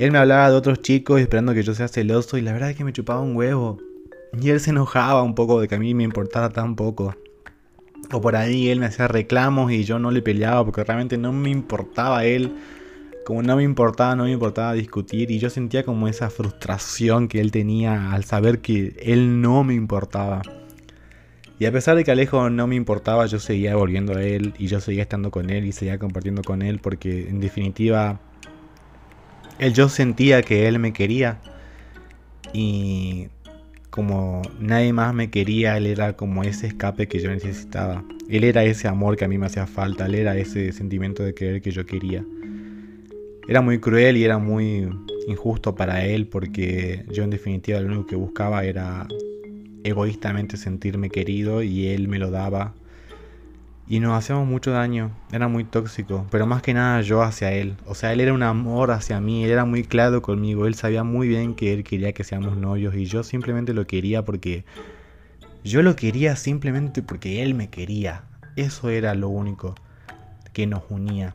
Él 0.00 0.10
me 0.10 0.18
hablaba 0.18 0.50
de 0.50 0.56
otros 0.56 0.80
chicos 0.80 1.20
esperando 1.20 1.54
que 1.54 1.62
yo 1.62 1.72
sea 1.72 1.86
celoso 1.86 2.36
y 2.36 2.40
la 2.40 2.52
verdad 2.52 2.70
es 2.70 2.76
que 2.76 2.84
me 2.84 2.92
chupaba 2.92 3.20
un 3.20 3.36
huevo. 3.36 3.78
Y 4.40 4.50
él 4.50 4.58
se 4.58 4.70
enojaba 4.70 5.22
un 5.22 5.34
poco 5.36 5.60
de 5.60 5.68
que 5.68 5.76
a 5.76 5.78
mí 5.78 5.94
me 5.94 6.02
importara 6.02 6.48
tan 6.48 6.74
poco. 6.74 7.14
O 8.12 8.20
por 8.20 8.36
ahí 8.36 8.68
él 8.68 8.80
me 8.80 8.86
hacía 8.86 9.08
reclamos 9.08 9.70
y 9.72 9.84
yo 9.84 9.98
no 9.98 10.10
le 10.10 10.22
peleaba 10.22 10.64
porque 10.64 10.84
realmente 10.84 11.16
no 11.18 11.32
me 11.32 11.50
importaba 11.50 12.24
él. 12.24 12.52
Como 13.24 13.42
no 13.42 13.56
me 13.56 13.62
importaba, 13.62 14.16
no 14.16 14.24
me 14.24 14.32
importaba 14.32 14.72
discutir. 14.72 15.30
Y 15.30 15.38
yo 15.38 15.50
sentía 15.50 15.84
como 15.84 16.08
esa 16.08 16.30
frustración 16.30 17.28
que 17.28 17.40
él 17.40 17.52
tenía 17.52 18.12
al 18.12 18.24
saber 18.24 18.60
que 18.60 18.96
él 19.02 19.40
no 19.40 19.62
me 19.62 19.74
importaba. 19.74 20.42
Y 21.60 21.66
a 21.66 21.72
pesar 21.72 21.94
de 21.94 22.04
que 22.04 22.10
Alejo 22.10 22.48
no 22.48 22.66
me 22.66 22.74
importaba, 22.74 23.26
yo 23.26 23.38
seguía 23.38 23.76
volviendo 23.76 24.16
a 24.16 24.22
él 24.22 24.54
y 24.58 24.66
yo 24.66 24.80
seguía 24.80 25.02
estando 25.02 25.30
con 25.30 25.50
él 25.50 25.66
y 25.66 25.72
seguía 25.72 25.98
compartiendo 25.98 26.42
con 26.42 26.62
él 26.62 26.80
porque 26.80 27.28
en 27.28 27.38
definitiva 27.38 28.18
él 29.58 29.74
yo 29.74 29.90
sentía 29.90 30.40
que 30.40 30.66
él 30.68 30.78
me 30.78 30.94
quería 30.94 31.38
y 32.54 33.28
como 33.90 34.42
nadie 34.58 34.92
más 34.92 35.12
me 35.14 35.30
quería, 35.30 35.76
él 35.76 35.86
era 35.86 36.16
como 36.16 36.44
ese 36.44 36.68
escape 36.68 37.08
que 37.08 37.18
yo 37.18 37.30
necesitaba. 37.30 38.04
Él 38.28 38.44
era 38.44 38.64
ese 38.64 38.88
amor 38.88 39.16
que 39.16 39.24
a 39.24 39.28
mí 39.28 39.36
me 39.36 39.46
hacía 39.46 39.66
falta, 39.66 40.06
él 40.06 40.14
era 40.14 40.36
ese 40.36 40.72
sentimiento 40.72 41.22
de 41.24 41.34
querer 41.34 41.60
que 41.60 41.72
yo 41.72 41.84
quería. 41.84 42.24
Era 43.48 43.60
muy 43.60 43.80
cruel 43.80 44.16
y 44.16 44.24
era 44.24 44.38
muy 44.38 44.88
injusto 45.26 45.74
para 45.74 46.04
él 46.04 46.28
porque 46.28 47.04
yo 47.10 47.24
en 47.24 47.30
definitiva 47.30 47.80
lo 47.80 47.88
único 47.88 48.06
que 48.06 48.16
buscaba 48.16 48.64
era 48.64 49.08
egoístamente 49.82 50.56
sentirme 50.56 51.10
querido 51.10 51.62
y 51.62 51.88
él 51.88 52.06
me 52.06 52.18
lo 52.18 52.30
daba 52.30 52.74
y 53.90 53.98
nos 53.98 54.16
hacíamos 54.16 54.46
mucho 54.46 54.70
daño, 54.70 55.10
era 55.32 55.48
muy 55.48 55.64
tóxico, 55.64 56.24
pero 56.30 56.46
más 56.46 56.62
que 56.62 56.72
nada 56.72 57.00
yo 57.00 57.22
hacia 57.22 57.50
él. 57.50 57.74
O 57.86 57.96
sea, 57.96 58.12
él 58.12 58.20
era 58.20 58.32
un 58.32 58.44
amor 58.44 58.92
hacia 58.92 59.20
mí, 59.20 59.42
él 59.42 59.50
era 59.50 59.64
muy 59.64 59.82
claro 59.82 60.22
conmigo, 60.22 60.68
él 60.68 60.76
sabía 60.76 61.02
muy 61.02 61.26
bien 61.26 61.56
que 61.56 61.72
él 61.72 61.82
quería 61.82 62.12
que 62.12 62.22
seamos 62.22 62.56
novios 62.56 62.94
y 62.94 63.06
yo 63.06 63.24
simplemente 63.24 63.74
lo 63.74 63.88
quería 63.88 64.24
porque 64.24 64.64
yo 65.64 65.82
lo 65.82 65.96
quería 65.96 66.36
simplemente 66.36 67.02
porque 67.02 67.42
él 67.42 67.56
me 67.56 67.68
quería. 67.68 68.22
Eso 68.54 68.90
era 68.90 69.12
lo 69.16 69.28
único 69.28 69.74
que 70.52 70.68
nos 70.68 70.84
unía. 70.88 71.34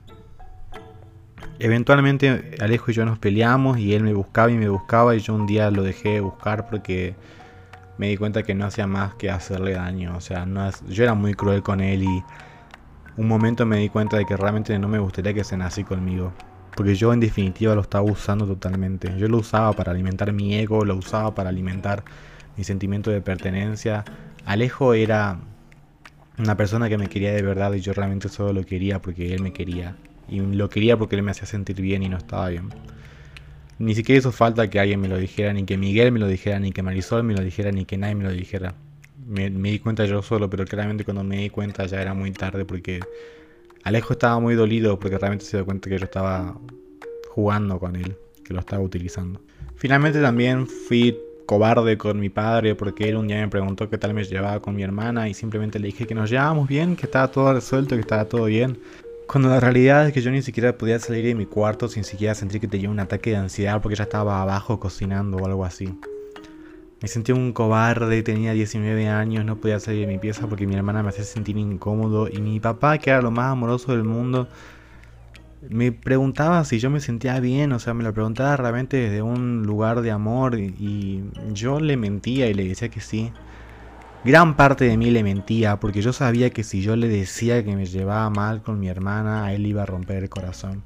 Eventualmente 1.59 2.55
Alejo 2.61 2.89
y 2.89 2.93
yo 2.93 3.03
nos 3.03 3.19
peleamos 3.19 3.79
y 3.79 3.95
él 3.95 4.03
me 4.03 4.13
buscaba 4.13 4.49
y 4.49 4.55
me 4.55 4.69
buscaba 4.69 5.13
y 5.13 5.19
yo 5.19 5.33
un 5.33 5.45
día 5.45 5.69
lo 5.71 5.83
dejé 5.83 6.13
de 6.13 6.19
buscar 6.21 6.69
porque 6.69 7.15
me 7.97 8.09
di 8.09 8.17
cuenta 8.17 8.43
que 8.43 8.53
no 8.53 8.65
hacía 8.65 8.87
más 8.87 9.15
que 9.15 9.29
hacerle 9.29 9.73
daño. 9.73 10.15
O 10.15 10.21
sea, 10.21 10.45
no 10.45 10.69
yo 10.89 11.03
era 11.03 11.13
muy 11.13 11.33
cruel 11.33 11.63
con 11.63 11.81
él 11.81 12.03
y 12.03 12.23
un 13.17 13.27
momento 13.27 13.65
me 13.65 13.77
di 13.77 13.89
cuenta 13.89 14.17
de 14.17 14.25
que 14.25 14.35
realmente 14.35 14.77
no 14.77 14.87
me 14.87 14.99
gustaría 14.99 15.33
que 15.33 15.43
se 15.43 15.55
así 15.55 15.83
conmigo. 15.83 16.33
Porque 16.75 16.95
yo 16.95 17.13
en 17.13 17.21
definitiva 17.21 17.73
lo 17.73 17.81
estaba 17.81 18.03
usando 18.03 18.45
totalmente. 18.45 19.17
Yo 19.17 19.29
lo 19.29 19.37
usaba 19.37 19.73
para 19.73 19.91
alimentar 19.91 20.33
mi 20.33 20.55
ego, 20.55 20.83
lo 20.83 20.95
usaba 20.95 21.33
para 21.33 21.49
alimentar 21.49 22.03
mi 22.57 22.65
sentimiento 22.65 23.11
de 23.11 23.21
pertenencia. 23.21 24.03
Alejo 24.45 24.93
era 24.93 25.39
una 26.37 26.57
persona 26.57 26.89
que 26.89 26.97
me 26.97 27.07
quería 27.07 27.33
de 27.33 27.41
verdad 27.41 27.71
y 27.73 27.79
yo 27.79 27.93
realmente 27.93 28.27
solo 28.27 28.51
lo 28.51 28.65
quería 28.65 29.01
porque 29.01 29.33
él 29.33 29.41
me 29.41 29.53
quería. 29.53 29.95
Y 30.27 30.41
lo 30.41 30.69
quería 30.69 30.97
porque 30.97 31.15
él 31.15 31.23
me 31.23 31.31
hacía 31.31 31.45
sentir 31.45 31.79
bien 31.79 32.03
y 32.03 32.09
no 32.09 32.17
estaba 32.17 32.49
bien. 32.49 32.73
Ni 33.77 33.93
siquiera 33.93 34.19
hizo 34.19 34.31
falta 34.31 34.69
que 34.69 34.79
alguien 34.79 35.01
me 35.01 35.07
lo 35.07 35.17
dijera, 35.17 35.51
ni 35.53 35.63
que 35.65 35.77
Miguel 35.77 36.11
me 36.11 36.19
lo 36.19 36.27
dijera, 36.27 36.59
ni 36.59 36.71
que 36.71 36.81
Marisol 36.81 37.23
me 37.23 37.33
lo 37.33 37.43
dijera, 37.43 37.71
ni 37.71 37.85
que 37.85 37.97
nadie 37.97 38.15
me 38.15 38.23
lo 38.23 38.31
dijera. 38.31 38.75
Me, 39.27 39.49
di 39.49 39.79
cuenta 39.79 40.05
yo 40.05 40.21
solo, 40.21 40.49
pero 40.49 40.65
claramente 40.65 41.03
cuando 41.03 41.23
me 41.23 41.37
di 41.37 41.49
cuenta 41.49 41.85
ya 41.85 42.01
era 42.01 42.13
muy 42.13 42.31
tarde 42.31 42.63
porque 42.63 42.99
Alejo 43.83 44.13
estaba 44.13 44.39
muy 44.39 44.55
dolido 44.55 44.99
porque 44.99 45.17
realmente 45.17 45.45
se 45.45 45.57
dio 45.57 45.65
cuenta 45.65 45.89
que 45.89 45.97
yo 45.97 46.05
estaba 46.05 46.57
jugando 47.29 47.79
con 47.79 47.95
él, 47.95 48.15
que 48.43 48.53
lo 48.53 48.59
estaba 48.59 48.81
utilizando. 48.81 49.41
Finalmente 49.75 50.21
también 50.21 50.67
fui 50.67 51.17
cobarde 51.45 51.97
con 51.97 52.19
mi 52.19 52.29
padre 52.29 52.75
porque 52.75 53.09
él 53.09 53.17
un 53.17 53.27
día 53.27 53.37
me 53.37 53.47
preguntó 53.47 53.89
qué 53.89 53.97
tal 53.97 54.13
me 54.13 54.23
llevaba 54.23 54.59
con 54.61 54.75
mi 54.75 54.83
hermana 54.83 55.29
y 55.29 55.33
simplemente 55.33 55.79
le 55.79 55.87
dije 55.87 56.07
que 56.07 56.15
nos 56.15 56.29
llevábamos 56.29 56.67
bien, 56.67 56.95
que 56.95 57.05
estaba 57.05 57.29
todo 57.29 57.53
resuelto, 57.53 57.95
que 57.95 58.01
estaba 58.01 58.25
todo 58.25 58.45
bien. 58.45 58.77
Cuando 59.27 59.49
la 59.49 59.59
realidad 59.59 60.07
es 60.07 60.13
que 60.13 60.21
yo 60.21 60.29
ni 60.29 60.41
siquiera 60.41 60.77
podía 60.77 60.99
salir 60.99 61.25
de 61.25 61.35
mi 61.35 61.45
cuarto 61.45 61.87
sin 61.87 62.03
siquiera 62.03 62.35
sentir 62.35 62.61
que 62.61 62.67
tenía 62.67 62.89
un 62.89 62.99
ataque 62.99 63.31
de 63.31 63.37
ansiedad 63.37 63.81
porque 63.81 63.95
ya 63.95 64.03
estaba 64.03 64.41
abajo 64.41 64.79
cocinando 64.79 65.37
o 65.37 65.45
algo 65.45 65.65
así. 65.65 65.97
Me 67.01 67.07
sentía 67.07 67.35
un 67.35 67.51
cobarde, 67.51 68.23
tenía 68.23 68.53
19 68.53 69.07
años, 69.09 69.43
no 69.43 69.57
podía 69.57 69.79
salir 69.79 70.01
de 70.01 70.13
mi 70.13 70.19
pieza 70.19 70.47
porque 70.47 70.67
mi 70.67 70.75
hermana 70.75 71.03
me 71.03 71.09
hacía 71.09 71.23
sentir 71.23 71.57
incómodo 71.57 72.29
y 72.29 72.39
mi 72.39 72.59
papá, 72.59 72.97
que 72.99 73.09
era 73.09 73.21
lo 73.21 73.31
más 73.31 73.51
amoroso 73.51 73.91
del 73.91 74.03
mundo, 74.03 74.47
me 75.69 75.91
preguntaba 75.91 76.63
si 76.63 76.79
yo 76.79 76.89
me 76.89 76.99
sentía 76.99 77.39
bien, 77.39 77.73
o 77.73 77.79
sea, 77.79 77.93
me 77.93 78.03
lo 78.03 78.13
preguntaba 78.13 78.55
realmente 78.55 78.97
desde 78.97 79.21
un 79.21 79.63
lugar 79.63 80.01
de 80.01 80.11
amor 80.11 80.59
y 80.59 81.23
yo 81.51 81.79
le 81.79 81.97
mentía 81.97 82.47
y 82.47 82.53
le 82.53 82.67
decía 82.67 82.89
que 82.89 83.01
sí. 83.01 83.31
Gran 84.25 84.57
parte 84.57 84.85
de 84.85 84.97
mí 84.97 85.11
le 85.11 85.21
mentía 85.21 85.79
porque 85.79 86.01
yo 86.01 86.11
sabía 86.11 86.49
que 86.49 86.63
si 86.63 86.81
yo 86.81 86.95
le 86.95 87.07
decía 87.07 87.63
que 87.63 87.75
me 87.75 87.85
llevaba 87.85 88.27
mal 88.31 88.63
con 88.63 88.79
mi 88.79 88.87
hermana, 88.87 89.45
a 89.45 89.53
él 89.53 89.67
iba 89.67 89.83
a 89.83 89.85
romper 89.85 90.23
el 90.23 90.29
corazón. 90.29 90.81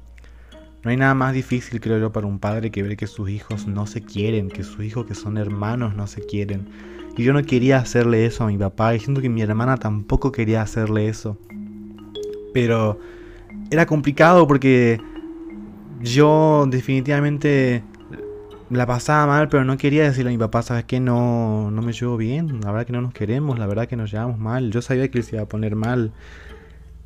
No 0.84 0.90
hay 0.90 0.98
nada 0.98 1.14
más 1.14 1.32
difícil, 1.32 1.80
creo 1.80 1.98
yo, 1.98 2.12
para 2.12 2.26
un 2.26 2.38
padre 2.38 2.70
que 2.70 2.82
ver 2.82 2.98
que 2.98 3.06
sus 3.06 3.30
hijos 3.30 3.66
no 3.66 3.86
se 3.86 4.02
quieren, 4.02 4.50
que 4.50 4.62
sus 4.62 4.84
hijos 4.84 5.06
que 5.06 5.14
son 5.14 5.38
hermanos 5.38 5.94
no 5.96 6.06
se 6.06 6.20
quieren. 6.20 6.68
Y 7.16 7.24
yo 7.24 7.32
no 7.32 7.42
quería 7.42 7.78
hacerle 7.78 8.26
eso 8.26 8.44
a 8.44 8.48
mi 8.48 8.58
papá, 8.58 8.94
y 8.94 9.00
siento 9.00 9.22
que 9.22 9.30
mi 9.30 9.40
hermana 9.40 9.78
tampoco 9.78 10.32
quería 10.32 10.60
hacerle 10.60 11.08
eso. 11.08 11.38
Pero 12.52 13.00
era 13.70 13.86
complicado 13.86 14.46
porque 14.46 15.00
yo 16.02 16.66
definitivamente 16.68 17.84
la 18.70 18.86
pasaba 18.86 19.26
mal, 19.26 19.48
pero 19.48 19.64
no 19.64 19.76
quería 19.76 20.04
decirle 20.04 20.30
a 20.30 20.32
mi 20.32 20.38
papá, 20.38 20.62
¿sabes 20.62 20.84
qué? 20.84 21.00
No, 21.00 21.70
no 21.70 21.82
me 21.82 21.92
llevo 21.92 22.16
bien, 22.16 22.60
la 22.60 22.70
verdad 22.70 22.86
que 22.86 22.92
no 22.92 23.02
nos 23.02 23.12
queremos, 23.12 23.58
la 23.58 23.66
verdad 23.66 23.88
que 23.88 23.96
nos 23.96 24.10
llevamos 24.10 24.38
mal. 24.38 24.70
Yo 24.70 24.80
sabía 24.80 25.10
que 25.10 25.18
él 25.18 25.24
se 25.24 25.36
iba 25.36 25.42
a 25.42 25.48
poner 25.48 25.74
mal 25.74 26.12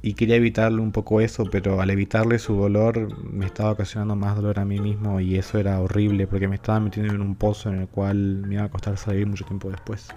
y 0.02 0.12
quería 0.12 0.36
evitarle 0.36 0.82
un 0.82 0.92
poco 0.92 1.22
eso, 1.22 1.44
pero 1.50 1.80
al 1.80 1.88
evitarle 1.88 2.38
su 2.38 2.54
dolor 2.54 3.08
me 3.24 3.46
estaba 3.46 3.70
ocasionando 3.70 4.14
más 4.14 4.36
dolor 4.36 4.58
a 4.58 4.66
mí 4.66 4.78
mismo 4.78 5.20
y 5.20 5.36
eso 5.36 5.58
era 5.58 5.80
horrible 5.80 6.26
porque 6.26 6.48
me 6.48 6.56
estaba 6.56 6.78
metiendo 6.80 7.14
en 7.14 7.22
un 7.22 7.34
pozo 7.34 7.70
en 7.70 7.80
el 7.80 7.88
cual 7.88 8.42
me 8.46 8.56
iba 8.56 8.64
a 8.64 8.68
costar 8.68 8.98
salir 8.98 9.26
mucho 9.26 9.46
tiempo 9.46 9.70
después. 9.70 10.08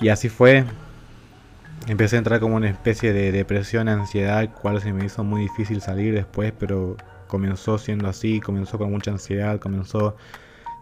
Y 0.00 0.08
así 0.08 0.28
fue. 0.28 0.64
Empecé 1.86 2.16
a 2.16 2.18
entrar 2.18 2.40
como 2.40 2.56
una 2.56 2.68
especie 2.70 3.12
de 3.12 3.30
depresión, 3.30 3.88
ansiedad, 3.88 4.52
cual 4.52 4.80
se 4.80 4.92
me 4.92 5.04
hizo 5.04 5.22
muy 5.22 5.42
difícil 5.42 5.80
salir 5.80 6.14
después, 6.14 6.52
pero 6.58 6.96
comenzó 7.34 7.78
siendo 7.78 8.06
así, 8.06 8.40
comenzó 8.40 8.78
con 8.78 8.92
mucha 8.92 9.10
ansiedad, 9.10 9.58
comenzó 9.58 10.14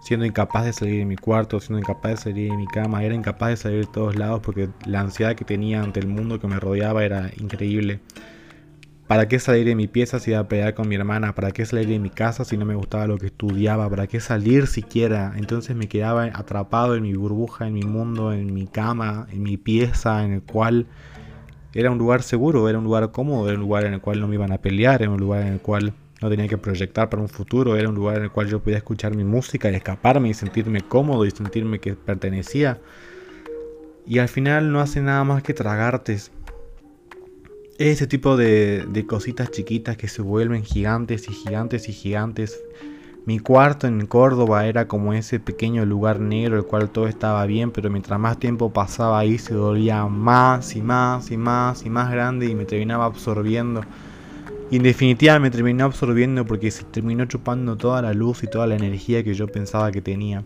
siendo 0.03 0.27
incapaz 0.27 0.67
de 0.67 0.75
salir 0.75 0.99
de 0.99 1.07
mi 1.07 1.17
cuarto, 1.17 1.59
siendo 1.61 1.79
incapaz 1.79 2.11
de 2.11 2.17
salir 2.19 2.51
de 2.51 2.59
mi 2.59 2.67
cama, 2.67 3.03
era 3.03 3.15
incapaz 3.15 3.49
de 3.49 3.57
salir 3.57 3.87
de 3.87 3.91
todos 3.91 4.17
lados 4.17 4.41
porque 4.43 4.69
la 4.85 5.01
ansiedad 5.01 5.35
que 5.35 5.47
tenía 5.47 5.83
ante 5.83 5.99
el 6.01 6.09
mundo 6.09 6.39
que 6.39 6.47
me 6.47 6.61
rodeaba 6.61 7.05
era 7.07 7.31
increíble. 7.39 8.01
¿Para 9.07 9.29
qué 9.29 9.39
salir 9.39 9.65
de 9.65 9.75
mi 9.75 9.89
pieza 9.89 10.19
si 10.19 10.33
iba 10.33 10.41
a 10.41 10.49
pelear 10.49 10.75
con 10.75 10.89
mi 10.89 10.95
hermana? 10.97 11.35
¿Para 11.35 11.53
qué 11.53 11.65
salir 11.65 11.89
de 11.89 11.99
mi 11.99 12.11
casa 12.11 12.45
si 12.45 12.59
no 12.59 12.67
me 12.67 12.75
gustaba 12.75 13.07
lo 13.07 13.17
que 13.17 13.27
estudiaba? 13.27 13.89
¿Para 13.89 14.07
qué 14.07 14.21
salir 14.21 14.67
siquiera? 14.67 15.33
Entonces 15.37 15.75
me 15.75 15.89
quedaba 15.89 16.25
atrapado 16.27 16.97
en 16.97 17.03
mi 17.03 17.15
burbuja, 17.15 17.67
en 17.67 17.73
mi 17.73 17.83
mundo, 17.83 18.35
en 18.35 18.53
mi 18.53 18.67
cama, 18.67 19.27
en 19.33 19.43
mi 19.43 19.57
pieza, 19.57 20.23
en 20.23 20.33
el 20.33 20.43
cual 20.43 20.87
era 21.75 21.91
un 21.91 21.99
lugar 21.99 22.23
seguro, 22.23 22.69
era 22.69 22.79
un 22.79 22.85
lugar 22.85 23.11
cómodo, 23.13 23.49
era 23.49 23.57
un 23.57 23.63
lugar 23.63 23.85
en 23.85 23.95
el 23.95 24.01
cual 24.01 24.21
no 24.21 24.29
me 24.29 24.35
iban 24.35 24.53
a 24.53 24.59
pelear, 24.59 25.01
era 25.01 25.11
un 25.11 25.21
lugar 25.21 25.43
en 25.43 25.55
el 25.55 25.61
cual 25.61 25.95
no 26.23 26.31
tenía 26.31 26.49
que 26.49 26.57
proyectar 26.57 27.11
para 27.11 27.21
un 27.21 27.29
futuro, 27.29 27.77
era 27.77 27.89
un 27.89 27.95
lugar 27.95 28.19
en 28.19 28.25
el 28.25 28.31
cual 28.31 28.47
yo 28.49 28.63
podía 28.63 28.79
escuchar 28.79 29.15
mi 29.15 29.25
música 29.25 29.71
y 29.71 29.75
escaparme 29.75 30.29
y 30.29 30.35
sentirme 30.35 30.81
cómodo 30.81 31.27
y 31.27 31.31
sentirme 31.33 31.81
que 31.81 31.95
pertenecía. 31.95 32.81
Y 34.07 34.19
al 34.19 34.29
final 34.29 34.73
no 34.73 34.81
hace 34.81 35.01
nada 35.01 35.25
más 35.25 35.43
que 35.43 35.53
tragarte. 35.53 36.17
Ese 37.79 38.07
tipo 38.07 38.37
de, 38.37 38.87
de 38.89 39.07
cositas 39.07 39.51
chiquitas 39.51 39.97
que 39.97 40.09
se 40.09 40.23
vuelven 40.23 40.63
gigantes 40.63 41.29
y 41.29 41.33
gigantes 41.33 41.89
y 41.89 41.93
gigantes. 41.93 42.61
Mi 43.25 43.39
cuarto 43.39 43.87
en 43.87 44.07
Córdoba 44.07 44.67
era 44.67 44.89
como 44.89 45.13
ese 45.13 45.39
pequeño 45.39 45.85
lugar 45.87 46.19
negro, 46.19 46.57
el 46.57 46.65
cual 46.65 46.91
todo 46.91 47.07
estaba 47.07 47.47
bien, 47.47 47.71
pero 47.71 47.89
mientras 47.89 48.19
más 48.19 48.39
tiempo 48.39 48.73
pasaba 48.73 49.21
ahí 49.21 49.39
se 49.39 49.55
volvía 49.55 50.07
más 50.07 50.75
y 50.75 50.83
más 50.83 51.31
y 51.31 51.37
más 51.37 51.87
y 51.87 51.91
más 51.91 52.11
grande 52.11 52.47
y 52.47 52.55
me 52.57 52.65
terminaba 52.65 53.05
absorbiendo. 53.05 53.83
Y 54.73 54.77
en 54.77 54.85
definitiva 54.85 55.39
me 55.39 55.51
terminó 55.51 55.85
absorbiendo 55.85 56.47
porque 56.47 56.71
se 56.71 56.85
terminó 56.85 57.27
chupando 57.27 57.77
toda 57.77 58.01
la 58.01 58.15
luz 58.15 58.43
y 58.43 58.47
toda 58.47 58.67
la 58.67 58.75
energía 58.75 59.23
que 59.23 59.35
yo 59.35 59.47
pensaba 59.47 59.93
que 59.93 60.01
tenía. 60.01 60.43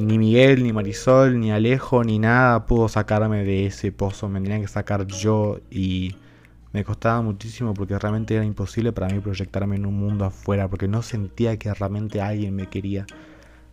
Ni 0.00 0.18
Miguel, 0.18 0.62
ni 0.62 0.72
Marisol, 0.72 1.40
ni 1.40 1.50
Alejo, 1.50 2.04
ni 2.04 2.20
nada 2.20 2.64
pudo 2.64 2.88
sacarme 2.88 3.42
de 3.42 3.66
ese 3.66 3.90
pozo. 3.90 4.28
Me 4.28 4.40
tenía 4.40 4.60
que 4.60 4.68
sacar 4.68 5.04
yo 5.08 5.58
y 5.68 6.14
me 6.72 6.84
costaba 6.84 7.22
muchísimo 7.22 7.74
porque 7.74 7.98
realmente 7.98 8.36
era 8.36 8.44
imposible 8.44 8.92
para 8.92 9.08
mí 9.08 9.18
proyectarme 9.18 9.74
en 9.74 9.84
un 9.86 9.98
mundo 9.98 10.24
afuera 10.24 10.68
porque 10.68 10.86
no 10.86 11.02
sentía 11.02 11.56
que 11.56 11.74
realmente 11.74 12.20
alguien 12.20 12.54
me 12.54 12.68
quería. 12.68 13.04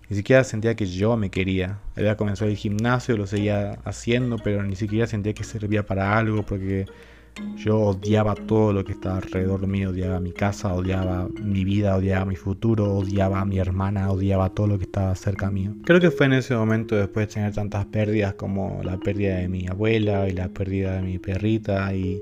Ni 0.09 0.15
siquiera 0.17 0.43
sentía 0.43 0.73
que 0.73 0.87
yo 0.87 1.17
me 1.17 1.29
quería. 1.29 1.77
Había 1.95 2.17
comenzado 2.17 2.49
el 2.49 2.57
gimnasio, 2.57 3.15
lo 3.15 3.27
seguía 3.27 3.77
haciendo, 3.85 4.39
pero 4.39 4.63
ni 4.63 4.75
siquiera 4.75 5.05
sentía 5.05 5.33
que 5.35 5.43
servía 5.43 5.85
para 5.85 6.17
algo 6.17 6.41
porque 6.41 6.87
yo 7.55 7.77
odiaba 7.77 8.35
todo 8.35 8.71
lo 8.71 8.85
que 8.85 8.93
estaba 8.93 9.17
alrededor 9.17 9.67
mío, 9.67 9.89
odiaba 9.89 10.19
mi 10.19 10.31
casa, 10.31 10.73
odiaba 10.73 11.27
mi 11.41 11.63
vida, 11.63 11.95
odiaba 11.95 12.25
mi 12.25 12.35
futuro, 12.35 12.95
odiaba 12.95 13.41
a 13.41 13.45
mi 13.45 13.59
hermana, 13.59 14.11
odiaba 14.11 14.49
todo 14.49 14.67
lo 14.67 14.77
que 14.77 14.85
estaba 14.85 15.13
cerca 15.15 15.51
mío. 15.51 15.75
Creo 15.83 15.99
que 15.99 16.11
fue 16.11 16.27
en 16.27 16.33
ese 16.33 16.55
momento, 16.55 16.95
después 16.95 17.27
de 17.27 17.33
tener 17.33 17.53
tantas 17.53 17.85
pérdidas 17.87 18.33
como 18.35 18.81
la 18.83 18.97
pérdida 18.97 19.37
de 19.37 19.49
mi 19.49 19.67
abuela 19.67 20.27
y 20.29 20.31
la 20.31 20.47
pérdida 20.47 20.95
de 20.95 21.01
mi 21.01 21.19
perrita 21.19 21.93
y 21.93 22.21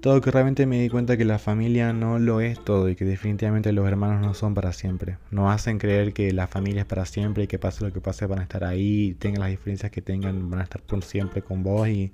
todo 0.00 0.20
que 0.20 0.30
realmente 0.30 0.66
me 0.66 0.80
di 0.80 0.88
cuenta 0.88 1.16
que 1.16 1.24
la 1.24 1.40
familia 1.40 1.92
no 1.92 2.20
lo 2.20 2.40
es 2.40 2.62
todo 2.62 2.88
y 2.88 2.94
que 2.94 3.04
definitivamente 3.04 3.72
los 3.72 3.88
hermanos 3.88 4.24
no 4.24 4.34
son 4.34 4.54
para 4.54 4.72
siempre. 4.72 5.18
Nos 5.32 5.52
hacen 5.52 5.78
creer 5.78 6.12
que 6.12 6.32
la 6.32 6.46
familia 6.46 6.82
es 6.82 6.86
para 6.86 7.06
siempre 7.06 7.44
y 7.44 7.46
que 7.48 7.58
pase 7.58 7.84
lo 7.84 7.92
que 7.92 8.00
pase 8.00 8.26
van 8.26 8.38
a 8.38 8.42
estar 8.42 8.62
ahí, 8.62 9.16
tengan 9.18 9.40
las 9.40 9.50
diferencias 9.50 9.90
que 9.90 10.02
tengan, 10.02 10.48
van 10.48 10.60
a 10.60 10.62
estar 10.62 10.80
por 10.82 11.02
siempre 11.02 11.42
con 11.42 11.64
vos 11.64 11.88
y 11.88 12.12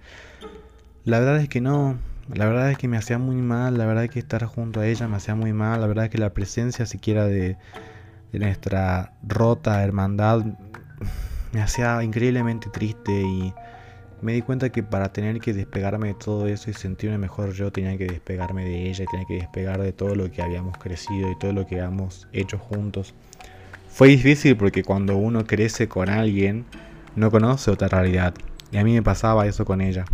la 1.04 1.18
verdad 1.18 1.38
es 1.38 1.48
que 1.48 1.60
no, 1.60 1.96
la 2.32 2.46
verdad 2.46 2.70
es 2.70 2.78
que 2.78 2.88
me 2.88 2.96
hacía 2.96 3.18
muy 3.18 3.36
mal, 3.36 3.76
la 3.76 3.86
verdad 3.86 4.04
es 4.04 4.10
que 4.10 4.20
estar 4.20 4.44
junto 4.44 4.80
a 4.80 4.86
ella 4.86 5.08
me 5.08 5.16
hacía 5.16 5.34
muy 5.34 5.52
mal, 5.52 5.80
la 5.80 5.86
verdad 5.86 6.04
es 6.04 6.10
que 6.10 6.18
la 6.18 6.30
presencia 6.30 6.86
siquiera 6.86 7.26
de, 7.26 7.56
nuestra 8.32 9.12
rota 9.22 9.82
hermandad 9.82 10.42
me 11.52 11.60
hacía 11.60 12.02
increíblemente 12.02 12.70
triste 12.70 13.12
y 13.12 13.52
me 14.22 14.32
di 14.32 14.40
cuenta 14.40 14.70
que 14.70 14.82
para 14.82 15.12
tener 15.12 15.38
que 15.40 15.52
despegarme 15.52 16.08
de 16.08 16.14
todo 16.14 16.46
eso 16.46 16.70
y 16.70 16.72
sentirme 16.72 17.18
mejor 17.18 17.52
yo 17.52 17.70
tenía 17.70 17.98
que 17.98 18.06
despegarme 18.06 18.64
de 18.64 18.88
ella, 18.88 19.04
tenía 19.10 19.26
que 19.26 19.34
despegar 19.34 19.82
de 19.82 19.92
todo 19.92 20.14
lo 20.14 20.30
que 20.30 20.40
habíamos 20.40 20.78
crecido 20.78 21.30
y 21.30 21.38
todo 21.38 21.52
lo 21.52 21.66
que 21.66 21.80
habíamos 21.80 22.26
hecho 22.32 22.56
juntos. 22.56 23.12
Fue 23.88 24.08
difícil 24.08 24.56
porque 24.56 24.82
cuando 24.82 25.16
uno 25.16 25.44
crece 25.44 25.88
con 25.88 26.08
alguien 26.08 26.64
no 27.16 27.30
conoce 27.30 27.70
otra 27.70 27.88
realidad 27.88 28.32
y 28.70 28.78
a 28.78 28.84
mí 28.84 28.94
me 28.94 29.02
pasaba 29.02 29.46
eso 29.46 29.66
con 29.66 29.82
ella. 29.82 30.06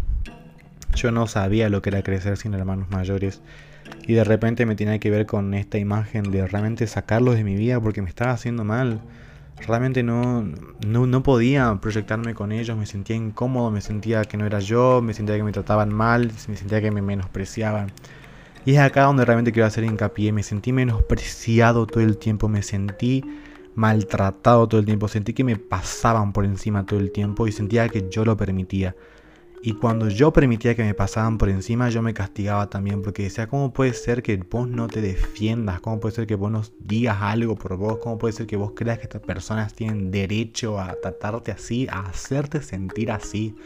Yo 0.98 1.12
no 1.12 1.28
sabía 1.28 1.68
lo 1.68 1.80
que 1.80 1.90
era 1.90 2.02
crecer 2.02 2.36
sin 2.36 2.54
hermanos 2.54 2.90
mayores. 2.90 3.40
Y 4.08 4.14
de 4.14 4.24
repente 4.24 4.66
me 4.66 4.74
tenía 4.74 4.98
que 4.98 5.10
ver 5.10 5.26
con 5.26 5.54
esta 5.54 5.78
imagen 5.78 6.32
de 6.32 6.44
realmente 6.44 6.88
sacarlos 6.88 7.36
de 7.36 7.44
mi 7.44 7.54
vida 7.54 7.80
porque 7.80 8.02
me 8.02 8.08
estaba 8.08 8.32
haciendo 8.32 8.64
mal. 8.64 9.00
Realmente 9.64 10.02
no, 10.02 10.44
no, 10.84 11.22
podía 11.22 11.78
proyectarme 11.80 12.34
con 12.34 12.50
ellos, 12.50 12.76
me 12.76 12.86
sentía 12.86 13.14
incómodo, 13.14 13.70
me 13.70 13.80
sentía 13.80 14.24
que 14.24 14.36
no 14.36 14.44
era 14.44 14.58
yo, 14.58 15.00
me 15.00 15.14
sentía 15.14 15.36
que 15.36 15.44
me 15.44 15.52
trataban 15.52 15.94
mal, 15.94 16.32
me 16.48 16.56
sentía 16.56 16.80
que 16.80 16.90
me 16.90 17.00
menospreciaban. 17.00 17.92
Y 18.64 18.72
es 18.72 18.80
acá 18.80 19.04
donde 19.04 19.24
realmente 19.24 19.52
quiero 19.52 19.66
hacer 19.66 19.84
hincapié, 19.84 20.32
me 20.32 20.42
sentí 20.42 20.72
menospreciado 20.72 21.86
todo 21.86 22.02
el 22.02 22.18
tiempo, 22.18 22.48
me 22.48 22.62
sentí 22.62 23.24
maltratado 23.76 24.66
todo 24.66 24.80
el 24.80 24.86
tiempo, 24.86 25.06
sentí 25.06 25.32
que 25.32 25.44
me 25.44 25.56
pasaban 25.56 26.32
por 26.32 26.44
encima 26.44 26.84
todo 26.86 26.98
el 26.98 27.12
tiempo 27.12 27.46
y 27.46 27.52
sentía 27.52 27.88
que 27.88 28.08
yo 28.10 28.24
lo 28.24 28.36
permitía. 28.36 28.96
Y 29.60 29.72
cuando 29.72 30.08
yo 30.08 30.32
permitía 30.32 30.76
que 30.76 30.84
me 30.84 30.94
pasaban 30.94 31.36
por 31.36 31.48
encima, 31.48 31.88
yo 31.88 32.00
me 32.00 32.14
castigaba 32.14 32.70
también, 32.70 33.02
porque 33.02 33.24
decía, 33.24 33.48
¿cómo 33.48 33.72
puede 33.72 33.92
ser 33.92 34.22
que 34.22 34.36
vos 34.36 34.68
no 34.68 34.86
te 34.86 35.00
defiendas? 35.00 35.80
¿Cómo 35.80 35.98
puede 35.98 36.14
ser 36.14 36.26
que 36.26 36.36
vos 36.36 36.50
no 36.50 36.62
digas 36.78 37.18
algo 37.20 37.56
por 37.56 37.76
vos? 37.76 37.98
¿Cómo 37.98 38.18
puede 38.18 38.32
ser 38.32 38.46
que 38.46 38.56
vos 38.56 38.72
creas 38.76 38.98
que 38.98 39.04
estas 39.04 39.22
personas 39.22 39.74
tienen 39.74 40.12
derecho 40.12 40.78
a 40.78 40.94
tratarte 41.00 41.50
así, 41.50 41.88
a 41.90 42.00
hacerte 42.02 42.62
sentir 42.62 43.10
así? 43.10 43.56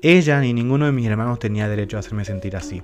Ella 0.00 0.40
ni 0.40 0.54
ninguno 0.54 0.86
de 0.86 0.92
mis 0.92 1.06
hermanos 1.06 1.38
tenía 1.38 1.68
derecho 1.68 1.98
a 1.98 2.00
hacerme 2.00 2.24
sentir 2.24 2.56
así. 2.56 2.82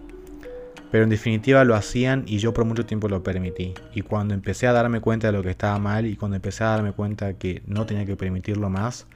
Pero 0.91 1.05
en 1.05 1.11
definitiva 1.11 1.65
lo 1.65 1.75
hacían 1.75 2.25
y 2.27 2.37
yo 2.37 2.53
por 2.53 2.67
mucho 2.67 2.85
tiempo 2.85 3.09
lo 3.09 3.23
permití. 3.23 3.73
Y 3.95 4.03
cuando 4.03 4.35
empecé 4.35 4.67
a 4.67 4.73
darme 4.73 5.01
cuenta 5.01 5.29
de 5.29 5.33
lo 5.33 5.43
que 5.43 5.49
estaba 5.49 5.79
mal 5.79 6.05
y 6.05 6.17
cuando 6.17 6.37
empecé 6.37 6.65
a 6.65 6.69
darme 6.69 6.93
cuenta 6.93 7.33
que 7.39 7.63
no 7.67 7.87
tenía 7.87 8.05
que 8.05 8.17
permitirlo 8.17 8.69
más, 8.69 9.07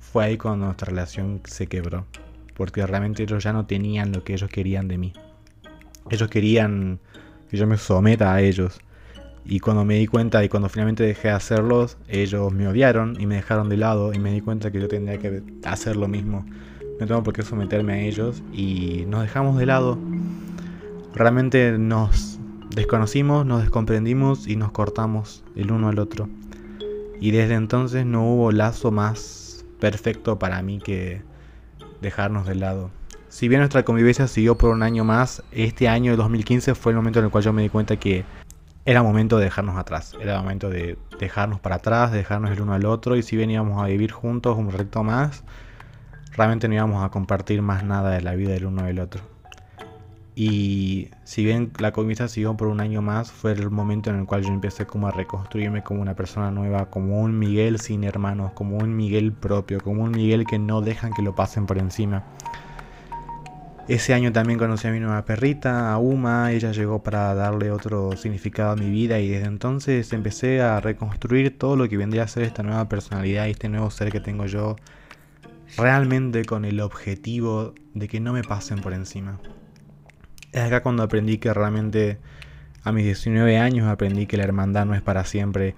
fue 0.00 0.24
ahí 0.24 0.36
cuando 0.36 0.66
nuestra 0.66 0.88
relación 0.88 1.40
se 1.44 1.68
quebró 1.68 2.06
porque 2.60 2.86
realmente 2.86 3.22
ellos 3.22 3.42
ya 3.42 3.54
no 3.54 3.64
tenían 3.64 4.12
lo 4.12 4.22
que 4.22 4.34
ellos 4.34 4.50
querían 4.50 4.86
de 4.86 4.98
mí. 4.98 5.14
Ellos 6.10 6.28
querían 6.28 7.00
que 7.48 7.56
yo 7.56 7.66
me 7.66 7.78
someta 7.78 8.34
a 8.34 8.42
ellos. 8.42 8.82
Y 9.46 9.60
cuando 9.60 9.86
me 9.86 9.94
di 9.94 10.06
cuenta 10.06 10.44
y 10.44 10.50
cuando 10.50 10.68
finalmente 10.68 11.02
dejé 11.02 11.28
de 11.28 11.34
hacerlos, 11.34 11.96
ellos 12.06 12.52
me 12.52 12.68
odiaron 12.68 13.18
y 13.18 13.24
me 13.24 13.36
dejaron 13.36 13.70
de 13.70 13.78
lado 13.78 14.12
y 14.12 14.18
me 14.18 14.30
di 14.30 14.42
cuenta 14.42 14.70
que 14.70 14.78
yo 14.78 14.88
tendría 14.88 15.16
que 15.18 15.42
hacer 15.64 15.96
lo 15.96 16.06
mismo. 16.06 16.44
No 17.00 17.06
tengo 17.06 17.22
por 17.22 17.32
qué 17.32 17.40
someterme 17.40 17.94
a 17.94 18.00
ellos 18.00 18.42
y 18.52 19.06
nos 19.08 19.22
dejamos 19.22 19.56
de 19.56 19.64
lado. 19.64 19.98
Realmente 21.14 21.78
nos 21.78 22.38
desconocimos, 22.76 23.46
nos 23.46 23.62
descomprendimos 23.62 24.46
y 24.46 24.56
nos 24.56 24.70
cortamos 24.70 25.44
el 25.56 25.72
uno 25.72 25.88
al 25.88 25.98
otro. 25.98 26.28
Y 27.22 27.30
desde 27.30 27.54
entonces 27.54 28.04
no 28.04 28.30
hubo 28.30 28.52
lazo 28.52 28.90
más 28.90 29.64
perfecto 29.80 30.38
para 30.38 30.60
mí 30.60 30.78
que 30.78 31.29
dejarnos 32.00 32.46
de 32.46 32.54
lado. 32.54 32.90
Si 33.28 33.48
bien 33.48 33.60
nuestra 33.60 33.84
convivencia 33.84 34.26
siguió 34.26 34.56
por 34.56 34.70
un 34.70 34.82
año 34.82 35.04
más, 35.04 35.42
este 35.52 35.88
año 35.88 36.10
de 36.10 36.16
2015 36.16 36.74
fue 36.74 36.92
el 36.92 36.96
momento 36.96 37.20
en 37.20 37.26
el 37.26 37.30
cual 37.30 37.44
yo 37.44 37.52
me 37.52 37.62
di 37.62 37.68
cuenta 37.68 37.96
que 37.96 38.24
era 38.84 39.02
momento 39.02 39.38
de 39.38 39.44
dejarnos 39.44 39.76
atrás, 39.76 40.16
era 40.20 40.40
momento 40.40 40.68
de 40.68 40.98
dejarnos 41.18 41.60
para 41.60 41.76
atrás, 41.76 42.10
de 42.10 42.18
dejarnos 42.18 42.50
el 42.50 42.60
uno 42.60 42.72
al 42.72 42.86
otro 42.86 43.16
y 43.16 43.22
si 43.22 43.36
bien 43.36 43.50
íbamos 43.50 43.82
a 43.82 43.86
vivir 43.86 44.10
juntos 44.10 44.56
un 44.58 44.72
reto 44.72 45.04
más, 45.04 45.44
realmente 46.36 46.66
no 46.66 46.74
íbamos 46.74 47.04
a 47.04 47.10
compartir 47.10 47.62
más 47.62 47.84
nada 47.84 48.10
de 48.10 48.22
la 48.22 48.34
vida 48.34 48.52
del 48.52 48.66
uno 48.66 48.82
del 48.82 48.98
otro. 48.98 49.22
Y 50.42 51.10
si 51.22 51.44
bien 51.44 51.70
la 51.80 51.92
convivencia 51.92 52.26
siguió 52.26 52.56
por 52.56 52.68
un 52.68 52.80
año 52.80 53.02
más, 53.02 53.30
fue 53.30 53.52
el 53.52 53.68
momento 53.68 54.08
en 54.08 54.20
el 54.20 54.24
cual 54.24 54.42
yo 54.42 54.48
empecé 54.48 54.86
como 54.86 55.06
a 55.06 55.10
reconstruirme 55.10 55.82
como 55.82 56.00
una 56.00 56.16
persona 56.16 56.50
nueva, 56.50 56.88
como 56.88 57.20
un 57.20 57.38
Miguel 57.38 57.78
sin 57.78 58.04
hermanos, 58.04 58.52
como 58.52 58.78
un 58.78 58.96
Miguel 58.96 59.34
propio, 59.34 59.82
como 59.82 60.02
un 60.02 60.12
Miguel 60.12 60.46
que 60.46 60.58
no 60.58 60.80
dejan 60.80 61.12
que 61.12 61.20
lo 61.20 61.34
pasen 61.34 61.66
por 61.66 61.76
encima. 61.76 62.24
Ese 63.86 64.14
año 64.14 64.32
también 64.32 64.58
conocí 64.58 64.88
a 64.88 64.92
mi 64.92 64.98
nueva 64.98 65.26
perrita, 65.26 65.92
a 65.92 65.98
Uma, 65.98 66.52
ella 66.52 66.72
llegó 66.72 67.02
para 67.02 67.34
darle 67.34 67.70
otro 67.70 68.16
significado 68.16 68.70
a 68.70 68.76
mi 68.76 68.88
vida 68.88 69.18
y 69.18 69.28
desde 69.28 69.46
entonces 69.46 70.10
empecé 70.14 70.62
a 70.62 70.80
reconstruir 70.80 71.58
todo 71.58 71.76
lo 71.76 71.86
que 71.86 71.98
vendría 71.98 72.22
a 72.22 72.28
ser 72.28 72.44
esta 72.44 72.62
nueva 72.62 72.88
personalidad 72.88 73.46
y 73.46 73.50
este 73.50 73.68
nuevo 73.68 73.90
ser 73.90 74.10
que 74.10 74.20
tengo 74.20 74.46
yo, 74.46 74.76
realmente 75.76 76.46
con 76.46 76.64
el 76.64 76.80
objetivo 76.80 77.74
de 77.92 78.08
que 78.08 78.20
no 78.20 78.32
me 78.32 78.42
pasen 78.42 78.80
por 78.80 78.94
encima. 78.94 79.38
Es 80.52 80.62
acá 80.62 80.82
cuando 80.82 81.04
aprendí 81.04 81.38
que 81.38 81.54
realmente 81.54 82.18
a 82.82 82.90
mis 82.90 83.04
19 83.04 83.58
años 83.58 83.86
aprendí 83.86 84.26
que 84.26 84.36
la 84.36 84.42
hermandad 84.42 84.84
no 84.84 84.94
es 84.94 85.02
para 85.02 85.24
siempre 85.24 85.76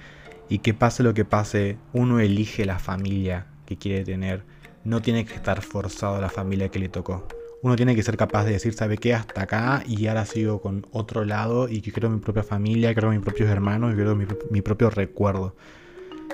y 0.49 0.61
que 0.61 0.73
pase 0.73 1.03
lo 1.03 1.13
que 1.13 1.27
pase, 1.27 1.77
uno 1.93 2.21
elige 2.21 2.65
la 2.65 2.79
familia 2.79 3.49
que 3.67 3.77
quiere 3.77 4.03
tener. 4.03 4.45
No 4.85 5.03
tiene 5.03 5.27
que 5.27 5.35
estar 5.35 5.61
forzado 5.61 6.17
a 6.17 6.21
la 6.23 6.31
familia 6.31 6.71
que 6.71 6.79
le 6.79 6.89
tocó. 6.89 7.29
Uno 7.61 7.77
tiene 7.77 7.95
que 7.95 8.03
ser 8.03 8.17
capaz 8.17 8.45
de 8.45 8.53
decir, 8.53 8.73
¿sabe 8.73 8.97
qué? 8.97 9.15
Hasta 9.15 9.43
acá 9.43 9.83
y 9.87 10.07
ahora 10.07 10.25
sigo 10.25 10.63
con 10.63 10.87
otro 10.91 11.27
lado 11.27 11.69
y 11.69 11.83
que 11.83 11.93
creo 11.93 12.09
mi 12.09 12.21
propia 12.21 12.43
familia, 12.43 12.95
creo 12.95 13.11
mis 13.11 13.21
propios 13.21 13.51
hermanos 13.51 13.93
y 13.93 13.97
creo 13.97 14.17
mi, 14.17 14.25
mi 14.51 14.63
propio 14.63 14.89
recuerdo. 14.89 15.55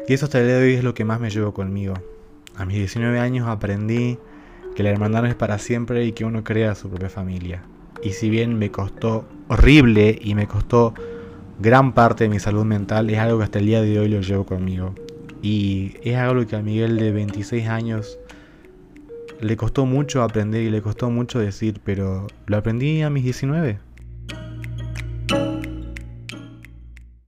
Y 0.07 0.14
eso 0.14 0.26
hasta 0.26 0.39
el 0.39 0.47
día 0.47 0.59
de 0.59 0.64
hoy 0.64 0.74
es 0.74 0.84
lo 0.84 0.95
que 0.95 1.05
más 1.05 1.18
me 1.18 1.30
llevo 1.30 1.53
conmigo. 1.53 1.95
A 2.57 2.64
mis 2.64 2.76
19 2.76 3.18
años 3.18 3.49
aprendí 3.49 4.16
que 4.76 4.84
la 4.84 4.91
hermandad 4.91 5.22
no 5.22 5.28
es 5.28 5.34
para 5.34 5.59
siempre 5.59 6.05
y 6.05 6.12
que 6.12 6.24
uno 6.24 6.45
crea 6.45 6.76
su 6.76 6.89
propia 6.89 7.11
familia 7.11 7.64
y 8.03 8.11
si 8.11 8.30
bien 8.30 8.59
me 8.59 8.70
costó 8.70 9.24
horrible 9.49 10.18
y 10.20 10.34
me 10.34 10.46
costó 10.46 10.94
gran 11.59 11.92
parte 11.92 12.24
de 12.24 12.30
mi 12.30 12.38
salud 12.38 12.64
mental, 12.64 13.11
es 13.11 13.18
algo 13.18 13.38
que 13.38 13.44
hasta 13.44 13.59
el 13.59 13.66
día 13.66 13.82
de 13.82 13.99
hoy 13.99 14.09
lo 14.09 14.20
llevo 14.20 14.44
conmigo. 14.44 14.94
Y 15.42 15.94
es 16.03 16.16
algo 16.16 16.46
que 16.46 16.57
a 16.57 16.62
Miguel 16.62 16.99
de 16.99 17.12
26 17.12 17.68
años 17.68 18.18
le 19.40 19.57
costó 19.57 19.86
mucho 19.86 20.22
aprender 20.22 20.62
y 20.62 20.70
le 20.70 20.82
costó 20.82 21.11
mucho 21.11 21.38
decir, 21.38 21.80
pero 21.84 22.26
lo 22.46 22.57
aprendí 22.57 23.03
a 23.03 23.11
mis 23.11 23.24
19. 23.24 23.78